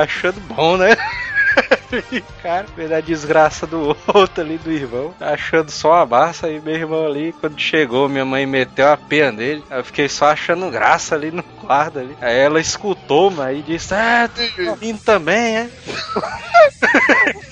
[0.02, 0.98] Achando bom, né?
[2.44, 6.50] Cara, vendo a desgraça do outro ali, do irmão, achando só a massa.
[6.50, 9.64] E meu irmão ali, quando chegou, minha mãe meteu a pena nele.
[9.70, 12.18] Eu fiquei só achando graça ali no quarto ali.
[12.22, 15.70] Aí ela escutou, mas aí disse: Ah, tu tá vindo também, é?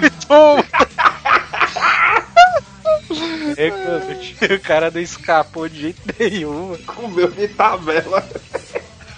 [0.00, 0.26] Muito
[3.56, 6.76] É, o cara não escapou de jeito nenhum.
[6.86, 8.24] Comeu de tabela.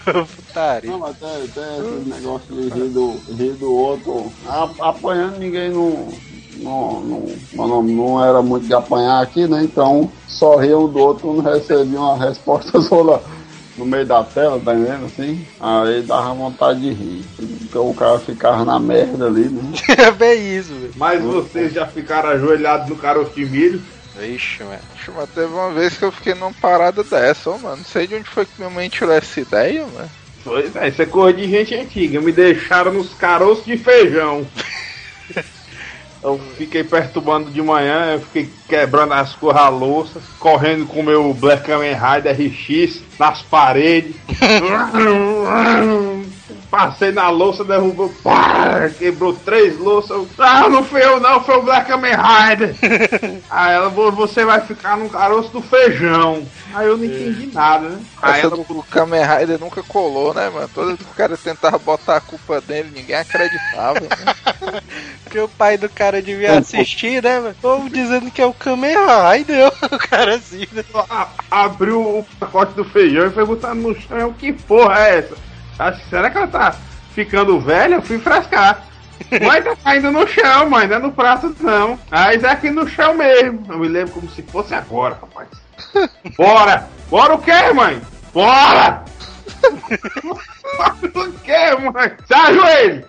[0.05, 0.91] Putaria.
[0.91, 4.33] Não, mas tem, tem esse negócio de rir do, rir do outro.
[4.47, 6.09] A- apanhando ninguém não,
[6.57, 9.63] não, não, não, não era muito de apanhar aqui, né?
[9.65, 13.23] Então só ria um do outro não recebia uma resposta toda
[13.77, 15.07] no meio da tela, tá entendendo?
[15.07, 17.25] Assim, aí dava vontade de rir.
[17.37, 19.73] Porque o cara ficava na merda ali, né?
[19.99, 20.93] É bem isso, velho.
[20.97, 23.83] Mas vocês já ficaram ajoelhados no caroço de milho?
[24.19, 24.79] Vixe, mano.
[24.95, 27.79] Acho, Mas teve uma vez que eu fiquei numa parada dessa, ó, mano.
[27.79, 30.11] Não sei de onde foi que minha mãe tirou essa ideia, mano.
[30.45, 32.21] Pois é, isso é coisa de gente antiga.
[32.21, 34.47] Me deixaram nos caroços de feijão.
[36.25, 41.65] Eu fiquei perturbando de manhã, eu fiquei quebrando as corra-louças, correndo com o meu Black
[41.65, 44.17] Kamen Rider RX nas paredes.
[46.75, 50.27] Passei na louça, derrubou, pá, quebrou três louças.
[50.39, 52.75] Ah, não foi eu não, foi o Black Kamen Rider.
[53.49, 56.45] Aí ela, "Vo- você vai ficar no caroço do feijão.
[56.75, 57.99] Aí eu não entendi nada, né?
[58.21, 60.69] Aí Essa ela, do Kamen Rider nunca colou, né, mano?
[60.75, 64.01] Todo o cara tentava botar a culpa dele, ninguém acreditava.
[64.01, 64.09] né?
[65.23, 67.57] Porque o pai do cara devia assistir, né, mano?
[67.63, 68.97] Ou dizendo que é o Kamen
[69.33, 70.85] Rider, o cara assim, né?
[71.49, 74.33] abriu o pacote do feijão e foi botar no chão.
[74.33, 75.54] Que porra é essa?
[75.79, 76.75] Acho, será que ela tá
[77.15, 77.97] ficando velha?
[77.97, 78.85] Eu fui frescar.
[79.43, 81.99] Mãe tá caindo no chão, mãe, não é no prato não.
[82.11, 83.65] Mas é aqui no chão mesmo.
[83.69, 85.49] Eu me lembro como se fosse agora, rapaz.
[86.37, 86.89] Bora!
[87.09, 88.01] Bora o quê, mãe?
[88.33, 89.05] Bora!
[90.77, 92.13] Bora o quê, mãe?
[92.27, 93.05] Se ajoelhe!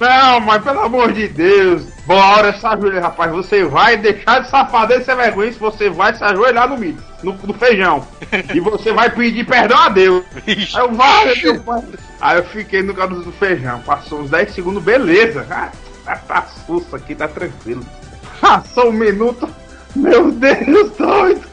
[0.00, 1.84] Não, mãe, pelo amor de Deus.
[2.06, 3.30] Bora, se ajoelhe, rapaz.
[3.32, 6.98] Você vai deixar de safadeza e ser vergonha se você vai se ajoelhar no milho,
[7.22, 8.06] no, no feijão.
[8.52, 10.24] E você vai pedir perdão a Deus.
[10.46, 11.82] Aí eu, vai, meu pai.
[12.20, 13.80] Aí eu fiquei no caroço do feijão.
[13.80, 15.46] Passou uns 10 segundos, beleza.
[15.48, 15.70] Ah,
[16.04, 17.84] tá, tá susto aqui, tá tranquilo.
[18.40, 19.48] Passou um minuto.
[19.94, 21.48] Meu Deus, doido.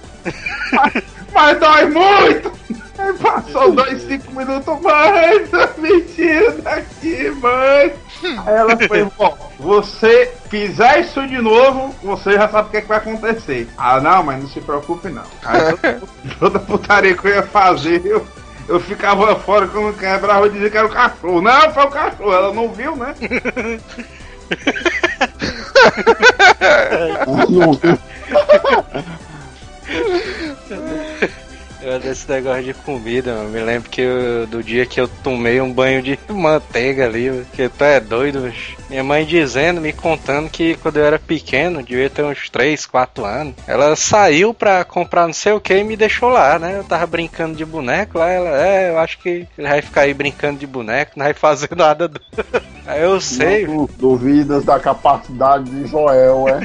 [0.72, 1.04] Mas,
[1.34, 2.52] mas dói muito.
[2.98, 4.82] Aí passou dois, cinco minutos.
[4.82, 5.46] Mãe,
[5.78, 7.94] me tira daqui, mãe.
[8.24, 12.82] Aí ela foi, bom, você fizer isso de novo, você já sabe o que, é
[12.82, 13.68] que vai acontecer.
[13.78, 15.24] Ah, não, mas não se preocupe não.
[15.44, 16.02] Aí toda,
[16.40, 18.26] toda putaria que eu ia fazer, eu,
[18.68, 21.42] eu ficava fora quando quebrava e dizia que era o cachorro.
[21.42, 23.14] Não, foi o cachorro, ela não viu, né?
[31.88, 33.50] Eu desse negócio de comida, mano.
[33.50, 37.70] Me lembro que eu- do dia que eu tomei um banho de manteiga ali, que
[37.70, 38.76] tu é doido, bicho.
[38.90, 43.24] Minha mãe dizendo, me contando que quando eu era pequeno, devia ter uns 3, 4
[43.24, 46.78] anos, ela saiu pra comprar não sei o que e me deixou lá, né?
[46.78, 50.14] Eu tava brincando de boneco lá, ela, é, eu acho que ele vai ficar aí
[50.14, 52.10] brincando de boneco, não vai fazer nada.
[52.10, 52.20] do-
[52.86, 56.60] Aí eu sei, du- duvidas da capacidade de Joel, é?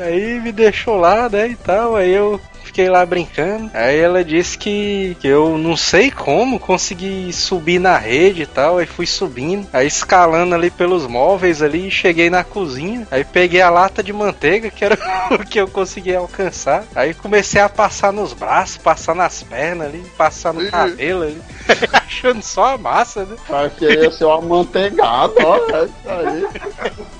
[0.00, 2.40] Aí me deixou lá, né, e tal, aí eu
[2.70, 3.70] fiquei lá brincando.
[3.74, 8.78] Aí ela disse que, que eu não sei como consegui subir na rede e tal,
[8.78, 13.70] aí fui subindo, aí escalando ali pelos móveis ali, cheguei na cozinha, aí peguei a
[13.70, 14.96] lata de manteiga, que era
[15.32, 16.84] o que eu consegui alcançar.
[16.94, 21.42] Aí comecei a passar nos braços, passar nas pernas ali, passar no cabelo ali.
[21.92, 23.36] achando só a massa, né?
[23.46, 26.46] Pra querer ser uma manteigada, ó, é isso aí.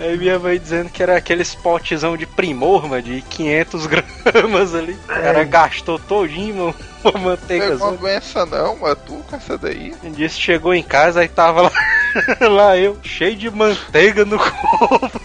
[0.01, 4.93] Aí minha mãe dizendo que era aqueles potezão de primor, mano, de 500 gramas ali.
[4.93, 6.75] O cara gastou todinho, mano,
[7.05, 7.71] uma manteiga.
[7.71, 9.95] Pegou doença não, mas tu com essa daí.
[10.03, 11.73] Um dia chegou em casa, aí tava lá,
[12.49, 14.39] lá eu, cheio de manteiga no
[14.79, 15.21] corpo.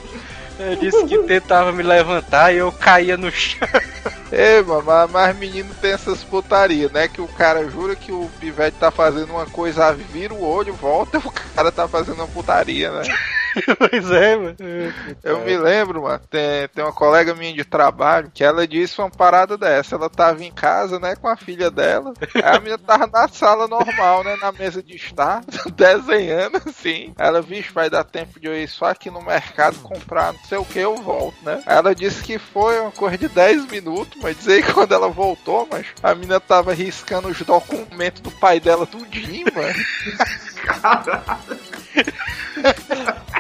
[0.60, 3.68] Eu disse que tentava me levantar e eu caía no chão.
[4.32, 7.08] Ei, mano, mas, menino tem essas putarias, né?
[7.08, 11.20] Que o cara jura que o pivete tá fazendo uma coisa, vira o olho, volta,
[11.24, 13.04] o cara tá fazendo uma putaria, né?
[13.78, 14.56] pois é, mano.
[15.24, 19.10] Eu me lembro, mano, tem, tem uma colega minha de trabalho que ela disse uma
[19.10, 19.96] parada dessa.
[19.96, 22.14] Ela tava em casa, né, com a filha dela.
[22.36, 25.42] Aí a menina tava na sala normal, né, na mesa de estar,
[25.74, 27.14] desenhando assim.
[27.18, 30.58] Ela, vixe, vai dar tempo de eu ir só aqui no mercado comprar não sei
[30.58, 31.62] o que, eu volto, né?
[31.66, 35.68] Ela disse que foi uma coisa de 10 minutos, mas dizer que quando ela voltou,
[35.70, 39.74] mas a menina tava riscando os documentos do pai dela tudinho, mano.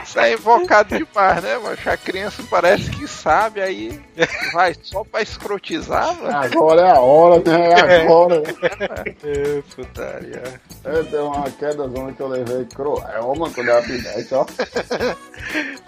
[0.03, 1.77] Isso é invocado demais, né, mano?
[1.85, 3.99] A criança parece que sabe, aí
[4.53, 6.37] vai só pra escrotizar, mano.
[6.37, 7.71] Agora é a hora, né?
[7.71, 8.43] É agora.
[9.23, 10.43] É, putaria.
[11.09, 14.45] Tenho uma queda zona que eu levei cruel, mano, quando eu era pivete, ó.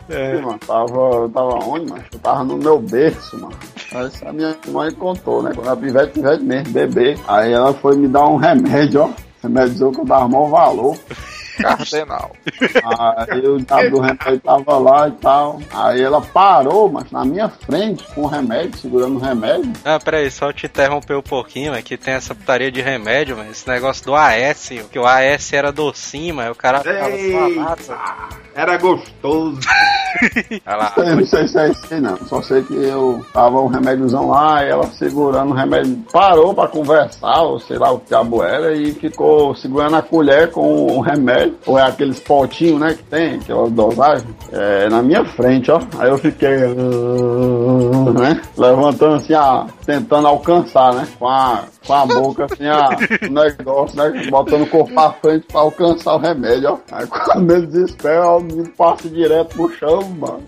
[0.10, 0.39] É.
[0.39, 2.03] Mano, tava, eu tava onde, mano?
[2.11, 3.55] Eu tava no meu berço, mano.
[3.93, 5.51] Aí a minha mãe contou, né?
[5.53, 7.17] Quando era pivete, pivete mesmo, bebê.
[7.27, 9.09] Aí ela foi me dar um remédio, ó.
[9.41, 10.97] Remédio que eu dava maior valor.
[11.61, 12.31] Cardenal.
[13.29, 15.59] Aí o diabo do remédio tava lá e tal.
[15.73, 19.71] Aí ela parou, mas na minha frente, com o remédio, segurando o remédio.
[19.84, 23.51] Ah, peraí, só te interromper um pouquinho, mas que tem essa putaria de remédio, mas
[23.51, 27.49] esse negócio do AS, que o AS era docinho, mas o cara ficava só a
[27.49, 27.97] massa.
[28.55, 29.59] Era gostoso.
[30.65, 30.93] Olha lá.
[30.97, 32.17] Eu não sei se é isso aí, não.
[32.25, 36.03] Só sei que eu tava um remédiozão lá e ela segurando o remédio.
[36.11, 40.49] Parou pra conversar, ou sei lá o que diabo era, e ficou segurando a colher
[40.49, 41.47] com o remédio.
[41.65, 44.28] Ou é aqueles potinhos, né, que tem, aquela dosagem.
[44.52, 45.80] É, na minha frente, ó.
[45.99, 46.57] Aí eu fiquei.
[48.14, 48.41] né?
[48.57, 51.07] Levantando assim, ah, tentando alcançar, né?
[51.19, 52.90] Com a, com a boca assim, ah,
[53.30, 54.28] o negócio, né?
[54.30, 56.78] Botando o corpo pra frente pra alcançar o remédio, ó.
[56.91, 60.44] Aí quando ele desespera, o menino passa direto pro chão, mano.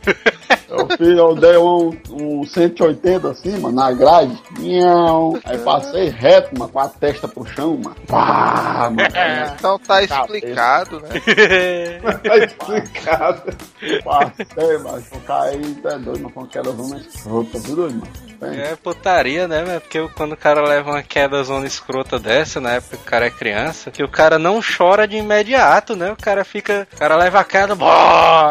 [0.69, 4.41] Eu, fiz, eu dei um, um 180 assim, mano, na grade.
[4.59, 5.37] Miau.
[5.43, 7.95] Aí passei reto, mano, com a testa pro chão, mano.
[8.07, 9.09] Pá, mano.
[9.57, 11.09] Então tá explicado, né?
[12.23, 13.57] Tá explicado.
[14.03, 15.03] Passei, mano.
[15.11, 18.28] Eu caí, tá doido, mas com aquela zona escrota, tudo doido, mano.
[18.41, 19.81] É putaria, né, velho?
[19.81, 23.25] Porque quando o cara leva uma queda zona escrota dessa, na época que o cara
[23.25, 26.11] é criança, que o cara não chora de imediato, né?
[26.11, 26.87] O cara fica.
[26.93, 27.89] O cara leva a queda, bó,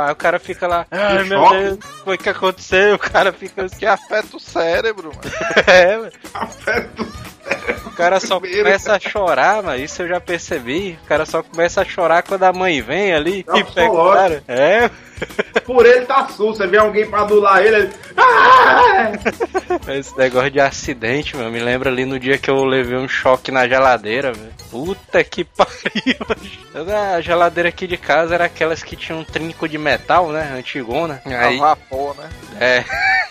[0.04, 1.56] aí o cara fica lá, ai meu choque.
[1.56, 2.94] Deus, o que foi que aconteceu?
[2.94, 5.36] O cara fica assim, Que afeta o cérebro, mano.
[5.66, 6.12] é, velho.
[6.34, 7.02] Afeto.
[7.02, 7.37] O
[7.98, 10.96] cara só começa a chorar, mas isso eu já percebi.
[11.02, 14.12] O cara só começa a chorar quando a mãe vem ali É e pega o
[14.12, 14.42] cara.
[14.46, 14.88] É,
[15.64, 17.90] Por ele tá sul, você vê alguém pra adular ele, ele.
[18.16, 19.10] Ah!
[19.92, 23.50] esse negócio de acidente, mano, me lembra ali no dia que eu levei um choque
[23.50, 24.54] na geladeira, velho.
[24.70, 26.86] Puta que pariu.
[27.16, 30.52] A geladeira aqui de casa era aquelas que tinham um trinco de metal, né?
[30.56, 31.20] Antigona.
[31.24, 32.28] Aí, A vapor, né?
[32.60, 32.84] é,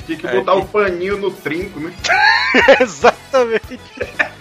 [0.08, 1.94] Tinha que botar o paninho no trinco, né?
[2.80, 3.78] exatamente.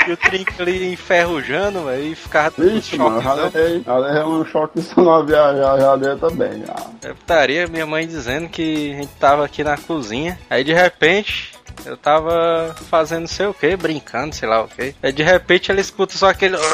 [0.06, 4.78] E o trinco ali enferrujando, e ficava tudo Vixe, mano, levei, já levei um choque
[4.96, 6.76] na viagem, já dei também, já.
[7.02, 10.38] É putaria, minha mãe dizendo que a gente tava aqui na cozinha.
[10.48, 11.56] Aí de repente.
[11.84, 14.94] Eu tava fazendo não sei o que, brincando, sei lá o que.
[15.02, 16.56] Aí de repente ela escuta só aquele.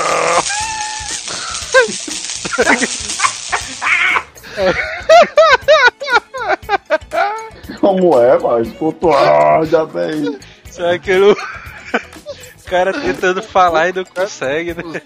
[7.83, 8.39] Como é?
[8.63, 10.39] Escutou, ah, já bem.
[10.71, 11.33] Só aquele.
[11.33, 11.37] O
[12.67, 14.83] cara tentando falar e não consegue, né?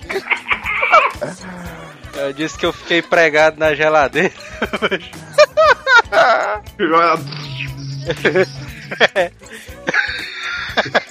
[2.14, 4.32] Eu disse que eu fiquei pregado na geladeira.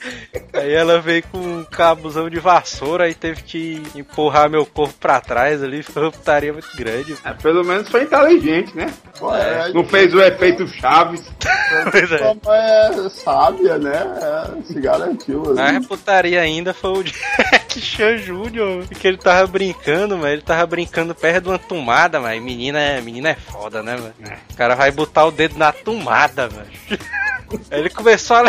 [0.54, 5.20] Aí ela veio com um cabozão de vassoura e teve que empurrar meu corpo pra
[5.20, 5.82] trás ali.
[5.82, 7.16] Foi uma putaria muito grande.
[7.24, 8.92] É, pelo menos foi inteligente, né?
[9.18, 11.22] Pô, é, Não fez o efeito Chaves.
[11.90, 12.18] Pois é.
[12.18, 13.92] Sua é sábia, né?
[13.92, 15.59] É, se garantiu.
[15.59, 15.82] A Assim.
[15.82, 21.14] putaria ainda foi o Jack Chan Jr., que ele tava brincando, mas ele tava brincando
[21.14, 24.14] perto de uma tomada, mas menina é, menina é foda, né, mano?
[24.50, 26.66] O cara vai botar o dedo na tomada, mano.
[27.70, 28.42] Aí ele começou a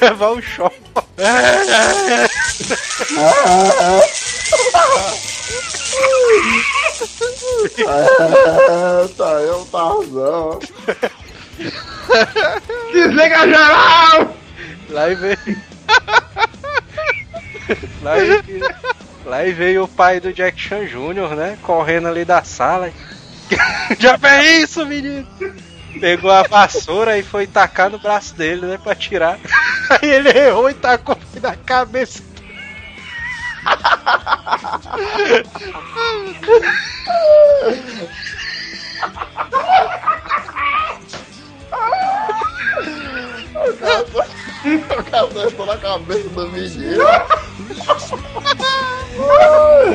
[0.00, 0.76] levar o choque.
[7.78, 10.58] É, tá eu, Tarzão.
[12.92, 14.34] Desliga geral!
[14.90, 15.38] Lá e veio.
[18.02, 18.74] Lá e veio.
[19.24, 21.58] Lá e veio o pai do Jack Chan Jr., né?
[21.62, 22.92] Correndo ali da sala.
[23.98, 25.26] Já fez isso, menino!
[26.00, 28.78] Pegou a vassoura e foi tacar no braço dele, né?
[28.78, 29.38] Pra tirar.
[29.90, 32.22] Aí ele errou e tacou na cabeça.
[43.66, 47.02] O cara acertou na cabeça do menino.
[49.84, 49.90] Ai,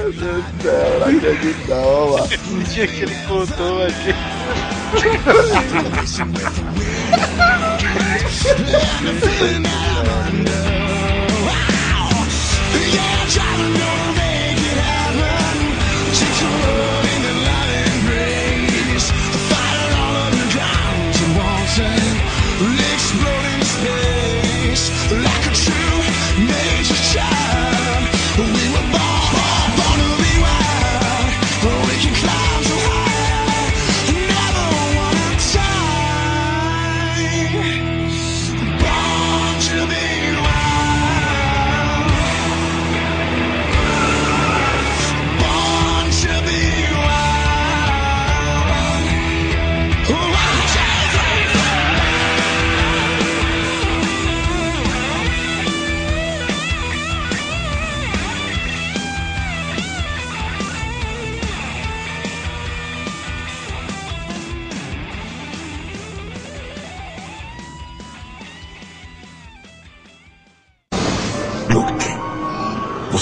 [0.00, 0.26] Deus do
[0.62, 2.28] céu, não acredito não, mano.
[2.50, 4.14] No dia que ele contou aqui.
[23.10, 23.47] exploding.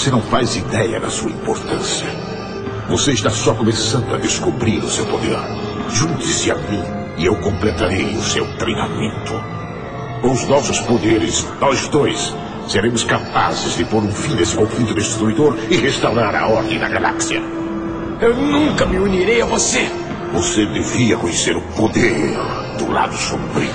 [0.07, 2.07] Você não faz ideia da sua importância.
[2.87, 5.37] Você está só começando a descobrir o seu poder.
[5.89, 6.81] Junte-se a mim
[7.17, 9.33] e eu completarei o seu treinamento.
[10.21, 12.33] Com os nossos poderes, nós dois
[12.69, 17.41] seremos capazes de pôr um fim nesse conflito destruidor e restaurar a ordem da galáxia.
[18.21, 19.91] Eu nunca me unirei a você.
[20.31, 22.33] Você devia conhecer o poder
[22.77, 23.69] do lado sombrio.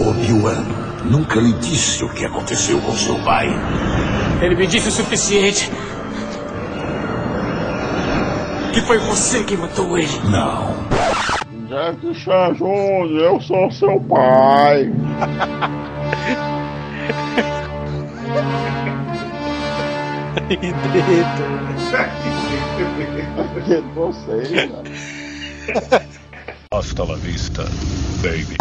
[0.00, 0.75] Obi-Wan
[1.10, 3.48] nunca lhe disse o que aconteceu com seu pai.
[4.42, 5.70] Ele me disse o suficiente.
[8.72, 10.20] Que foi você que matou ele.
[10.24, 10.76] Não.
[11.68, 14.92] Jack Chan Jr., eu sou seu pai.
[20.50, 21.56] E dedo.
[23.64, 26.06] Que vocês, cara.
[26.70, 27.64] Hasta la vista,
[28.22, 28.56] baby.